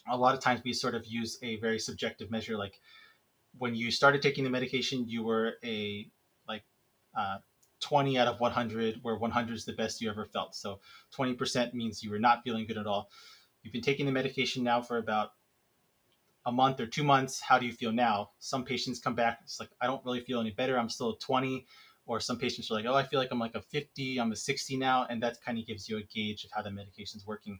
a 0.08 0.16
lot 0.16 0.34
of 0.34 0.40
times 0.40 0.62
we 0.64 0.72
sort 0.72 0.94
of 0.94 1.06
use 1.06 1.38
a 1.42 1.56
very 1.56 1.78
subjective 1.78 2.30
measure 2.30 2.56
like 2.56 2.80
when 3.58 3.74
you 3.74 3.90
started 3.90 4.22
taking 4.22 4.44
the 4.44 4.50
medication 4.50 5.08
you 5.08 5.22
were 5.22 5.54
a 5.64 6.08
like 6.48 6.62
uh, 7.16 7.38
20 7.80 8.18
out 8.18 8.28
of 8.28 8.40
100 8.40 9.00
where 9.02 9.16
100 9.16 9.54
is 9.54 9.64
the 9.64 9.72
best 9.72 10.00
you 10.00 10.10
ever 10.10 10.24
felt. 10.24 10.54
So 10.54 10.80
20% 11.16 11.74
means 11.74 12.02
you 12.02 12.10
were 12.10 12.18
not 12.18 12.42
feeling 12.42 12.66
good 12.66 12.78
at 12.78 12.86
all. 12.86 13.10
You've 13.62 13.72
been 13.72 13.82
taking 13.82 14.06
the 14.06 14.12
medication 14.12 14.62
now 14.62 14.80
for 14.80 14.98
about 14.98 15.32
a 16.46 16.52
month 16.52 16.80
or 16.80 16.86
two 16.86 17.04
months. 17.04 17.40
How 17.40 17.58
do 17.58 17.66
you 17.66 17.72
feel 17.72 17.92
now? 17.92 18.30
Some 18.38 18.64
patients 18.64 19.00
come 19.00 19.14
back 19.14 19.40
it's 19.42 19.58
like 19.58 19.70
i 19.80 19.86
don't 19.86 20.04
really 20.04 20.20
feel 20.20 20.40
any 20.40 20.50
better. 20.50 20.78
I'm 20.78 20.88
still 20.88 21.10
a 21.10 21.18
20 21.18 21.66
or 22.06 22.20
some 22.20 22.38
patients 22.38 22.70
are 22.70 22.74
like 22.74 22.86
oh 22.86 22.94
i 22.94 23.02
feel 23.02 23.18
like 23.18 23.32
i'm 23.32 23.40
like 23.40 23.56
a 23.56 23.60
50 23.60 24.18
i'm 24.18 24.32
a 24.32 24.36
60 24.36 24.76
now. 24.76 25.06
And 25.10 25.22
that 25.22 25.38
kind 25.44 25.58
of 25.58 25.66
gives 25.66 25.88
you 25.88 25.98
a 25.98 26.02
gauge 26.02 26.44
of 26.44 26.50
how 26.52 26.62
the 26.62 26.70
medication 26.70 27.18
is 27.18 27.26
working. 27.26 27.58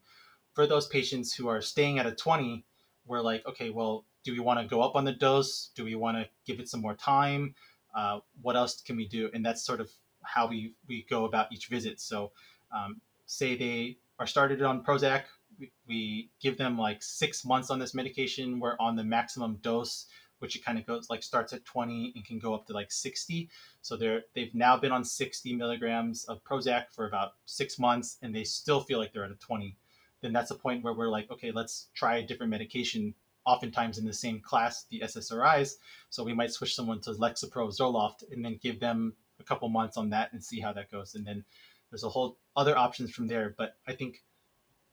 For 0.54 0.66
those 0.66 0.86
patients 0.86 1.34
who 1.34 1.48
are 1.48 1.60
staying 1.60 1.98
at 1.98 2.06
a 2.06 2.14
20, 2.14 2.64
we're 3.06 3.20
like, 3.20 3.46
okay, 3.46 3.70
well, 3.70 4.04
do 4.24 4.32
we 4.32 4.40
want 4.40 4.60
to 4.60 4.66
go 4.66 4.80
up 4.82 4.96
on 4.96 5.04
the 5.04 5.12
dose? 5.12 5.70
Do 5.74 5.84
we 5.84 5.94
want 5.94 6.16
to 6.16 6.28
give 6.46 6.60
it 6.60 6.68
some 6.68 6.80
more 6.80 6.94
time? 6.94 7.54
Uh, 7.94 8.20
what 8.42 8.56
else 8.56 8.82
can 8.82 8.96
we 8.96 9.06
do? 9.06 9.30
And 9.32 9.44
that's 9.44 9.64
sort 9.64 9.80
of 9.80 9.90
how 10.26 10.46
we, 10.46 10.74
we 10.88 11.06
go 11.08 11.24
about 11.24 11.52
each 11.52 11.68
visit. 11.68 12.00
So, 12.00 12.32
um, 12.74 13.00
say 13.26 13.56
they 13.56 13.98
are 14.18 14.26
started 14.26 14.62
on 14.62 14.84
Prozac, 14.84 15.24
we, 15.58 15.72
we 15.86 16.30
give 16.40 16.58
them 16.58 16.78
like 16.78 17.02
six 17.02 17.44
months 17.44 17.70
on 17.70 17.78
this 17.78 17.94
medication. 17.94 18.60
We're 18.60 18.76
on 18.78 18.96
the 18.96 19.04
maximum 19.04 19.58
dose, 19.62 20.06
which 20.38 20.54
it 20.54 20.64
kind 20.64 20.78
of 20.78 20.86
goes 20.86 21.08
like 21.08 21.22
starts 21.22 21.52
at 21.52 21.64
20 21.64 22.12
and 22.14 22.24
can 22.24 22.38
go 22.38 22.54
up 22.54 22.66
to 22.66 22.72
like 22.72 22.92
60. 22.92 23.48
So 23.82 23.96
they're 23.96 24.22
they've 24.34 24.54
now 24.54 24.76
been 24.76 24.92
on 24.92 25.04
60 25.04 25.54
milligrams 25.54 26.24
of 26.24 26.44
Prozac 26.44 26.92
for 26.94 27.06
about 27.06 27.32
six 27.46 27.78
months, 27.78 28.18
and 28.22 28.34
they 28.34 28.44
still 28.44 28.80
feel 28.80 28.98
like 28.98 29.12
they're 29.12 29.24
at 29.24 29.30
a 29.30 29.36
20 29.36 29.76
then 30.22 30.32
that's 30.32 30.50
a 30.50 30.54
point 30.54 30.82
where 30.82 30.94
we're 30.94 31.08
like, 31.08 31.30
okay, 31.30 31.52
let's 31.52 31.88
try 31.94 32.16
a 32.16 32.26
different 32.26 32.50
medication, 32.50 33.14
oftentimes 33.44 33.98
in 33.98 34.04
the 34.04 34.12
same 34.12 34.40
class, 34.40 34.86
the 34.90 35.00
SSRIs. 35.00 35.74
So 36.10 36.24
we 36.24 36.34
might 36.34 36.50
switch 36.50 36.74
someone 36.74 37.00
to 37.02 37.10
Lexapro, 37.10 37.68
Zoloft, 37.68 38.24
and 38.30 38.44
then 38.44 38.58
give 38.62 38.80
them 38.80 39.12
a 39.41 39.45
couple 39.45 39.68
months 39.68 39.97
on 39.97 40.11
that 40.11 40.32
and 40.32 40.43
see 40.43 40.61
how 40.61 40.72
that 40.72 40.91
goes. 40.91 41.14
And 41.14 41.26
then 41.26 41.45
there's 41.91 42.05
a 42.05 42.09
whole 42.09 42.39
other 42.57 42.76
options 42.76 43.11
from 43.11 43.26
there. 43.28 43.55
But 43.57 43.76
I 43.87 43.93
think 43.93 44.22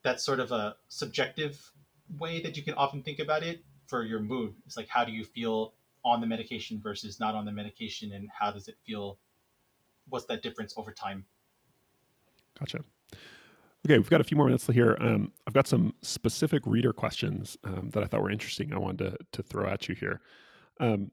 that's 0.03 0.23
sort 0.23 0.39
of 0.39 0.51
a 0.51 0.75
subjective 0.89 1.59
way 2.17 2.41
that 2.41 2.57
you 2.57 2.63
can 2.63 2.73
often 2.75 3.01
think 3.01 3.19
about 3.19 3.43
it 3.43 3.63
for 3.87 4.03
your 4.03 4.19
mood. 4.19 4.53
It's 4.65 4.77
like, 4.77 4.87
how 4.87 5.05
do 5.05 5.11
you 5.11 5.23
feel 5.23 5.73
on 6.05 6.21
the 6.21 6.27
medication 6.27 6.79
versus 6.81 7.19
not 7.19 7.35
on 7.35 7.45
the 7.45 7.51
medication? 7.51 8.13
And 8.13 8.29
how 8.37 8.51
does 8.51 8.67
it 8.67 8.75
feel? 8.85 9.17
What's 10.09 10.25
that 10.25 10.43
difference 10.43 10.73
over 10.77 10.91
time? 10.91 11.25
Gotcha. 12.59 12.83
Okay, 13.85 13.97
we've 13.97 14.09
got 14.09 14.21
a 14.21 14.23
few 14.23 14.37
more 14.37 14.45
minutes 14.45 14.67
here. 14.67 14.97
Um, 15.01 15.31
I've 15.45 15.53
got 15.53 15.67
some 15.67 15.93
specific 16.01 16.63
reader 16.65 16.93
questions 16.93 17.57
um, 17.65 17.89
that 17.93 18.01
I 18.01 18.05
thought 18.05 18.21
were 18.21 18.31
interesting. 18.31 18.73
I 18.73 18.77
wanted 18.77 19.11
to, 19.11 19.17
to 19.33 19.43
throw 19.43 19.67
at 19.67 19.89
you 19.89 19.95
here. 19.95 20.21
Um, 20.79 21.11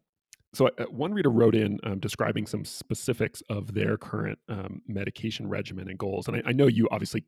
so, 0.53 0.67
uh, 0.67 0.85
one 0.85 1.13
reader 1.13 1.31
wrote 1.31 1.55
in 1.55 1.79
um, 1.85 2.01
describing 2.01 2.47
some 2.47 2.65
specifics 2.65 3.43
of 3.49 3.73
their 3.73 3.97
current 3.97 4.39
um, 4.49 4.83
medication 4.89 5.49
regimen 5.49 5.89
and 5.89 5.99
goals. 5.99 6.27
And 6.27 6.39
I, 6.39 6.43
I, 6.47 6.53
know 6.53 6.67
you 6.67 6.89
obviously 6.91 7.25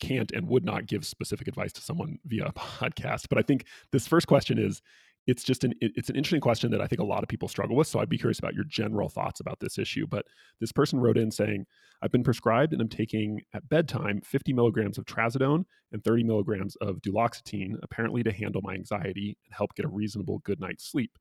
can't 0.00 0.32
and 0.32 0.48
would 0.48 0.64
not 0.64 0.86
give 0.86 1.06
specific 1.06 1.46
advice 1.46 1.72
to 1.74 1.80
someone 1.80 2.18
via 2.24 2.46
a 2.46 2.52
podcast, 2.54 3.28
but 3.28 3.38
I 3.38 3.42
think 3.42 3.66
this 3.92 4.08
first 4.08 4.26
question 4.26 4.58
is 4.58 4.82
it's 5.28 5.44
just 5.44 5.64
an 5.64 5.74
it's 5.80 6.08
an 6.08 6.16
interesting 6.16 6.40
question 6.40 6.70
that 6.70 6.80
I 6.80 6.86
think 6.86 7.00
a 7.00 7.04
lot 7.04 7.22
of 7.22 7.28
people 7.28 7.48
struggle 7.48 7.76
with. 7.76 7.86
So 7.86 8.00
I'd 8.00 8.08
be 8.08 8.18
curious 8.18 8.38
about 8.38 8.54
your 8.54 8.64
general 8.64 9.08
thoughts 9.08 9.40
about 9.40 9.60
this 9.60 9.78
issue. 9.78 10.06
But 10.08 10.26
this 10.60 10.72
person 10.72 11.00
wrote 11.00 11.18
in 11.18 11.30
saying, 11.30 11.66
"I've 12.02 12.12
been 12.12 12.24
prescribed 12.24 12.72
and 12.72 12.82
I'm 12.82 12.88
taking 12.88 13.42
at 13.52 13.68
bedtime 13.68 14.20
50 14.22 14.52
milligrams 14.52 14.98
of 14.98 15.04
trazodone 15.04 15.64
and 15.92 16.02
30 16.02 16.24
milligrams 16.24 16.76
of 16.76 16.96
duloxetine, 16.96 17.74
apparently 17.82 18.22
to 18.22 18.32
handle 18.32 18.62
my 18.62 18.74
anxiety 18.74 19.36
and 19.44 19.54
help 19.54 19.74
get 19.74 19.84
a 19.84 19.88
reasonable 19.88 20.40
good 20.40 20.60
night's 20.60 20.88
sleep. 20.90 21.16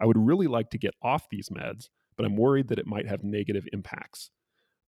I 0.00 0.06
would 0.06 0.18
really 0.18 0.46
like 0.46 0.70
to 0.70 0.78
get 0.78 0.94
off 1.02 1.28
these 1.30 1.48
meds, 1.48 1.88
but 2.16 2.24
I'm 2.24 2.36
worried 2.36 2.68
that 2.68 2.78
it 2.78 2.86
might 2.86 3.08
have 3.08 3.22
negative 3.22 3.66
impacts." 3.72 4.30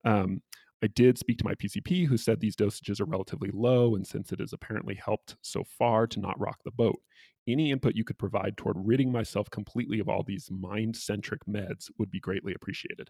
Um, 0.05 0.41
I 0.81 0.87
did 0.87 1.17
speak 1.17 1.37
to 1.39 1.45
my 1.45 1.55
PCP 1.55 2.07
who 2.07 2.17
said 2.17 2.39
these 2.39 2.55
dosages 2.55 3.01
are 3.01 3.05
relatively 3.05 3.49
low, 3.53 3.95
and 3.95 4.07
since 4.07 4.31
it 4.31 4.39
has 4.39 4.53
apparently 4.53 4.95
helped 4.95 5.35
so 5.41 5.63
far 5.77 6.07
to 6.07 6.19
not 6.19 6.39
rock 6.39 6.59
the 6.63 6.71
boat, 6.71 6.99
any 7.47 7.71
input 7.71 7.95
you 7.95 8.03
could 8.03 8.17
provide 8.17 8.55
toward 8.57 8.77
ridding 8.77 9.11
myself 9.11 9.49
completely 9.49 9.99
of 9.99 10.07
all 10.07 10.23
these 10.23 10.49
mind 10.51 10.95
centric 10.95 11.41
meds 11.45 11.89
would 11.97 12.11
be 12.11 12.19
greatly 12.19 12.53
appreciated. 12.53 13.09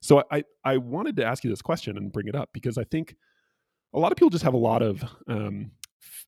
So 0.00 0.24
I, 0.30 0.44
I 0.64 0.78
wanted 0.78 1.16
to 1.16 1.24
ask 1.24 1.44
you 1.44 1.50
this 1.50 1.62
question 1.62 1.96
and 1.96 2.12
bring 2.12 2.28
it 2.28 2.34
up 2.34 2.50
because 2.52 2.78
I 2.78 2.84
think 2.84 3.14
a 3.92 3.98
lot 3.98 4.12
of 4.12 4.16
people 4.16 4.30
just 4.30 4.44
have 4.44 4.54
a 4.54 4.58
lot 4.58 4.82
of 4.82 5.04
um, 5.28 5.70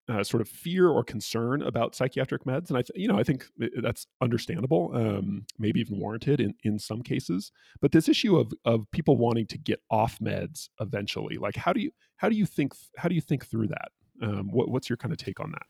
uh, 0.09 0.22
sort 0.22 0.41
of 0.41 0.49
fear 0.49 0.89
or 0.89 1.03
concern 1.03 1.62
about 1.62 1.95
psychiatric 1.95 2.45
meds, 2.45 2.68
and 2.68 2.79
I, 2.79 2.83
th- 2.83 2.93
you 2.95 3.09
know, 3.09 3.18
I 3.18 3.22
think 3.22 3.47
that's 3.81 4.07
understandable, 4.20 4.93
um, 4.95 5.47
maybe 5.59 5.81
even 5.81 5.99
warranted 5.99 6.41
in 6.41 6.55
in 6.62 6.79
some 6.79 7.03
cases. 7.03 7.53
But 7.81 7.93
this 7.93 8.09
issue 8.09 8.37
of 8.37 8.53
of 8.64 8.91
people 8.91 9.16
wanting 9.16 9.47
to 9.49 9.59
get 9.59 9.81
off 9.91 10.18
meds 10.18 10.68
eventually, 10.81 11.39
like 11.39 11.57
how 11.57 11.72
do 11.72 11.81
you 11.81 11.91
how 12.16 12.29
do 12.29 12.37
you 12.37 12.47
think 12.47 12.74
how 12.97 13.09
do 13.09 13.14
you 13.14 13.20
think 13.20 13.47
through 13.47 13.68
that? 13.68 13.89
Um, 14.22 14.49
what, 14.51 14.70
what's 14.70 14.89
your 14.89 14.97
kind 14.97 15.12
of 15.12 15.18
take 15.18 15.41
on 15.41 15.53
that? 15.53 15.66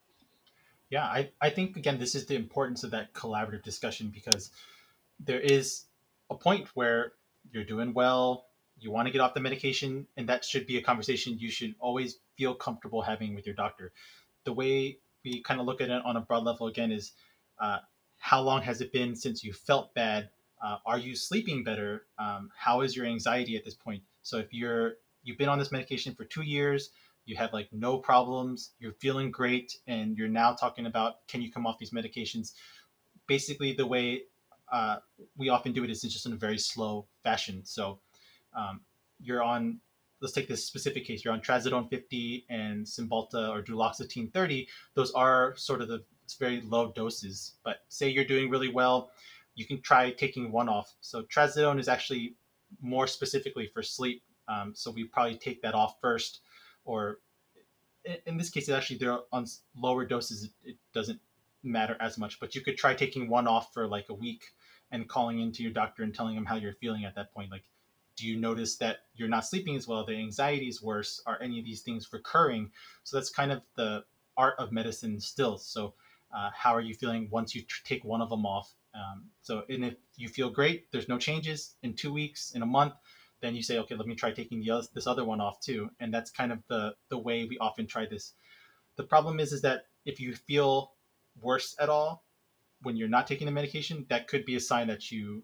Yeah, 0.90 1.04
I, 1.04 1.30
I 1.40 1.50
think 1.50 1.76
again 1.76 1.98
this 1.98 2.14
is 2.14 2.26
the 2.26 2.36
importance 2.36 2.84
of 2.84 2.90
that 2.92 3.12
collaborative 3.12 3.62
discussion 3.62 4.10
because 4.14 4.50
there 5.18 5.40
is 5.40 5.84
a 6.30 6.34
point 6.34 6.68
where 6.74 7.12
you're 7.52 7.64
doing 7.64 7.94
well, 7.94 8.45
you 8.78 8.90
want 8.90 9.06
to 9.06 9.12
get 9.12 9.20
off 9.20 9.34
the 9.34 9.40
medication, 9.40 10.06
and 10.16 10.28
that 10.28 10.44
should 10.44 10.66
be 10.66 10.76
a 10.76 10.82
conversation 10.82 11.38
you 11.38 11.50
should 11.50 11.74
always 11.78 12.18
feel 12.36 12.54
comfortable 12.54 13.02
having 13.02 13.34
with 13.34 13.46
your 13.46 13.54
doctor. 13.54 13.92
The 14.44 14.52
way 14.52 14.98
we 15.24 15.42
kind 15.42 15.60
of 15.60 15.66
look 15.66 15.80
at 15.80 15.90
it 15.90 16.02
on 16.04 16.16
a 16.16 16.20
broad 16.20 16.44
level 16.44 16.66
again 16.66 16.92
is 16.92 17.12
uh, 17.58 17.78
how 18.18 18.40
long 18.42 18.62
has 18.62 18.80
it 18.80 18.92
been 18.92 19.16
since 19.16 19.42
you 19.42 19.52
felt 19.52 19.94
bad? 19.94 20.30
Uh, 20.62 20.78
are 20.86 20.98
you 20.98 21.16
sleeping 21.16 21.64
better? 21.64 22.06
Um, 22.18 22.50
how 22.56 22.82
is 22.82 22.96
your 22.96 23.06
anxiety 23.06 23.56
at 23.56 23.64
this 23.64 23.74
point? 23.74 24.02
So 24.22 24.38
if 24.38 24.52
you're 24.52 24.94
you've 25.22 25.38
been 25.38 25.48
on 25.48 25.58
this 25.58 25.72
medication 25.72 26.14
for 26.14 26.24
two 26.24 26.42
years, 26.42 26.90
you 27.24 27.36
have 27.36 27.52
like 27.52 27.68
no 27.72 27.98
problems, 27.98 28.72
you're 28.78 28.92
feeling 28.92 29.30
great, 29.30 29.78
and 29.86 30.16
you're 30.16 30.28
now 30.28 30.52
talking 30.52 30.86
about 30.86 31.26
can 31.28 31.42
you 31.42 31.50
come 31.50 31.66
off 31.66 31.78
these 31.78 31.90
medications? 31.90 32.52
Basically, 33.26 33.72
the 33.72 33.86
way 33.86 34.22
uh, 34.72 34.96
we 35.36 35.48
often 35.48 35.72
do 35.72 35.84
it 35.84 35.90
is 35.90 36.02
just 36.02 36.26
in 36.26 36.32
a 36.32 36.36
very 36.36 36.58
slow 36.58 37.06
fashion. 37.22 37.62
So 37.64 38.00
um, 38.56 38.80
you're 39.20 39.42
on 39.42 39.80
let's 40.22 40.32
take 40.32 40.48
this 40.48 40.64
specific 40.64 41.04
case. 41.04 41.24
You're 41.24 41.34
on 41.34 41.40
trazodone 41.40 41.90
50 41.90 42.46
and 42.48 42.86
Cymbalta 42.86 43.50
or 43.50 43.62
duloxetine 43.62 44.32
30. 44.32 44.66
Those 44.94 45.12
are 45.12 45.54
sort 45.56 45.82
of 45.82 45.88
the 45.88 46.02
very 46.40 46.62
low 46.62 46.90
doses. 46.92 47.56
But 47.64 47.80
say 47.88 48.08
you're 48.08 48.24
doing 48.24 48.48
really 48.48 48.70
well, 48.70 49.10
you 49.54 49.66
can 49.66 49.80
try 49.82 50.10
taking 50.12 50.50
one 50.50 50.70
off. 50.70 50.94
So 51.02 51.22
trazodone 51.22 51.78
is 51.78 51.86
actually 51.86 52.34
more 52.80 53.06
specifically 53.06 53.70
for 53.72 53.82
sleep. 53.82 54.22
Um, 54.48 54.72
so 54.74 54.90
we 54.90 55.04
probably 55.04 55.36
take 55.36 55.60
that 55.62 55.74
off 55.74 55.96
first 56.00 56.40
or 56.86 57.18
in 58.26 58.36
this 58.36 58.50
case, 58.50 58.68
actually 58.68 58.98
they're 58.98 59.18
on 59.32 59.46
lower 59.76 60.04
doses. 60.04 60.50
It, 60.64 60.76
doesn't 60.94 61.20
matter 61.62 61.96
as 62.00 62.16
much, 62.16 62.38
but 62.40 62.54
you 62.54 62.60
could 62.60 62.76
try 62.76 62.94
taking 62.94 63.28
one 63.28 63.46
off 63.46 63.74
for 63.74 63.86
like 63.86 64.06
a 64.08 64.14
week 64.14 64.44
and 64.92 65.08
calling 65.08 65.40
into 65.40 65.62
your 65.62 65.72
doctor 65.72 66.04
and 66.04 66.14
telling 66.14 66.34
them 66.34 66.44
how 66.44 66.56
you're 66.56 66.74
feeling 66.74 67.04
at 67.04 67.14
that 67.16 67.34
point. 67.34 67.50
Like, 67.50 67.64
do 68.16 68.26
you 68.26 68.38
notice 68.38 68.76
that 68.76 68.98
you're 69.14 69.28
not 69.28 69.46
sleeping 69.46 69.76
as 69.76 69.86
well? 69.86 70.04
The 70.04 70.14
anxiety 70.14 70.68
is 70.68 70.82
worse. 70.82 71.22
Are 71.26 71.40
any 71.40 71.58
of 71.58 71.64
these 71.64 71.82
things 71.82 72.12
recurring? 72.12 72.70
So 73.04 73.16
that's 73.16 73.30
kind 73.30 73.52
of 73.52 73.62
the 73.76 74.04
art 74.36 74.54
of 74.58 74.72
medicine 74.72 75.20
still. 75.20 75.58
So, 75.58 75.94
uh, 76.34 76.50
how 76.54 76.74
are 76.74 76.80
you 76.80 76.94
feeling 76.94 77.28
once 77.30 77.54
you 77.54 77.62
tr- 77.62 77.84
take 77.84 78.04
one 78.04 78.20
of 78.20 78.30
them 78.30 78.44
off? 78.44 78.74
Um, 78.94 79.26
so, 79.42 79.62
and 79.68 79.84
if 79.84 79.94
you 80.16 80.28
feel 80.28 80.50
great, 80.50 80.90
there's 80.90 81.08
no 81.08 81.18
changes 81.18 81.76
in 81.82 81.94
two 81.94 82.12
weeks, 82.12 82.52
in 82.52 82.62
a 82.62 82.66
month, 82.66 82.94
then 83.40 83.54
you 83.54 83.62
say, 83.62 83.78
okay, 83.78 83.94
let 83.94 84.06
me 84.06 84.14
try 84.14 84.32
taking 84.32 84.60
the 84.60 84.70
other, 84.70 84.86
this 84.94 85.06
other 85.06 85.24
one 85.24 85.40
off 85.40 85.60
too. 85.60 85.90
And 86.00 86.12
that's 86.12 86.30
kind 86.30 86.52
of 86.52 86.58
the 86.68 86.94
the 87.10 87.18
way 87.18 87.44
we 87.44 87.58
often 87.58 87.86
try 87.86 88.06
this. 88.06 88.32
The 88.96 89.04
problem 89.04 89.40
is 89.40 89.52
is 89.52 89.62
that 89.62 89.86
if 90.04 90.20
you 90.20 90.34
feel 90.34 90.92
worse 91.40 91.76
at 91.78 91.88
all 91.88 92.24
when 92.82 92.96
you're 92.96 93.08
not 93.08 93.26
taking 93.26 93.46
the 93.46 93.52
medication, 93.52 94.06
that 94.08 94.28
could 94.28 94.44
be 94.44 94.56
a 94.56 94.60
sign 94.60 94.86
that 94.88 95.10
you 95.10 95.42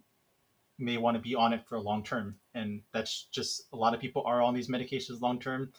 may 0.82 0.96
want 0.96 1.16
to 1.16 1.20
be 1.20 1.34
on 1.34 1.52
it 1.52 1.62
for 1.66 1.76
a 1.76 1.80
long 1.80 2.02
term. 2.02 2.36
And 2.54 2.82
that's 2.92 3.28
just 3.32 3.64
a 3.72 3.76
lot 3.76 3.94
of 3.94 4.00
people 4.00 4.22
are 4.26 4.42
on 4.42 4.54
these 4.54 4.68
medications 4.68 5.20
long 5.20 5.38
term. 5.38 5.72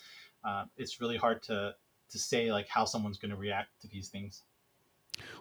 Uh, 0.43 0.65
it's 0.77 0.99
really 0.99 1.17
hard 1.17 1.43
to 1.43 1.75
to 2.09 2.19
say 2.19 2.51
like 2.51 2.67
how 2.67 2.85
someone's 2.85 3.17
going 3.17 3.31
to 3.31 3.37
react 3.37 3.69
to 3.81 3.87
these 3.87 4.09
things. 4.09 4.43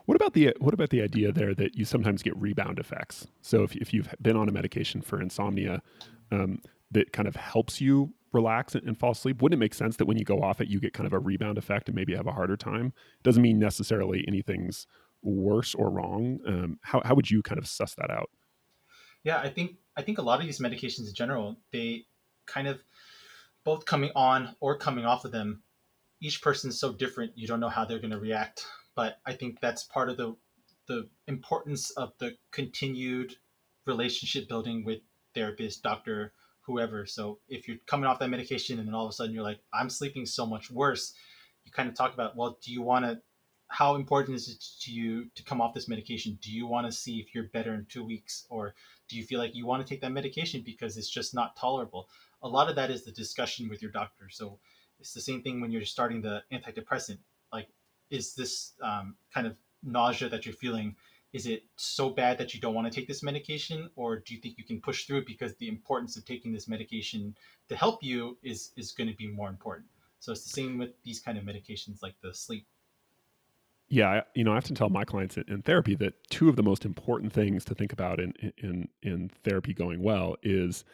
What 0.04 0.16
about 0.16 0.34
the 0.34 0.54
what 0.58 0.74
about 0.74 0.90
the 0.90 1.02
idea 1.02 1.32
there 1.32 1.54
that 1.54 1.76
you 1.76 1.84
sometimes 1.84 2.22
get 2.22 2.36
rebound 2.36 2.78
effects? 2.78 3.26
So 3.40 3.62
if 3.62 3.74
if 3.76 3.94
you've 3.94 4.14
been 4.20 4.36
on 4.36 4.48
a 4.48 4.52
medication 4.52 5.00
for 5.00 5.20
insomnia, 5.20 5.82
um, 6.30 6.60
that 6.90 7.12
kind 7.12 7.28
of 7.28 7.36
helps 7.36 7.80
you 7.80 8.12
relax 8.32 8.74
and, 8.74 8.86
and, 8.86 8.98
fall 8.98 9.12
asleep 9.12 9.42
wouldn't 9.42 9.58
it 9.58 9.60
make 9.60 9.74
sense 9.74 9.96
that 9.96 10.06
when 10.06 10.16
you 10.16 10.24
go 10.24 10.40
off 10.40 10.58
it 10.60 10.68
you 10.68 10.80
get 10.80 10.94
kind 10.94 11.06
of 11.06 11.12
a 11.12 11.18
rebound 11.18 11.58
effect 11.58 11.88
and 11.88 11.94
maybe 11.94 12.16
have 12.16 12.26
a 12.26 12.32
harder 12.32 12.56
time 12.56 12.92
doesn't 13.22 13.42
mean 13.42 13.58
necessarily 13.58 14.24
anything's 14.26 14.86
worse 15.22 15.74
or 15.74 15.90
wrong 15.90 16.40
um, 16.46 16.78
how, 16.82 17.02
how 17.04 17.14
would 17.14 17.30
you 17.30 17.42
kind 17.42 17.58
of 17.58 17.66
suss 17.66 17.94
that 17.94 18.10
out 18.10 18.30
yeah 19.24 19.38
i 19.38 19.48
think 19.48 19.76
i 19.96 20.02
think 20.02 20.18
a 20.18 20.22
lot 20.22 20.40
of 20.40 20.46
these 20.46 20.60
medications 20.60 21.08
in 21.08 21.14
general 21.14 21.56
they 21.72 22.04
kind 22.46 22.68
of 22.68 22.80
both 23.64 23.84
coming 23.84 24.10
on 24.16 24.54
or 24.60 24.76
coming 24.76 25.04
off 25.04 25.24
of 25.24 25.32
them 25.32 25.62
each 26.20 26.42
person 26.42 26.70
is 26.70 26.78
so 26.78 26.92
different 26.92 27.32
you 27.36 27.46
don't 27.46 27.60
know 27.60 27.68
how 27.68 27.84
they're 27.84 27.98
going 27.98 28.10
to 28.10 28.18
react 28.18 28.66
but 28.94 29.18
i 29.26 29.32
think 29.32 29.60
that's 29.60 29.84
part 29.84 30.08
of 30.08 30.16
the 30.16 30.34
the 30.88 31.08
importance 31.28 31.90
of 31.92 32.12
the 32.18 32.36
continued 32.50 33.36
relationship 33.86 34.48
building 34.48 34.84
with 34.84 34.98
therapist, 35.34 35.82
doctor, 35.82 36.32
whoever. 36.62 37.06
So 37.06 37.38
if 37.48 37.66
you're 37.66 37.78
coming 37.86 38.06
off 38.06 38.18
that 38.20 38.28
medication 38.28 38.78
and 38.78 38.86
then 38.86 38.94
all 38.94 39.04
of 39.04 39.10
a 39.10 39.12
sudden 39.12 39.34
you're 39.34 39.42
like, 39.42 39.60
I'm 39.72 39.90
sleeping 39.90 40.26
so 40.26 40.46
much 40.46 40.70
worse, 40.70 41.14
you 41.64 41.72
kind 41.72 41.88
of 41.88 41.94
talk 41.94 42.14
about, 42.14 42.36
well, 42.36 42.58
do 42.62 42.72
you 42.72 42.82
want 42.82 43.04
to, 43.04 43.20
how 43.72 43.94
important 43.94 44.36
is 44.36 44.48
it 44.48 44.62
to 44.82 44.92
you 44.92 45.26
to 45.34 45.42
come 45.42 45.62
off 45.62 45.72
this 45.72 45.88
medication? 45.88 46.38
Do 46.42 46.52
you 46.52 46.66
want 46.66 46.86
to 46.86 46.92
see 46.92 47.18
if 47.18 47.34
you're 47.34 47.48
better 47.54 47.72
in 47.72 47.86
two 47.86 48.04
weeks? 48.04 48.46
Or 48.50 48.74
do 49.08 49.16
you 49.16 49.24
feel 49.24 49.38
like 49.38 49.54
you 49.54 49.64
want 49.64 49.84
to 49.84 49.88
take 49.88 50.02
that 50.02 50.12
medication 50.12 50.62
because 50.62 50.98
it's 50.98 51.08
just 51.08 51.34
not 51.34 51.56
tolerable? 51.56 52.08
A 52.42 52.48
lot 52.48 52.68
of 52.68 52.76
that 52.76 52.90
is 52.90 53.02
the 53.02 53.12
discussion 53.12 53.70
with 53.70 53.80
your 53.80 53.90
doctor. 53.90 54.28
So 54.30 54.58
it's 55.00 55.14
the 55.14 55.22
same 55.22 55.42
thing 55.42 55.60
when 55.60 55.72
you're 55.72 55.86
starting 55.86 56.20
the 56.20 56.42
antidepressant. 56.52 57.16
Like, 57.50 57.68
is 58.10 58.34
this 58.34 58.74
um, 58.82 59.16
kind 59.32 59.46
of 59.46 59.56
nausea 59.82 60.28
that 60.28 60.44
you're 60.44 60.54
feeling? 60.54 60.94
is 61.32 61.46
it 61.46 61.64
so 61.76 62.10
bad 62.10 62.36
that 62.36 62.52
you 62.52 62.60
don't 62.60 62.74
want 62.74 62.90
to 62.90 62.94
take 62.94 63.08
this 63.08 63.22
medication 63.22 63.88
or 63.96 64.18
do 64.18 64.34
you 64.34 64.40
think 64.40 64.58
you 64.58 64.64
can 64.64 64.80
push 64.82 65.06
through 65.06 65.16
it 65.16 65.26
because 65.26 65.56
the 65.56 65.68
importance 65.68 66.14
of 66.16 66.26
taking 66.26 66.52
this 66.52 66.68
medication 66.68 67.34
to 67.70 67.74
help 67.74 68.02
you 68.02 68.36
is 68.42 68.72
is 68.76 68.92
going 68.92 69.08
to 69.08 69.16
be 69.16 69.26
more 69.26 69.48
important 69.48 69.88
so 70.18 70.30
it's 70.30 70.44
the 70.44 70.50
same 70.50 70.76
with 70.76 70.90
these 71.04 71.20
kind 71.20 71.38
of 71.38 71.44
medications 71.44 72.02
like 72.02 72.14
the 72.22 72.34
sleep 72.34 72.66
yeah 73.92 74.22
you 74.34 74.42
know 74.42 74.54
i 74.54 74.60
to 74.60 74.74
tell 74.74 74.88
my 74.88 75.04
clients 75.04 75.36
in, 75.36 75.62
therapy 75.62 75.94
that 75.94 76.14
two 76.30 76.48
of 76.48 76.56
the 76.56 76.62
most 76.62 76.84
important 76.84 77.32
things 77.32 77.64
to 77.64 77.74
think 77.74 77.92
about 77.92 78.18
in 78.18 78.32
in 78.58 78.88
in 79.02 79.30
therapy 79.44 79.74
going 79.74 80.02
well 80.02 80.34
is 80.42 80.84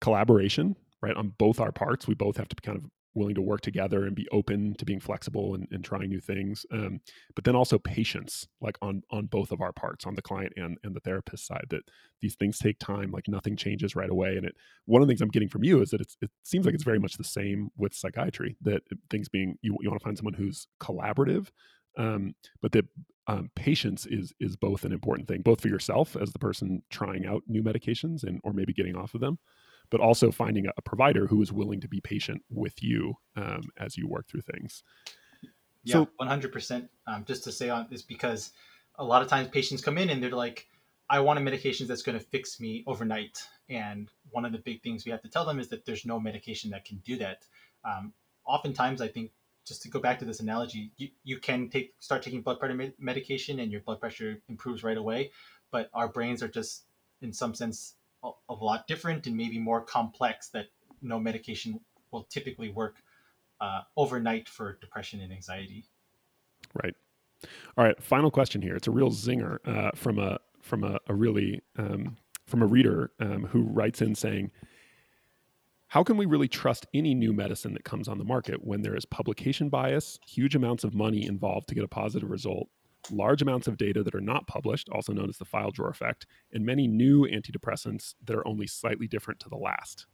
collaboration 0.00 0.76
right 1.02 1.16
on 1.16 1.32
both 1.38 1.60
our 1.60 1.72
parts. 1.72 2.06
We 2.06 2.14
both 2.14 2.36
have 2.36 2.48
to 2.48 2.56
be 2.56 2.62
kind 2.62 2.78
of 2.78 2.84
willing 3.14 3.34
to 3.34 3.40
work 3.40 3.62
together 3.62 4.04
and 4.04 4.14
be 4.14 4.28
open 4.30 4.74
to 4.74 4.84
being 4.84 5.00
flexible 5.00 5.54
and, 5.54 5.66
and 5.70 5.82
trying 5.82 6.10
new 6.10 6.20
things 6.20 6.66
um, 6.70 7.00
but 7.34 7.44
then 7.44 7.56
also 7.56 7.78
patience 7.78 8.46
like 8.60 8.76
on 8.82 9.02
on 9.10 9.24
both 9.24 9.52
of 9.52 9.62
our 9.62 9.72
parts 9.72 10.04
on 10.04 10.14
the 10.14 10.20
client 10.20 10.52
and 10.58 10.76
and 10.84 10.94
the 10.94 11.00
therapist 11.00 11.46
side 11.46 11.64
that 11.70 11.80
these 12.20 12.34
things 12.34 12.58
take 12.58 12.78
time 12.78 13.10
like 13.10 13.26
nothing 13.26 13.56
changes 13.56 13.96
right 13.96 14.10
away. 14.10 14.36
And 14.36 14.44
it 14.44 14.54
one 14.84 15.00
of 15.00 15.08
the 15.08 15.10
things 15.10 15.22
i'm 15.22 15.30
getting 15.30 15.48
from 15.48 15.64
you 15.64 15.80
is 15.80 15.90
that 15.90 16.00
it's 16.02 16.16
it 16.20 16.30
seems 16.42 16.66
like 16.66 16.74
it's 16.74 16.84
very 16.84 16.98
much 16.98 17.16
the 17.16 17.24
same 17.24 17.70
with 17.78 17.94
psychiatry 17.94 18.56
that 18.60 18.82
things 19.10 19.28
being 19.28 19.56
you, 19.62 19.76
you 19.80 19.88
want 19.88 20.00
to 20.00 20.04
find 20.04 20.18
someone 20.18 20.34
who's 20.34 20.68
collaborative 20.80 21.48
um, 21.96 22.34
but 22.60 22.72
that 22.72 22.86
um, 23.28 23.50
patience 23.56 24.06
is 24.06 24.32
is 24.38 24.56
both 24.56 24.84
an 24.84 24.92
important 24.92 25.26
thing 25.28 25.42
both 25.42 25.60
for 25.60 25.68
yourself 25.68 26.16
as 26.16 26.32
the 26.32 26.38
person 26.38 26.82
trying 26.90 27.26
out 27.26 27.42
new 27.48 27.62
medications 27.62 28.22
and 28.22 28.40
or 28.44 28.52
maybe 28.52 28.72
getting 28.72 28.96
off 28.96 29.14
of 29.14 29.20
them 29.20 29.38
but 29.90 30.00
also 30.00 30.30
finding 30.30 30.66
a, 30.66 30.70
a 30.76 30.82
provider 30.82 31.26
who 31.26 31.42
is 31.42 31.52
willing 31.52 31.80
to 31.80 31.88
be 31.88 32.00
patient 32.00 32.42
with 32.50 32.82
you 32.82 33.14
um, 33.36 33.62
as 33.78 33.96
you 33.96 34.08
work 34.08 34.28
through 34.28 34.42
things. 34.42 34.82
Yeah, 35.84 36.04
100%. 36.20 36.88
Um, 37.06 37.24
just 37.26 37.44
to 37.44 37.52
say 37.52 37.68
on 37.68 37.86
this, 37.90 38.02
because 38.02 38.50
a 38.98 39.04
lot 39.04 39.22
of 39.22 39.28
times 39.28 39.48
patients 39.48 39.82
come 39.82 39.98
in 39.98 40.10
and 40.10 40.22
they're 40.22 40.30
like, 40.30 40.66
I 41.08 41.20
want 41.20 41.38
a 41.38 41.42
medication 41.42 41.86
that's 41.86 42.02
going 42.02 42.18
to 42.18 42.24
fix 42.24 42.58
me 42.58 42.82
overnight. 42.88 43.38
And 43.68 44.10
one 44.30 44.44
of 44.44 44.50
the 44.50 44.58
big 44.58 44.82
things 44.82 45.04
we 45.04 45.12
have 45.12 45.22
to 45.22 45.28
tell 45.28 45.44
them 45.44 45.60
is 45.60 45.68
that 45.68 45.84
there's 45.84 46.04
no 46.04 46.18
medication 46.18 46.70
that 46.70 46.84
can 46.84 46.98
do 47.04 47.16
that. 47.18 47.44
Um, 47.84 48.12
oftentimes, 48.44 49.00
I 49.00 49.06
think 49.06 49.30
just 49.66 49.82
to 49.82 49.88
go 49.88 49.98
back 49.98 50.18
to 50.20 50.24
this 50.24 50.40
analogy, 50.40 50.92
you, 50.96 51.08
you 51.24 51.38
can 51.38 51.68
take 51.68 51.94
start 51.98 52.22
taking 52.22 52.40
blood 52.40 52.58
pressure 52.58 52.74
med- 52.74 52.94
medication 52.98 53.60
and 53.60 53.72
your 53.72 53.80
blood 53.80 54.00
pressure 54.00 54.40
improves 54.48 54.84
right 54.84 54.96
away. 54.96 55.30
But 55.72 55.90
our 55.92 56.08
brains 56.08 56.42
are 56.42 56.48
just, 56.48 56.84
in 57.20 57.32
some 57.32 57.54
sense, 57.54 57.94
a, 58.22 58.30
a 58.48 58.54
lot 58.54 58.86
different 58.86 59.26
and 59.26 59.36
maybe 59.36 59.58
more 59.58 59.80
complex 59.80 60.48
that 60.50 60.66
no 61.02 61.18
medication 61.18 61.80
will 62.12 62.24
typically 62.24 62.70
work 62.70 62.96
uh, 63.60 63.80
overnight 63.96 64.48
for 64.48 64.78
depression 64.80 65.20
and 65.20 65.32
anxiety. 65.32 65.84
Right. 66.82 66.94
All 67.76 67.84
right. 67.84 68.00
Final 68.02 68.30
question 68.30 68.62
here. 68.62 68.76
It's 68.76 68.86
a 68.86 68.92
real 68.92 69.10
zinger 69.10 69.58
uh, 69.66 69.90
from 69.94 70.18
a 70.18 70.38
from 70.62 70.84
a, 70.84 70.98
a 71.08 71.14
really 71.14 71.60
um, 71.76 72.16
from 72.46 72.62
a 72.62 72.66
reader 72.66 73.10
um, 73.20 73.46
who 73.46 73.62
writes 73.62 74.00
in 74.00 74.14
saying, 74.14 74.50
"How 75.88 76.02
can 76.02 76.16
we 76.16 76.26
really 76.26 76.48
trust 76.48 76.86
any 76.94 77.14
new 77.14 77.32
medicine 77.32 77.72
that 77.74 77.84
comes 77.84 78.08
on 78.08 78.18
the 78.18 78.24
market 78.24 78.64
when 78.64 78.82
there 78.82 78.96
is 78.96 79.04
publication 79.04 79.68
bias, 79.68 80.18
huge 80.26 80.54
amounts 80.54 80.84
of 80.84 80.94
money 80.94 81.26
involved 81.26 81.68
to 81.68 81.74
get 81.74 81.84
a 81.84 81.88
positive 81.88 82.30
result, 82.30 82.68
large 83.10 83.42
amounts 83.42 83.66
of 83.66 83.76
data 83.76 84.02
that 84.02 84.14
are 84.14 84.20
not 84.20 84.46
published, 84.46 84.88
also 84.90 85.12
known 85.12 85.28
as 85.28 85.38
the 85.38 85.44
file 85.44 85.70
drawer 85.70 85.90
effect, 85.90 86.26
and 86.52 86.66
many 86.66 86.86
new 86.86 87.26
antidepressants 87.26 88.14
that 88.24 88.36
are 88.36 88.46
only 88.46 88.66
slightly 88.66 89.06
different 89.06 89.40
to 89.40 89.48
the 89.48 89.56
last?" 89.56 90.06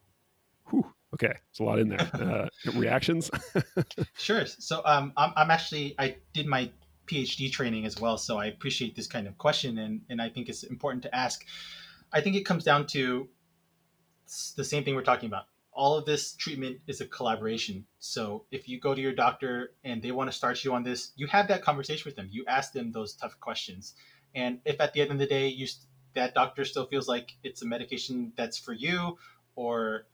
Whew. 0.70 0.92
Okay, 1.14 1.34
it's 1.50 1.60
a 1.60 1.64
lot 1.64 1.78
in 1.78 1.88
there. 1.88 2.10
Uh, 2.14 2.48
reactions? 2.74 3.30
sure. 4.16 4.46
So 4.46 4.82
um, 4.84 5.12
I'm, 5.16 5.32
I'm 5.36 5.50
actually 5.50 5.94
I 5.98 6.16
did 6.32 6.46
my 6.46 6.70
PhD 7.06 7.50
training 7.50 7.84
as 7.84 8.00
well. 8.00 8.16
So 8.16 8.38
I 8.38 8.46
appreciate 8.46 8.94
this 8.94 9.06
kind 9.06 9.26
of 9.26 9.36
question, 9.38 9.78
and 9.78 10.00
and 10.08 10.22
I 10.22 10.28
think 10.28 10.48
it's 10.48 10.62
important 10.62 11.02
to 11.02 11.14
ask. 11.14 11.44
I 12.12 12.20
think 12.20 12.36
it 12.36 12.44
comes 12.44 12.64
down 12.64 12.86
to 12.88 13.28
the 14.56 14.64
same 14.64 14.84
thing 14.84 14.94
we're 14.94 15.02
talking 15.02 15.26
about. 15.26 15.46
All 15.74 15.96
of 15.96 16.04
this 16.04 16.34
treatment 16.34 16.80
is 16.86 17.00
a 17.00 17.06
collaboration. 17.06 17.86
So 17.98 18.44
if 18.50 18.68
you 18.68 18.78
go 18.78 18.94
to 18.94 19.00
your 19.00 19.14
doctor 19.14 19.72
and 19.84 20.02
they 20.02 20.12
want 20.12 20.30
to 20.30 20.36
start 20.36 20.62
you 20.64 20.74
on 20.74 20.82
this, 20.82 21.12
you 21.16 21.26
have 21.28 21.48
that 21.48 21.62
conversation 21.62 22.04
with 22.06 22.16
them. 22.16 22.28
You 22.30 22.44
ask 22.46 22.72
them 22.72 22.92
those 22.92 23.14
tough 23.14 23.40
questions, 23.40 23.94
and 24.34 24.60
if 24.64 24.80
at 24.80 24.92
the 24.92 25.00
end 25.00 25.10
of 25.10 25.18
the 25.18 25.26
day 25.26 25.48
you 25.48 25.66
that 26.14 26.34
doctor 26.34 26.64
still 26.64 26.86
feels 26.86 27.08
like 27.08 27.32
it's 27.42 27.62
a 27.62 27.66
medication 27.66 28.32
that's 28.36 28.58
for 28.58 28.74
you, 28.74 29.16
or 29.56 30.06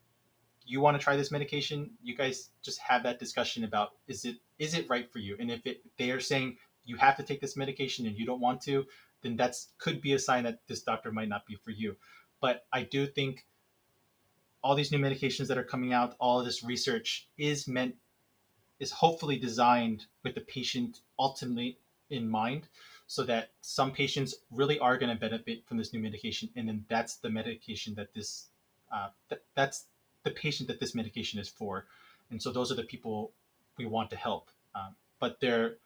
you 0.64 0.80
want 0.80 0.98
to 0.98 1.02
try 1.02 1.16
this 1.16 1.32
medication, 1.32 1.90
you 2.02 2.14
guys 2.14 2.50
just 2.62 2.78
have 2.80 3.02
that 3.02 3.18
discussion 3.18 3.64
about 3.64 3.92
is 4.06 4.24
it 4.24 4.36
is 4.58 4.74
it 4.74 4.88
right 4.88 5.10
for 5.10 5.18
you? 5.18 5.36
And 5.40 5.50
if 5.50 5.66
it 5.66 5.82
they 5.96 6.10
are 6.10 6.20
saying 6.20 6.58
you 6.84 6.96
have 6.96 7.16
to 7.16 7.22
take 7.22 7.40
this 7.40 7.56
medication 7.56 8.06
and 8.06 8.16
you 8.16 8.26
don't 8.26 8.40
want 8.40 8.60
to, 8.62 8.84
then 9.22 9.36
that's 9.36 9.68
could 9.78 10.00
be 10.00 10.12
a 10.12 10.18
sign 10.18 10.44
that 10.44 10.60
this 10.68 10.82
doctor 10.82 11.10
might 11.10 11.28
not 11.28 11.46
be 11.46 11.56
for 11.56 11.70
you. 11.70 11.96
But 12.40 12.66
I 12.72 12.82
do 12.82 13.06
think 13.06 13.46
all 14.62 14.74
these 14.74 14.92
new 14.92 14.98
medications 14.98 15.46
that 15.48 15.58
are 15.58 15.64
coming 15.64 15.92
out, 15.92 16.16
all 16.18 16.42
this 16.42 16.64
research 16.64 17.28
is 17.38 17.68
meant 17.68 17.94
is 18.80 18.90
hopefully 18.90 19.38
designed 19.38 20.06
with 20.22 20.34
the 20.34 20.40
patient 20.40 21.00
ultimately 21.18 21.78
in 22.10 22.28
mind 22.28 22.68
so 23.06 23.24
that 23.24 23.50
some 23.60 23.90
patients 23.90 24.34
really 24.50 24.78
are 24.78 24.98
going 24.98 25.12
to 25.12 25.18
benefit 25.18 25.66
from 25.66 25.78
this 25.78 25.92
new 25.92 26.00
medication. 26.00 26.48
And 26.56 26.68
then 26.68 26.84
that's 26.88 27.16
the 27.16 27.30
medication 27.30 27.94
that 27.94 28.14
this 28.14 28.48
uh, 28.92 29.08
th- 29.28 29.42
that's 29.54 29.86
the 30.22 30.30
patient 30.30 30.68
that 30.68 30.80
this 30.80 30.94
medication 30.94 31.38
is 31.40 31.48
for. 31.48 31.86
And 32.30 32.42
so 32.42 32.52
those 32.52 32.70
are 32.70 32.74
the 32.74 32.82
people 32.84 33.32
we 33.76 33.86
want 33.86 34.10
to 34.10 34.16
help. 34.16 34.50
Um, 34.74 34.94
but 35.18 35.40
there 35.40 35.76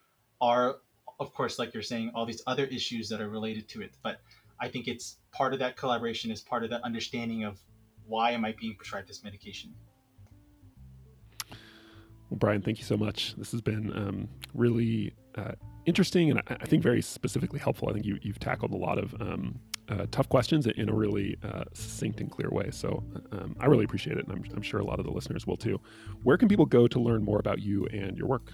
are 0.40 0.76
of 1.20 1.32
course, 1.34 1.58
like 1.58 1.72
you're 1.72 1.82
saying, 1.82 2.10
all 2.14 2.26
these 2.26 2.42
other 2.46 2.64
issues 2.64 3.08
that 3.08 3.20
are 3.20 3.28
related 3.28 3.68
to 3.68 3.82
it. 3.82 3.92
But 4.02 4.20
I 4.60 4.68
think 4.68 4.88
it's 4.88 5.18
part 5.30 5.52
of 5.52 5.60
that 5.60 5.76
collaboration 5.76 6.30
is 6.30 6.40
part 6.40 6.64
of 6.64 6.70
that 6.70 6.82
understanding 6.82 7.44
of 7.44 7.60
why 8.06 8.32
am 8.32 8.44
I 8.44 8.54
being 8.58 8.76
prescribed 8.76 9.08
this 9.08 9.24
medication. 9.24 9.74
Well, 12.30 12.38
Brian, 12.38 12.62
thank 12.62 12.78
you 12.78 12.84
so 12.84 12.96
much. 12.96 13.34
This 13.36 13.52
has 13.52 13.60
been 13.60 13.92
um, 13.96 14.28
really 14.54 15.14
uh, 15.34 15.52
interesting 15.86 16.30
and 16.30 16.40
I, 16.40 16.56
I, 16.60 16.66
think 16.66 16.82
very 16.82 17.02
specifically 17.02 17.58
helpful. 17.58 17.88
I 17.88 17.92
think 17.92 18.06
you, 18.06 18.18
have 18.26 18.38
tackled 18.38 18.72
a 18.72 18.76
lot 18.76 18.98
of 18.98 19.14
um, 19.20 19.58
uh, 19.88 20.06
tough 20.10 20.28
questions 20.28 20.66
in 20.66 20.88
a 20.88 20.94
really 20.94 21.36
uh, 21.42 21.64
succinct 21.74 22.20
and 22.20 22.30
clear 22.30 22.50
way. 22.50 22.70
So 22.70 23.02
um, 23.32 23.56
I 23.60 23.66
really 23.66 23.84
appreciate 23.84 24.18
it, 24.18 24.26
and 24.26 24.32
I'm, 24.32 24.44
I'm 24.54 24.62
sure 24.62 24.80
a 24.80 24.84
lot 24.84 24.98
of 24.98 25.04
the 25.04 25.10
listeners 25.10 25.46
will 25.46 25.56
too. 25.56 25.80
Where 26.22 26.36
can 26.36 26.48
people 26.48 26.66
go 26.66 26.86
to 26.86 27.00
learn 27.00 27.22
more 27.22 27.38
about 27.38 27.60
you 27.60 27.86
and 27.86 28.16
your 28.16 28.26
work? 28.26 28.52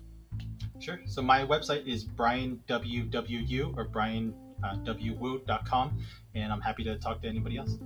Sure. 0.81 1.01
So 1.07 1.23
my 1.23 1.45
website 1.45 1.87
is 1.87 2.07
brianwwu 2.07 3.77
or 3.77 3.89
brianwwu.com, 3.89 5.89
uh, 5.89 5.91
and 6.35 6.53
I'm 6.53 6.61
happy 6.61 6.85
to 6.85 6.99
talk 6.99 7.23
to 7.23 7.29
anybody 7.29 7.59
else. 7.59 7.79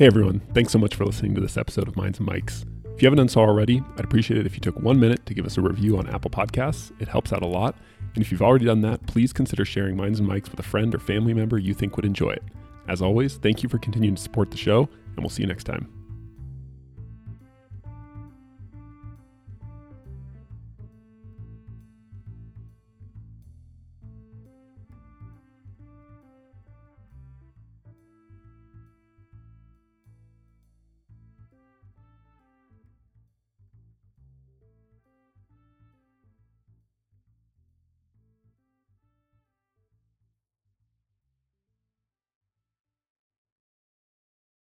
Hey 0.00 0.06
everyone, 0.06 0.40
thanks 0.54 0.72
so 0.72 0.78
much 0.78 0.94
for 0.94 1.04
listening 1.04 1.34
to 1.34 1.42
this 1.42 1.58
episode 1.58 1.86
of 1.86 1.94
Minds 1.94 2.20
and 2.20 2.26
Mics. 2.26 2.64
If 2.94 3.02
you 3.02 3.06
haven't 3.06 3.18
done 3.18 3.28
so 3.28 3.40
already, 3.40 3.82
I'd 3.98 4.04
appreciate 4.06 4.40
it 4.40 4.46
if 4.46 4.54
you 4.54 4.60
took 4.60 4.80
one 4.80 4.98
minute 4.98 5.26
to 5.26 5.34
give 5.34 5.44
us 5.44 5.58
a 5.58 5.60
review 5.60 5.98
on 5.98 6.08
Apple 6.08 6.30
Podcasts. 6.30 6.90
It 7.02 7.08
helps 7.08 7.34
out 7.34 7.42
a 7.42 7.46
lot. 7.46 7.76
And 8.14 8.24
if 8.24 8.32
you've 8.32 8.40
already 8.40 8.64
done 8.64 8.80
that, 8.80 9.06
please 9.06 9.34
consider 9.34 9.66
sharing 9.66 9.98
Minds 9.98 10.18
and 10.18 10.26
Mics 10.26 10.50
with 10.50 10.58
a 10.58 10.62
friend 10.62 10.94
or 10.94 11.00
family 11.00 11.34
member 11.34 11.58
you 11.58 11.74
think 11.74 11.96
would 11.96 12.06
enjoy 12.06 12.30
it. 12.30 12.42
As 12.88 13.02
always, 13.02 13.36
thank 13.36 13.62
you 13.62 13.68
for 13.68 13.76
continuing 13.76 14.14
to 14.14 14.22
support 14.22 14.50
the 14.50 14.56
show, 14.56 14.88
and 15.16 15.18
we'll 15.18 15.28
see 15.28 15.42
you 15.42 15.48
next 15.48 15.64
time. 15.64 15.86